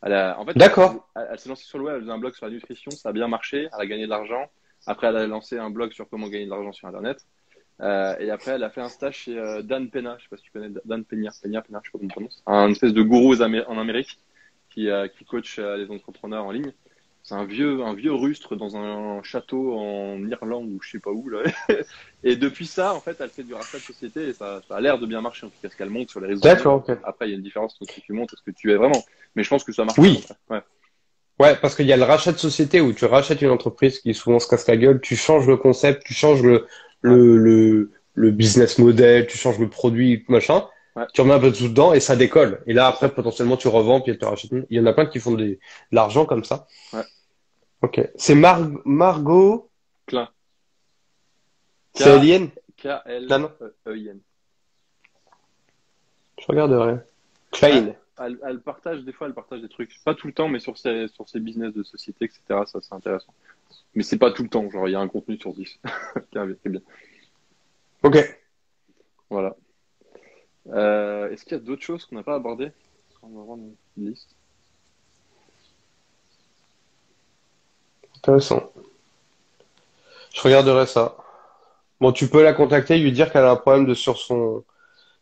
[0.02, 1.08] Elle a, en fait, D'accord.
[1.16, 3.08] Elle, elle s'est lancée sur le web, elle faisait un blog sur la nutrition, ça
[3.08, 4.46] a bien marché, elle a gagné de l'argent.
[4.86, 7.24] Après, elle a lancé un blog sur comment gagner de l'argent sur Internet.
[7.80, 10.36] Euh, et après, elle a fait un stage chez euh, Dan Pena, je sais pas
[10.36, 12.92] si tu connais Dan Pena, Pena, Pena je sais pas comment on prononce, un espèce
[12.92, 14.18] de gourou en Amérique
[14.70, 16.72] qui, euh, qui coach les entrepreneurs en ligne.
[17.28, 21.10] C'est un vieux, un vieux rustre dans un château en Irlande ou je sais pas
[21.10, 21.40] où là.
[22.24, 24.80] et depuis ça, en fait, elle fait du rachat de société et ça, ça a
[24.80, 26.40] l'air de bien marcher en tout cas, ce qu'elle monte sur les réseaux.
[26.40, 26.76] D'accord.
[26.76, 26.94] Okay.
[27.04, 28.72] Après, il y a une différence entre ce que tu montes et ce que tu
[28.72, 29.04] es vraiment.
[29.36, 29.98] Mais je pense que ça marche.
[29.98, 30.24] Oui.
[30.48, 30.62] Ouais.
[31.38, 34.14] Ouais, parce qu'il y a le rachat de société où tu rachètes une entreprise qui
[34.14, 36.66] souvent se casse la gueule, tu changes le concept, tu changes le,
[37.02, 40.64] le, le, le business model, tu changes le produit, machin.
[40.96, 41.04] Ouais.
[41.12, 42.62] Tu remets un peu de tout dedans et ça décolle.
[42.66, 44.50] Et là, après, potentiellement, tu revends puis tu rachètes.
[44.70, 45.58] Il y en a plein qui font des, de
[45.92, 46.66] l'argent comme ça.
[46.94, 47.02] Ouais.
[47.82, 48.00] Ok.
[48.16, 49.70] C'est Mar Margot.
[50.06, 50.28] Klein.
[51.94, 54.20] C'est Alien K-L-E-I-N.
[56.38, 56.96] Je regarderai.
[57.50, 57.94] Klein.
[58.20, 59.92] Elle, elle, partage, des fois, elle partage des trucs.
[60.04, 62.40] Pas tout le temps, mais sur ses, sur ses business de société, etc.
[62.66, 63.32] Ça, c'est intéressant.
[63.94, 64.68] Mais c'est pas tout le temps.
[64.70, 65.78] Genre, il y a un contenu sur 10.
[66.32, 66.80] c'est bien.
[68.02, 68.16] Ok.
[69.30, 69.56] Voilà.
[70.68, 72.72] Euh, Est-ce qu'il y a d'autres choses qu'on n'a pas abordées?
[73.22, 74.34] On va voir une liste?
[78.18, 78.72] Intéressant.
[80.34, 81.16] Je regarderai ça.
[82.00, 84.64] Bon, tu peux la contacter, lui dire qu'elle a un problème de sur son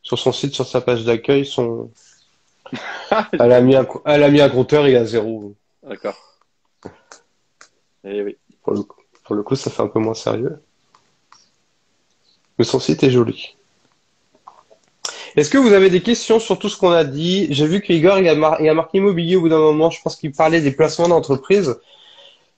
[0.02, 1.90] sur son site, sur sa page d'accueil, son
[3.32, 5.54] elle a mis un elle a mis un compteur, il est à zéro.
[5.82, 6.16] D'accord.
[8.04, 8.36] Eh oui.
[8.62, 8.82] Pour le,
[9.24, 10.60] pour le coup, ça fait un peu moins sérieux.
[12.58, 13.56] Mais son site est joli.
[15.36, 17.48] Est-ce que vous avez des questions sur tout ce qu'on a dit?
[17.50, 19.90] J'ai vu qu'Igor, il, a mar il a marqué immobilier au bout d'un moment.
[19.90, 21.78] Je pense qu'il parlait des placements d'entreprise.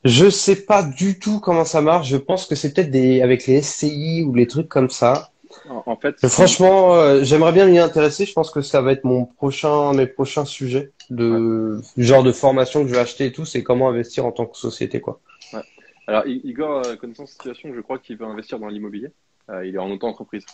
[0.04, 2.08] Je sais pas du tout comment ça marche.
[2.08, 5.30] Je pense que c'est peut-être des avec les SCI ou les trucs comme ça.
[5.68, 8.24] En, en fait, franchement, euh, j'aimerais bien m'y intéresser.
[8.24, 12.04] Je pense que ça va être mon prochain, mes prochains sujets de ouais.
[12.04, 13.44] genre de formation que je vais acheter et tout.
[13.44, 15.20] C'est comment investir en tant que société, quoi.
[15.52, 15.62] Ouais.
[16.06, 19.08] Alors, Igor, euh, connaissant cette situation, je crois qu'il veut investir dans l'immobilier.
[19.50, 20.44] Euh, il est en auto-entreprise.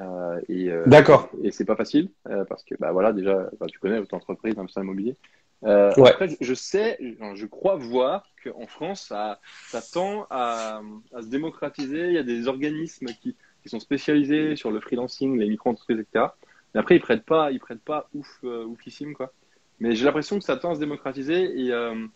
[0.00, 1.30] Euh, et euh, D'accord.
[1.42, 4.84] Et c'est pas facile euh, parce que bah voilà déjà bah, tu connais auto-entreprise, investisseur
[4.84, 5.16] immobilier.
[5.64, 6.10] Euh, Ouais.
[6.10, 6.98] Après, je- sais,
[7.34, 10.80] je crois voir qu'en France, ça, ça tend à,
[11.14, 12.08] à se démocratiser.
[12.08, 16.26] Il y a des organismes qui, qui sont spécialisés sur le freelancing, les micro-entreprises, etc.
[16.74, 19.32] Mais après, ils prêtent pas, ils prêtent pas ouf, euh, oufissime quoi.
[19.80, 21.60] Mais j'ai l'impression que ça tend à se démocratiser.
[21.60, 22.06] Et euh,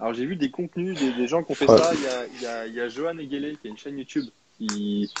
[0.00, 1.94] alors j'ai vu des contenus des, des gens qui ont fait ça.
[1.94, 3.98] Il y a, il y a, il y a Johan Eguele qui a une chaîne
[3.98, 4.26] YouTube
[4.56, 5.12] qui,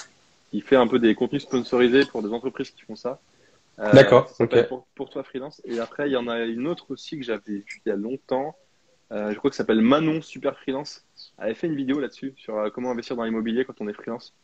[0.50, 3.20] qui fait un peu des contenus sponsorisés pour des entreprises qui font ça.
[3.80, 4.68] Euh, D'accord, ça s'appelle ok.
[4.68, 5.60] Pour, pour toi freelance.
[5.64, 7.96] Et après il y en a une autre aussi que j'avais vue il y a
[7.96, 8.56] longtemps.
[9.12, 11.06] Euh, je crois que ça s'appelle Manon Super Freelance.
[11.38, 13.92] Elle avait fait une vidéo là-dessus sur euh, comment investir dans l'immobilier quand on est
[13.94, 14.34] freelance.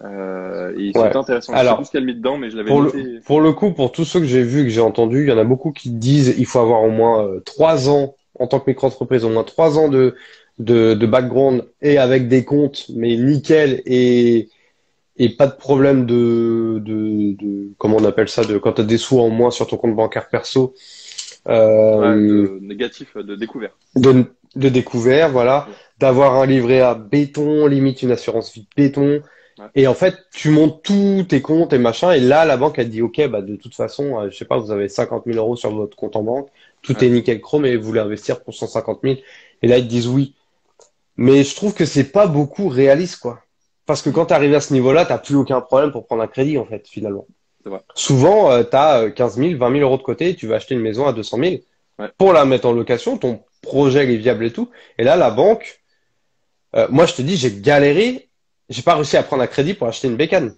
[0.00, 1.02] Euh, et Ouais.
[1.04, 1.52] c'était intéressant.
[1.52, 3.02] je sais Alors, plus ce mis dedans, mais je l'avais Pour noté.
[3.02, 5.32] le, pour le coup, pour tous ceux que j'ai vus, que j'ai entendus, il y
[5.32, 8.60] en a beaucoup qui disent il faut avoir au moins euh, trois ans en tant
[8.60, 10.14] que micro-entreprise, au moins trois ans de,
[10.58, 14.48] de, de background et avec des comptes, mais nickel et,
[15.18, 18.84] et pas de problème de, de, de comment on appelle ça, de quand tu as
[18.84, 20.74] des sous en moins sur ton compte bancaire perso,
[21.48, 23.76] euh, Ouais, de négatif, de découvert.
[23.94, 29.22] de, de découvert, voilà, d'avoir un livret à béton, limite une assurance vie béton.
[29.58, 29.70] Ouais.
[29.74, 32.90] Et en fait, tu montes tous tes comptes et machin, et là, la banque, elle
[32.90, 35.56] dit, OK, bah, de toute façon, euh, je sais pas, vous avez 50 000 euros
[35.56, 36.48] sur votre compte en banque,
[36.82, 39.20] tout est nickel chrome, et vous voulez investir pour 150 000.
[39.62, 40.34] Et là, ils te disent oui.
[41.16, 43.40] Mais je trouve que c'est pas beaucoup réaliste, quoi.
[43.86, 46.26] Parce que quand tu arrives à ce niveau-là, t'as plus aucun problème pour prendre un
[46.26, 47.26] crédit, en fait, finalement.
[47.64, 47.80] Vrai.
[47.94, 50.74] Souvent, euh, tu as 15 000, 20 000 euros de côté, et tu vas acheter
[50.74, 51.56] une maison à 200 000
[51.98, 52.08] Ouais.
[52.18, 54.70] pour la mettre en location, ton projet est viable et tout.
[54.98, 55.80] Et là, la banque,
[56.74, 58.28] euh, moi, je te dis, j'ai galéré,
[58.68, 60.54] j'ai pas réussi à prendre un crédit pour acheter une bécane.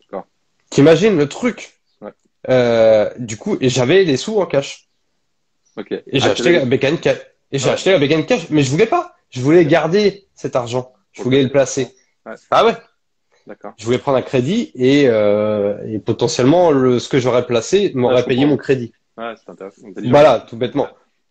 [0.00, 0.26] D'accord.
[0.70, 1.72] T'imagines le truc?
[2.00, 2.12] Ouais.
[2.48, 4.86] Euh, du coup, et j'avais les sous en cash.
[5.76, 5.90] Ok.
[5.90, 7.18] Et j'ai Ah, acheté la bécane cash.
[7.50, 7.72] Et j'ai Ouais.
[7.72, 8.48] acheté la bécane cash.
[8.50, 9.14] Mais je voulais pas.
[9.30, 10.92] Je voulais garder cet argent.
[11.12, 11.88] Je voulais le placer.
[12.26, 12.34] Ouais.
[12.50, 12.76] Ah ouais.
[13.46, 13.72] D'accord.
[13.76, 18.16] Je voulais prendre un crédit et, euh, et potentiellement le, ce que j'aurais placé m'aurait
[18.16, 18.50] Ouais, payé comprends.
[18.50, 18.92] mon crédit.
[19.18, 19.82] Ouais, c'est intéressant.
[20.04, 20.88] Voilà, tout bêtement.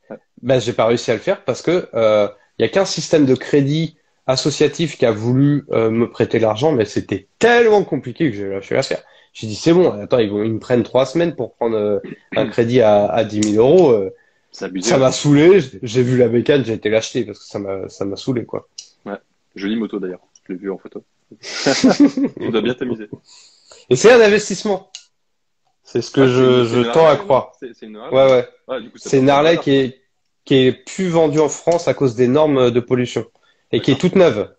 [0.10, 0.18] Ouais.
[0.42, 2.28] Ben, j'ai pas réussi à le faire parce que euh,
[2.60, 3.96] il y a qu'un système de crédit
[4.28, 8.76] associatif qui a voulu euh, me prêter l'argent, mais c'était tellement compliqué que j'ai lâché
[8.76, 9.02] l'affaire.
[9.34, 12.00] J'ai dit c'est bon, attends, ils vont, ils me prennent trois semaines pour prendre euh,
[12.36, 13.92] un crédit à, à 10 000 euros.
[13.92, 14.14] euh,
[14.60, 14.90] abusé.
[14.90, 15.62] ça m'a saoulé.
[15.82, 18.68] J'ai- vu la bécane, j'ai été l'acheter parce que ça m'a, ça m'a saoulé quoi.
[19.56, 20.22] Jolie moto d'ailleurs.
[20.52, 21.04] L'ai vu en photo.
[21.42, 23.10] tu dois bien t'amuser.
[23.90, 24.92] Et c'est un investissement.
[25.84, 27.54] C'est ce que Ah, je, tends à croire.
[27.60, 28.18] C'est une Harley.
[28.18, 28.50] Ouais ouais.
[28.68, 30.02] Ça C'est une Harley qui est
[30.44, 33.26] qui est plus vendue en France à cause des normes de pollution
[33.72, 34.54] et qui est toute neuve.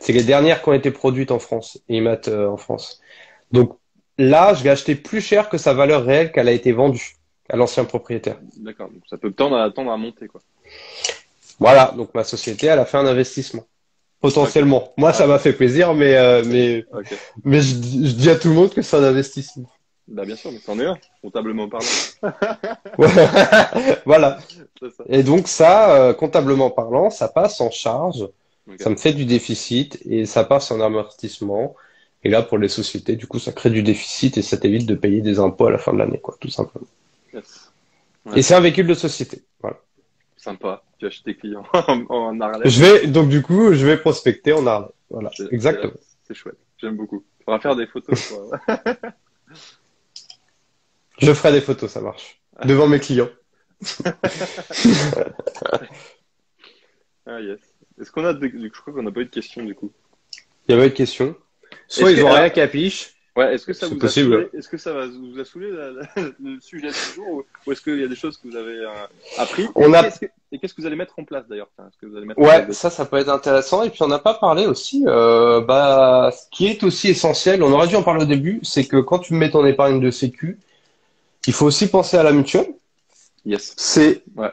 [0.00, 3.00] C'est les dernières qui ont été produites en France et IMAT euh, en France.
[3.50, 3.76] Donc
[4.18, 7.16] là, je l'ai acheté plus cher que sa valeur réelle qu'elle a été vendue
[7.48, 8.38] à l'ancien propriétaire.
[8.58, 8.88] D'accord.
[8.88, 10.40] Donc ça peut tendre à, tendre à monter quoi.
[11.58, 13.64] Voilà, donc ma société, elle a fait un investissement.
[14.24, 14.92] Potentiellement.
[14.96, 16.42] Moi, ça m'a fait plaisir, mais euh,
[17.44, 19.68] mais je, dis- je dis à tout le monde que c'est un investissement.
[20.08, 21.86] Bah bien sûr, mais c'en est un, comptablement parlant.
[24.06, 24.38] voilà.
[24.80, 25.04] Ça.
[25.08, 28.26] Et donc ça, euh, comptablement parlant, ça passe en charge.
[28.80, 31.74] Ça me fait du déficit et ça passe en amortissement.
[32.22, 34.94] Et là, pour les sociétés, du coup, ça crée du déficit et ça t'évite de
[34.94, 36.86] payer des impôts à la fin de l'année, quoi, tout simplement.
[37.34, 37.70] Yes.
[38.24, 38.38] Ouais.
[38.38, 39.42] Et c'est un véhicule de société.
[39.60, 39.76] Voilà.
[40.44, 40.84] Sympa.
[40.98, 42.38] Tu achètes tes clients en, en.
[42.66, 44.88] Je vais, donc du coup, je vais prospecter en Harley.
[45.08, 45.94] Voilà, exactement.
[46.24, 46.58] C'est chouette.
[46.76, 47.24] J'aime beaucoup.
[47.46, 48.30] On va faire des photos.
[48.30, 48.60] quoi.
[51.18, 52.40] Je ferai des photos, ça marche.
[52.64, 53.30] Devant mes clients.
[57.26, 57.60] ah yes.
[58.00, 58.50] Est-ce qu'on a des...
[58.50, 59.92] Je crois qu'on n'a pas eu de questions du coup.
[60.68, 61.36] Il y avait une question.
[61.88, 63.13] Soit Est-ce ils que- ont rien affiche.
[63.36, 64.32] Ouais, est-ce que ça vous possible.
[64.32, 66.06] a saoulé Est-ce que ça va vous a saoulé la- la-
[66.40, 68.92] le sujet du jour ou, est-ce qu'il y a des choses que vous avez euh,
[69.38, 71.68] appris On Et a- qu'est-ce que- vous allez mettre en place d'ailleurs
[72.36, 73.82] Ouais, ça, ça peut être intéressant.
[73.82, 77.72] Et puis, on n'a pas parlé aussi, euh, bah, ce qui est aussi essentiel, on
[77.72, 80.60] aurait dû en parler au début, c'est que quand tu mets ton épargne de sécu,
[81.48, 82.72] il faut aussi penser à la mutuelle.
[83.44, 83.74] Yes.
[83.76, 84.52] C'est Ouais.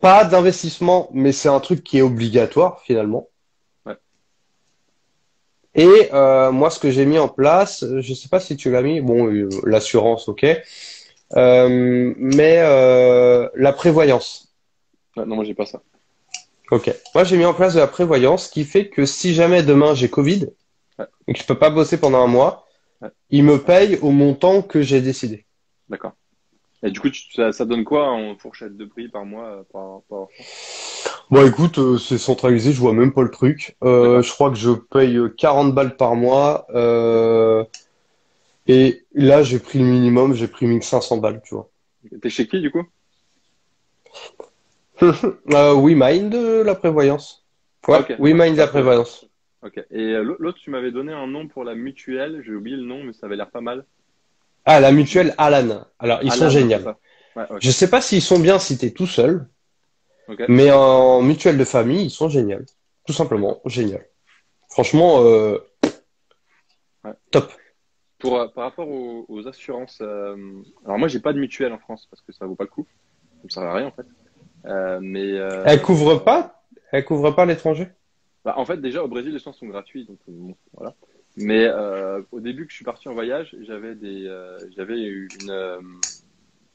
[0.00, 3.28] pas d'investissement, mais c'est un truc qui est obligatoire finalement.
[5.74, 8.82] Et euh, moi, ce que j'ai mis en place, je sais pas si tu l'as
[8.82, 10.44] mis, bon, euh, l'assurance, ok,
[11.34, 14.52] Euh, mais euh, la prévoyance.
[15.16, 15.80] Ouais, non, moi j'ai pas ça.
[16.70, 16.94] Ok.
[17.14, 20.10] Moi, j'ai mis en place de la prévoyance, qui fait que si jamais demain j'ai
[20.10, 20.48] Covid
[20.98, 21.06] Ouais.
[21.26, 22.66] et que je peux pas bosser pendant un mois,
[23.00, 23.08] Ouais.
[23.30, 25.46] il me paye au montant que j'ai décidé.
[25.88, 26.12] D'accord.
[26.82, 29.62] Et du coup, tu- ça, ça donne quoi en fourchette de prix par mois euh,
[29.72, 30.00] par,
[31.30, 33.76] Bon, écoute, euh, c'est centralisé, je vois même pas le truc.
[33.82, 36.66] Euh, je crois que je paye 40 balles par mois.
[36.74, 37.64] euh,
[38.66, 41.68] et là, j'ai pris le minimum, j'ai pris 1500 balles, tu vois.
[42.20, 42.84] T'es chez qui du coup?
[45.46, 47.44] WeMind, euh, la prévoyance.
[47.88, 48.14] Ouais, Ok.
[48.20, 49.26] WeMind, la prévoyance.
[49.62, 49.80] Ok.
[49.90, 52.42] Et l'au- l'autre, tu m'avais donné un nom pour la mutuelle.
[52.44, 53.84] J'ai oublié le nom, mais ça avait l'air pas mal.
[54.64, 55.84] Ah, la mutuelle Alan.
[55.98, 56.78] Alors, ils sont géniaux.
[57.36, 57.58] Ouais, ok.
[57.60, 59.48] Je sais pas s'ils sont bien si t'es tout seul,
[60.48, 62.60] mais en mutuelle de famille, ils sont géniaux.
[63.06, 64.06] Tout simplement, génial.
[64.70, 65.58] Franchement, euh,
[67.04, 67.12] Ouais.
[67.30, 67.52] top.
[68.18, 70.36] Pour, euh, par rapport aux, aux assurances, euh,
[70.84, 72.86] alors moi j'ai pas de mutuelle en France parce que ça vaut pas le coup.
[73.38, 74.06] ça me servait à rien en fait.
[75.00, 75.32] Mais
[75.64, 77.88] Elle couvre pas, elle couvre pas l'étranger?
[78.44, 80.94] bah, en fait, déjà au Brésil, les soins sont gratuits, donc bon, voilà.
[81.36, 85.28] Mais euh, au début que je suis parti en voyage, j'avais des, euh, j'avais une,
[85.50, 85.80] euh,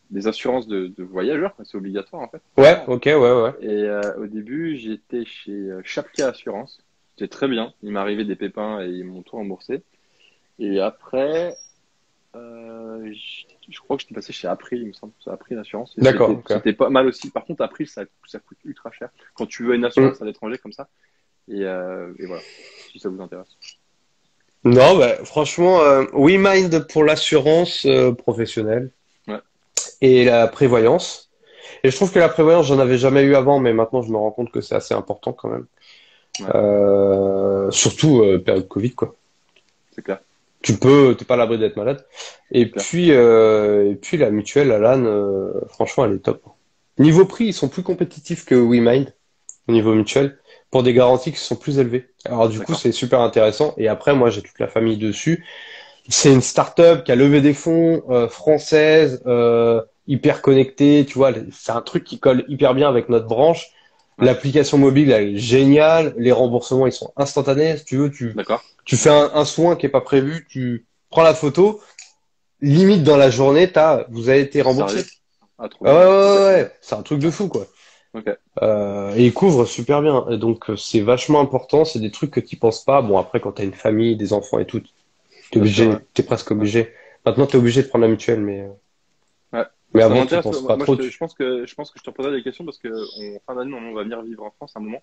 [0.10, 2.42] des assurances de, de voyageurs, c'est obligatoire en fait.
[2.58, 3.54] Ouais, ok, ouais, ouais.
[3.62, 6.80] Et euh, au début, j'étais chez euh, Chapka Assurance.
[7.16, 7.74] C'était très bien.
[7.84, 9.84] Il arrivé des pépins et ils m'ont tout remboursé.
[10.60, 11.56] Et après,
[12.36, 13.14] euh,
[13.70, 15.14] je, crois que j'étais passé chez April, il me semble.
[15.24, 15.98] C'est April Assurance.
[15.98, 17.30] D'accord, C'était pas mal aussi.
[17.32, 19.10] Par contre, April, ça, ça coûte ultra cher.
[19.34, 20.88] Quand tu veux une assurance à l'étranger comme ça.
[21.50, 22.42] Et, euh, et voilà,
[22.92, 23.58] si ça vous intéresse.
[24.68, 28.92] Non, bah, franchement, euh, WeMind pour l'assurance euh, professionnelle
[29.28, 29.40] Ouais.
[30.02, 31.30] et la prévoyance.
[31.84, 34.18] Et je trouve que la prévoyance, j'en avais jamais eu avant, mais maintenant je me
[34.18, 35.66] rends compte que c'est assez important quand même.
[36.40, 36.46] Ouais.
[36.56, 39.16] Euh, surtout euh, période Covid, quoi.
[39.96, 40.20] C'est clair.
[40.62, 42.06] Tu peux, t'es pas à l'abri d'être malade.
[42.52, 46.44] Et puis, euh, et puis la mutuelle, Alan, euh, franchement, elle est top.
[46.98, 49.14] Niveau prix, ils sont plus compétitifs que WeMind
[49.68, 50.38] au niveau mutuel
[50.72, 52.10] pour des garanties qui sont plus élevées.
[52.26, 53.74] Alors du coup, c'est super intéressant.
[53.78, 55.46] Et après, moi, j'ai toute la famille dessus.
[56.10, 61.06] C'est une start-up qui a levé des fonds euh, française, euh, hyper connectée.
[61.08, 63.68] Tu vois, c'est un truc qui colle hyper bien avec notre branche.
[64.20, 66.14] L'application mobile, elle est géniale.
[66.18, 67.78] Les remboursements, ils sont instantanés.
[67.78, 68.36] Si tu veux, tu
[68.86, 71.82] tu fais un, un soin qui est pas prévu, tu prends la photo,
[72.62, 75.06] limite dans la journée, t'as, vous avez été remboursé.
[75.60, 76.72] Ah, ouais, ouais, ouais, ouais.
[76.82, 77.68] c'est un truc de fou, quoi.
[78.64, 80.26] Euh, et il couvre super bien.
[80.30, 81.86] Et donc, euh, c'est vachement important.
[81.86, 83.02] C'est des trucs que tu penses pas.
[83.02, 84.88] Bon, après, quand t'as une famille, des enfants et tout, t'es
[85.54, 86.24] Bien obligé, ouais.
[86.26, 86.94] presque obligé.
[87.26, 88.70] Maintenant, t'es obligé de prendre la mutuelle, mais, euh,
[89.54, 89.66] Ouais.
[89.94, 90.94] mais avant, tu penses pas moi, trop.
[90.96, 92.78] je, te- tu- je pense que je pense que je te reposerai des questions parce
[92.78, 95.02] que en fin d'année, on va venir vivre en France un moment.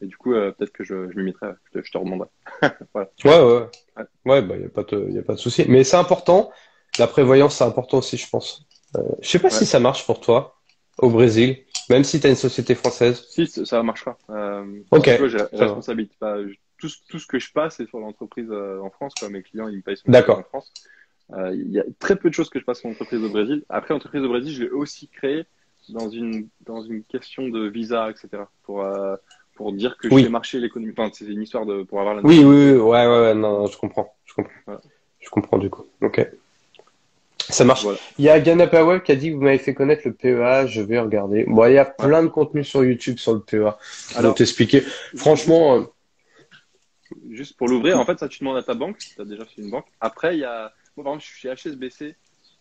[0.00, 1.48] Et du coup, euh, peut-être que je, je m'y mettrai.
[1.72, 1.98] Je te, je te.
[2.94, 3.68] Ouais, ouais, ouais.
[3.96, 4.04] Ouais.
[4.26, 5.64] Ouais, bah, y a pas de, y a pas de souci.
[5.68, 6.50] Mais c'est important.
[6.98, 8.66] La prévoyance, c'est important aussi, je pense.
[8.96, 9.54] Euh, je sais pas Ouais.
[9.54, 10.56] si ça marche pour toi
[10.98, 11.58] au Brésil,
[11.90, 13.24] même si t'as une société française.
[13.28, 14.16] Si, ça marchera.
[14.30, 16.14] Euh, Ok, tu j'ai la responsabilité.
[16.22, 19.14] Je- tout, ce- tout ce que je passe, c'est sur l'entreprise euh, en France.
[19.18, 19.28] Quoi.
[19.28, 20.72] Mes clients, ils me payent sur l'entreprise en France.
[21.32, 23.64] Euh, Il y a très peu de choses que je passe sur l'entreprise au Brésil.
[23.68, 25.44] Après, l'entreprise au Brésil, je l'ai aussi créée
[25.88, 28.44] dans une, dans une question de visa, etc.
[28.64, 29.16] Pour, euh,
[29.54, 30.22] pour dire que Oui.
[30.22, 30.92] je fais marcher l'économie.
[30.96, 33.60] Enfin, c'est une histoire de, pour avoir la Oui, oui, oui, ouais, ouais, ouais, non,
[33.60, 34.52] non, je comprends, je comprends.
[34.66, 34.80] Voilà.
[35.20, 35.86] Je comprends du coup.
[36.02, 36.26] Ok.
[37.48, 37.82] Ça marche.
[37.82, 37.98] Voilà.
[38.18, 40.66] Il y a Gana Powell qui a dit que vous m'avez fait connaître le PEA,
[40.66, 41.44] je vais regarder.
[41.44, 43.76] Bon, il y a plein de contenu sur YouTube sur le PEA.
[44.16, 44.82] Alors, t'expliquer.
[45.14, 45.84] Franchement, euh,
[47.30, 49.44] Juste pour l'ouvrir, en fait, ça, tu demandes à ta banque, si tu as déjà
[49.44, 49.86] fait une banque.
[50.00, 50.72] Après, il y a.
[50.96, 52.16] Moi, par exemple, je suis chez HSBC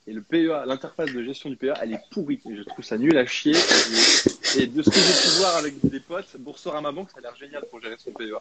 [0.08, 2.40] et le PEA, l'interface de gestion du PEA, elle est pourrie.
[2.50, 3.54] Et je trouve ça nul à chier.
[3.56, 7.22] Et, et de ce que j'ai pu voir avec des potes, Boursorama Banque, ça a
[7.22, 8.38] l'air génial pour gérer son PEA.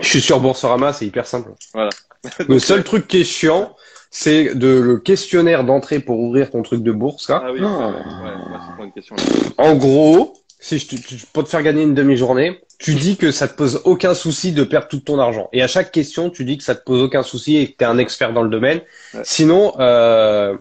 [0.00, 1.50] je suis sur Boursorama, c'est hyper simple.
[1.72, 1.90] Voilà.
[2.48, 3.76] Le seul truc qui est chiant,
[4.10, 7.28] c'est de le questionnaire d'entrée pour ouvrir ton truc de bourse.
[7.28, 7.42] là.
[7.44, 7.66] Ah oui, Oh.
[7.66, 9.16] ouais, ouais, c'est pas une question.
[9.58, 13.30] En gros, si je te, tu- pour te faire gagner une demi-journée, tu dis que
[13.32, 15.48] ça te pose aucun souci de perdre tout ton argent.
[15.52, 17.84] Et à chaque question, tu dis que ça te pose aucun souci et que tu
[17.84, 18.80] es un expert dans le domaine.
[19.14, 19.20] Ouais.
[19.24, 20.56] Sinon, euh,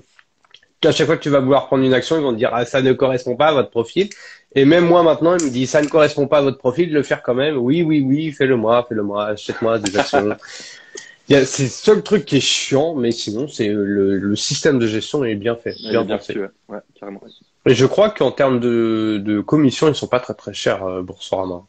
[0.88, 2.66] à chaque fois que tu vas vouloir prendre une action, ils vont te dire ah,
[2.66, 4.10] ça ne correspond pas à votre profil.
[4.56, 6.94] Et même moi maintenant, il me dit ça ne correspond pas à votre profil, de
[6.94, 7.58] le faire quand même.
[7.58, 10.36] Oui, oui, oui, fais-le moi, fais-le moi, achète-moi des actions.
[11.30, 14.36] Il y a- C'est le seul truc qui est chiant, mais sinon, c'est le, le
[14.36, 16.34] système de gestion est bien fait, bien bien pensé.
[16.34, 16.80] reçu, ouais.
[17.00, 17.22] carrément.
[17.66, 21.02] Et je crois qu'en termes de, de commission, ils sont pas très très chers, euh,
[21.02, 21.62] Boursorama.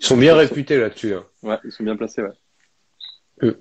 [0.00, 1.12] Ils sont bien Ils sont- réputés là-dessus.
[1.14, 1.24] Hein.
[1.42, 2.30] Ouais, ils sont bien placés, ouais.
[3.42, 3.52] Euh.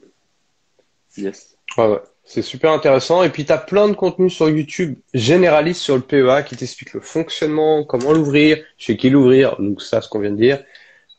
[1.18, 1.55] Yes.
[1.78, 1.99] Ouais, ouais.
[2.24, 3.24] C'est super intéressant.
[3.24, 6.94] Et puis, tu as plein de contenus sur YouTube généralistes sur le PEA qui t'expliquent
[6.94, 10.64] le fonctionnement, comment l'ouvrir, chez qui l'ouvrir, donc ça, ce qu'on vient de dire,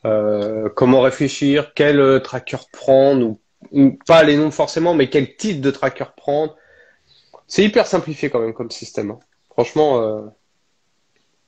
[0.05, 3.39] euh, comment réfléchir, quel euh, tracker prendre, ou,
[3.71, 6.55] ou pas les noms forcément, mais quel type de tracker prendre.
[7.47, 9.11] C'est hyper simplifié quand même comme système.
[9.11, 9.19] hein.
[9.51, 10.21] Franchement, euh,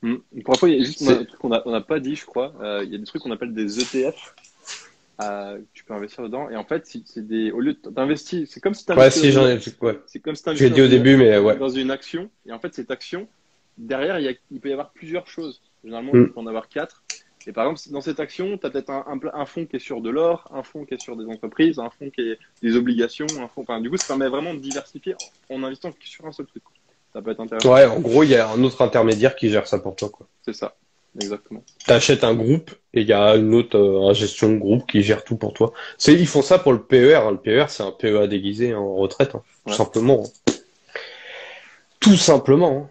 [0.02, 0.16] Hmm.
[0.44, 2.52] Pour info, il y a juste un truc qu'on n'a pas dit, je crois.
[2.60, 4.34] Euh, il y a des trucs qu'on appelle des ETF.
[5.22, 6.50] Euh, tu peux investir dedans.
[6.50, 9.46] Et en fait, c'est des, au lieu d'investir, c'est comme si tu ouais, si j'en
[9.48, 10.00] ai, ouais.
[10.06, 11.56] C'est comme si tu dit au début, mais ouais.
[11.56, 12.30] dans une action.
[12.44, 13.26] Et en fait, cette action,
[13.78, 15.62] derrière, il, y a- il peut y avoir plusieurs choses.
[15.84, 16.22] Généralement, Mm.
[16.26, 17.02] il peut en avoir quatre.
[17.46, 20.00] Et par exemple, dans cette action, tu as peut-être un, un, fonds qui est sur
[20.00, 23.26] de l'or, un fonds qui est sur des entreprises, un fonds qui est des obligations,
[23.40, 23.62] un fonds.
[23.62, 25.14] Enfin, du coup, ça permet vraiment de diversifier
[25.48, 26.64] en, en investissant que sur un seul truc.
[27.12, 27.72] Ça peut être intéressant.
[27.72, 30.26] Ouais, en gros, il y a un autre intermédiaire qui gère ça pour toi, quoi.
[30.44, 30.74] C'est ça.
[31.20, 31.62] Exactement.
[31.86, 35.02] T'achètes un groupe et il y a une autre euh, un gestion de groupe qui
[35.02, 35.72] gère tout pour toi.
[35.98, 37.14] C'est ils font ça pour le PER.
[37.16, 37.30] hein.
[37.30, 39.42] Le PER c'est un PEA déguisé en retraite, hein.
[39.66, 40.24] tout simplement.
[40.26, 40.52] hein.
[42.00, 42.88] Tout simplement.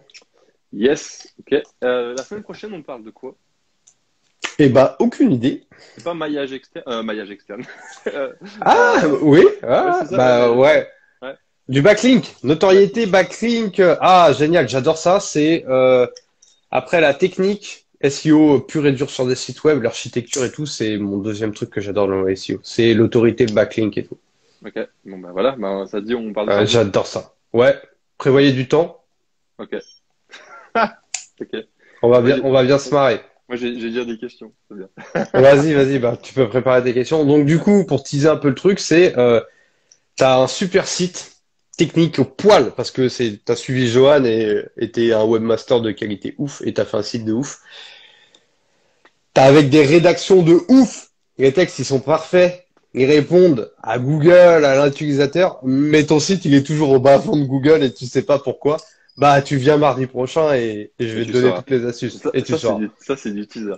[0.72, 1.32] Yes.
[1.40, 1.62] Ok.
[1.84, 3.34] Euh, la semaine prochaine, on parle de quoi?
[4.58, 5.64] Eh bah aucune idée.
[5.94, 6.84] C'est pas maillage externe.
[6.88, 7.62] Euh, maillage externe.
[8.60, 9.44] Ah oui.
[9.62, 10.88] Ah, Ouais, c'est ça, bah ouais.
[11.68, 13.80] Du backlink, notoriété backlink.
[14.00, 15.18] Ah génial, j'adore ça.
[15.20, 15.64] C'est
[16.70, 20.96] Après, la technique, SEO pur et dur sur des sites web, l'architecture et tout, c'est
[20.98, 22.60] mon deuxième truc que j'adore dans le SEO.
[22.62, 24.18] C'est l'autorité, le backlink et tout.
[24.64, 26.64] Ok, bon bah voilà, bah, ça dit, on parle de Euh, ça.
[26.64, 27.34] j'adore ça.
[27.52, 27.80] Ouais,
[28.18, 29.04] prévoyez du temps.
[29.58, 29.74] Ok.
[31.40, 31.56] ok.
[32.02, 33.20] On va bien, on va bien se marrer.
[33.48, 34.52] Moi, j'ai déjà des questions.
[35.34, 37.24] Vas-y, vas-y, bah, tu peux préparer tes questions.
[37.24, 39.40] Donc, du coup, pour teaser un peu le truc, c'est, euh,
[40.16, 41.32] t'as un super site
[41.76, 45.90] technique au poil, parce que c'est, t'as suivi Johan et, et t'es un webmaster de
[45.92, 47.60] qualité ouf, et t'as fait un site de ouf.
[49.36, 51.08] T'as avec des rédactions de ouf.
[51.38, 52.64] Les textes, ils sont parfaits.
[52.94, 57.36] Ils répondent à Google, à l'utilisateur, mais ton site, il est toujours au bas fond
[57.36, 58.78] de Google et tu sais pas pourquoi.
[59.18, 61.58] Bah, tu viens mardi prochain et, et je vais Et te donner sauras.
[61.58, 62.18] toutes les astuces.
[62.22, 63.74] Ça, et tu ça, du- ça, c'est du teaser.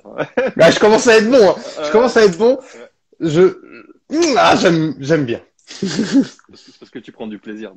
[0.57, 1.51] Là, je commence à être bon.
[1.51, 1.55] hein.
[1.85, 2.59] Je commence à être bon.
[3.19, 3.59] Je,
[4.37, 5.41] ah, j'aime, j'aime bien.
[5.81, 7.73] Parce que- parce que tu prends du plaisir.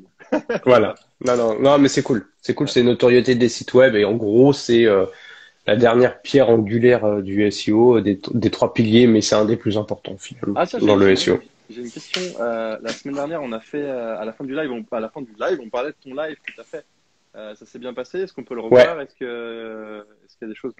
[0.65, 0.93] Voilà.
[1.25, 2.27] Non, non, non, mais c'est cool.
[2.41, 2.69] C'est cool.
[2.69, 5.05] C'est une notoriété des sites web et en gros, c'est euh,
[5.67, 9.57] la dernière pierre angulaire euh, du SEO, des, des trois piliers, mais c'est un des
[9.57, 11.39] plus importants finalement Ah, dans le SEO.
[11.69, 12.21] J'ai une question.
[12.39, 14.99] Euh, la semaine dernière, on a fait euh, à la fin du live, on, à
[14.99, 16.83] la fin du live, on parlait de ton live que tu as fait.
[17.35, 18.19] Euh, ça s'est bien passé?
[18.19, 18.99] Est-ce qu'on peut le revoir?
[18.99, 20.73] Est-ce que est-ce qu'il y a des choses?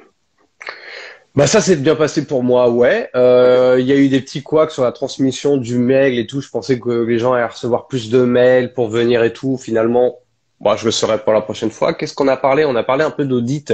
[1.34, 3.10] Bah ça s'est bien passé pour moi, ouais.
[3.16, 6.42] Euh, Il y a eu des petits couacs sur la transmission du mail et tout.
[6.42, 9.58] Je pensais que les gens allaient recevoir plus de mails pour venir et tout.
[9.58, 10.20] Finalement,
[10.60, 11.94] bah, je le saurai pour la prochaine fois.
[11.94, 12.66] Qu'est-ce qu'on a parlé?
[12.66, 13.74] On a parlé un peu d'audit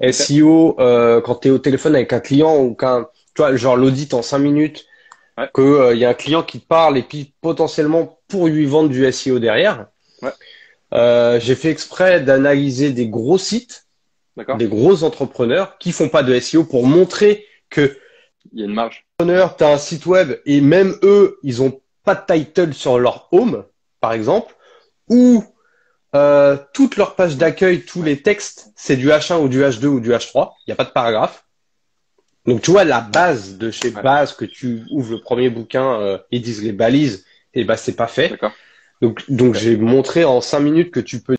[0.00, 3.76] SEO euh, quand tu es au téléphone avec un client ou qu'un, tu vois, genre
[3.76, 4.86] l'audit en cinq minutes,
[5.36, 5.48] Ouais.
[5.52, 8.88] que euh, y a un client qui te parle et puis potentiellement pour lui vendre
[8.88, 9.88] du SEO derrière.
[10.22, 10.30] Ouais.
[10.92, 13.84] Euh, J'ai fait exprès d'analyser des gros sites
[14.58, 17.96] des gros entrepreneurs qui font pas de SEO pour montrer que
[18.52, 19.04] Il y a une marge.
[19.18, 22.98] entrepreneur, tu as un site web et même eux, ils ont pas de title sur
[23.00, 23.64] leur home,
[24.00, 24.54] par exemple,
[25.08, 25.44] ou
[26.14, 30.00] euh, toute leur page d'accueil, tous les textes, c'est du H1 ou du H2 ou
[30.00, 31.44] du H3, il n'y a pas de paragraphe.
[32.46, 36.18] Donc tu vois la base de chez base que tu ouvres le premier bouquin, euh,
[36.30, 37.24] ils disent les balises,
[37.54, 38.38] et bah c'est pas fait.
[39.00, 41.36] Donc, donc j'ai montré en cinq minutes que tu peux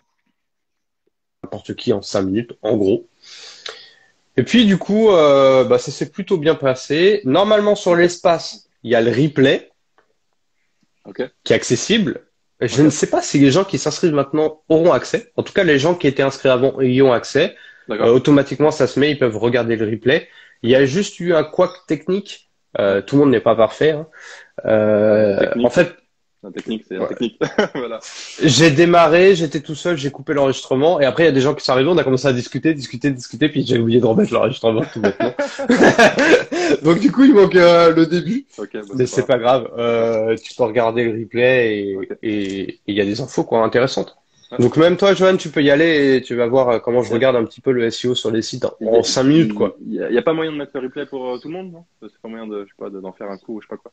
[1.44, 3.08] n'importe qui en cinq minutes, en gros.
[4.36, 7.22] Et puis du coup, euh, bah, ça s'est plutôt bien passé.
[7.24, 9.70] Normalement sur l'espace, il y a le replay
[11.44, 12.26] qui est accessible.
[12.60, 15.32] Je ne sais pas si les gens qui s'inscrivent maintenant auront accès.
[15.36, 17.54] En tout cas, les gens qui étaient inscrits avant y ont accès.
[17.90, 20.28] Euh, automatiquement, ça se met, ils peuvent regarder le replay.
[20.62, 22.50] Il y a juste eu un couac technique.
[22.78, 23.90] Euh, tout le monde n'est pas parfait.
[23.90, 24.08] hein.
[24.64, 25.94] Euh, en fait,
[26.42, 27.08] La technique, c'est la Ouais.
[27.08, 27.40] technique.
[27.74, 27.98] voilà.
[28.42, 31.54] j'ai démarré, j'étais tout seul, j'ai coupé l'enregistrement et après il y a des gens
[31.54, 34.32] qui sont arrivés, on a commencé à discuter, discuter, discuter, puis j'ai oublié de remettre
[34.32, 35.32] l'enregistrement tout bêtement.
[36.82, 38.64] Donc du coup il manque euh, le début, bah,
[38.94, 39.70] mais c'est pas grave.
[39.78, 42.06] Euh, tu peux regarder le replay et Ok.
[42.22, 44.16] et- et il y a des infos quoi intéressantes.
[44.52, 44.58] Ouais.
[44.58, 47.12] Donc même toi Johan, tu peux y aller et tu vas voir euh, comment je
[47.12, 49.76] regarde un petit peu le SEO sur les sites en a- 5 minutes quoi.
[49.84, 51.84] Il y, a, pas moyen de mettre le replay pour euh, tout le monde, non?
[52.02, 53.70] C'est pas moyen de, je sais pas, de- d'en faire un coup ou je sais
[53.70, 53.90] pas quoi.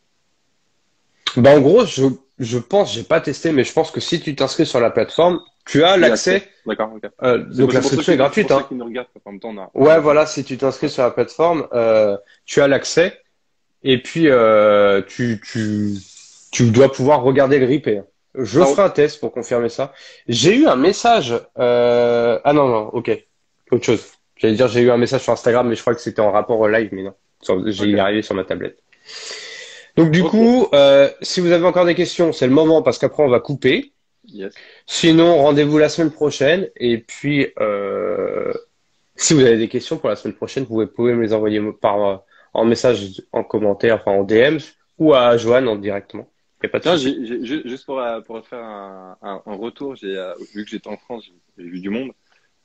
[1.37, 2.05] Bah en gros je
[2.39, 5.39] je pense, j'ai pas testé, mais je pense que si tu t'inscris sur la plateforme,
[5.65, 6.49] tu as l'accès.
[6.65, 6.91] D'accord.
[6.95, 7.09] Ok.
[7.23, 8.51] euh, donc l'inscription est gratuite.
[8.51, 8.67] Hein.
[9.39, 9.69] temps, a.
[9.73, 13.19] Ouais, voilà, si tu t'inscris sur la plateforme, euh, tu as l'accès
[13.83, 15.93] et puis euh, tu, tu,
[16.51, 18.03] tu dois pouvoir regarder le replay.
[18.35, 19.93] Je Ah, ferai un test pour confirmer ça.
[20.27, 21.35] J'ai eu un message.
[21.59, 22.39] Euh...
[22.43, 23.11] Ah non, non, ok.
[23.71, 24.03] Autre chose.
[24.37, 26.59] J'allais dire, j'ai eu un message sur Instagram, mais je crois que c'était en rapport
[26.59, 27.13] au live, mais non.
[27.41, 27.87] J'ai Ok.
[27.87, 28.79] il est arrivé sur ma tablette.
[29.95, 33.23] Donc du coup, euh, si vous avez encore des questions, c'est le moment parce qu'après
[33.23, 33.93] on va couper.
[34.25, 34.53] Yes.
[34.87, 36.69] Sinon, rendez-vous la semaine prochaine.
[36.77, 38.53] Et puis, euh,
[39.15, 42.03] si vous avez des questions pour la semaine prochaine, vous pouvez me les envoyer par,
[42.03, 42.17] euh,
[42.53, 44.57] en message, en commentaire, enfin en DM,
[44.97, 46.27] ou à Johan en directement.
[46.63, 46.97] Y a pas de
[47.65, 50.15] juste pour, pour faire un, un, un retour, j'ai
[50.55, 52.13] vu que j'étais en France, j'ai vu du monde.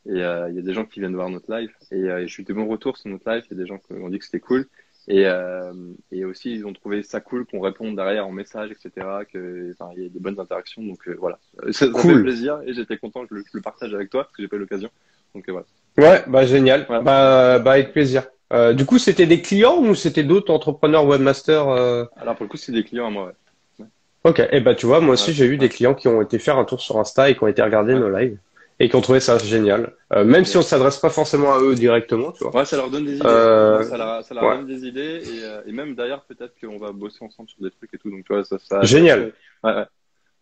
[0.06, 1.70] Et euh, il y a des gens qui viennent voir notre live.
[1.90, 3.42] Et euh, j'ai eu des bons retours sur notre live.
[3.50, 4.66] Il y a des gens qui ont dit que c'était cool.
[5.10, 5.72] Et, euh,
[6.12, 9.06] et aussi, ils ont trouvé ça cool qu'on réponde derrière en message, etc.
[9.32, 10.82] Que, enfin, il y a des bonnes interactions.
[10.82, 11.38] Donc euh, voilà,
[11.70, 12.16] ça, ça Cool.
[12.16, 12.60] fait plaisir.
[12.66, 14.56] Et j'étais content que je, le- je le partage avec toi parce que j'ai pas
[14.56, 14.90] eu l'occasion.
[15.34, 15.66] Donc euh, voilà.
[15.96, 16.84] Ouais, bah génial.
[16.86, 17.02] Voilà.
[17.02, 18.24] Bah, bah avec plaisir.
[18.52, 22.04] Euh, du coup, c'était des clients ou c'était d'autres entrepreneurs webmasters euh...
[22.16, 23.32] Alors pour le coup, c'est des clients à moi.
[23.78, 23.86] Ouais.
[24.24, 25.34] Ok, et bah tu vois, moi aussi Ouais.
[25.36, 27.46] j'ai eu des clients qui ont été faire un tour sur Insta et qui ont
[27.46, 28.00] été regarder Ouais.
[28.00, 28.38] nos lives
[28.80, 29.94] et qui ont trouvé ça génial.
[30.12, 32.54] Euh, même si on s'adresse pas forcément à eux directement, tu vois.
[32.54, 33.26] Ouais, ça leur donne des idées.
[33.26, 34.56] Euh, ça leur, ça leur ouais.
[34.56, 35.22] donne des idées.
[35.24, 38.10] Et, euh, et même d'ailleurs, peut-être qu'on va bosser ensemble sur des trucs et tout.
[38.10, 38.82] Donc tu vois, ça, ça.
[38.82, 39.32] Génial.
[39.64, 39.86] Ouais, ouais.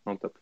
[0.06, 0.34] Non, top.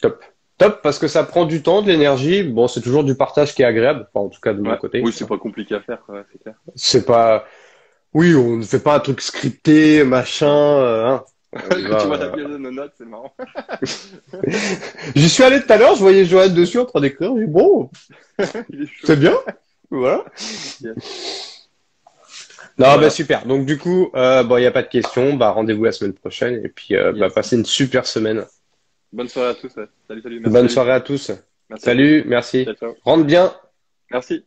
[0.00, 0.22] Top.
[0.58, 2.42] Top parce que ça prend du temps, de l'énergie.
[2.42, 4.08] Bon, c'est toujours du partage qui est agréable.
[4.14, 5.02] Enfin, en tout cas de mon côté.
[5.04, 6.02] Oui, c'est pas compliqué à faire,
[6.32, 6.54] c'est clair.
[6.74, 7.44] C'est pas.
[8.14, 10.46] Oui, on ne fait pas un truc scripté, machin.
[10.48, 11.24] euh, hein.
[11.70, 12.18] Tu vois euh.
[12.18, 13.34] la pile de nos notes, c'est marrant.
[15.14, 17.32] J'y suis allé tout à l'heure, je voyais Joanne dessus en train d'écrire.
[17.36, 17.90] J'ai dit, bon,
[19.04, 19.34] c'est bien.
[19.90, 20.24] Voilà.
[20.82, 20.94] Non,
[22.88, 22.98] Voilà.
[22.98, 23.46] bah super.
[23.46, 25.34] Donc du coup, euh, bon, il n'y a pas de questions.
[25.34, 28.44] Bah, rendez-vous la semaine prochaine et puis euh, bah, passez une super semaine.
[29.12, 29.70] Bonne soirée à tous.
[29.70, 30.40] Salut, salut.
[30.40, 30.68] Merci, Bonne salut.
[30.68, 31.30] soirée à tous.
[31.70, 31.84] Merci.
[31.84, 32.64] Salut, merci.
[32.64, 32.94] Ciao, ciao.
[33.04, 33.54] Rentre bien.
[34.10, 34.44] Merci.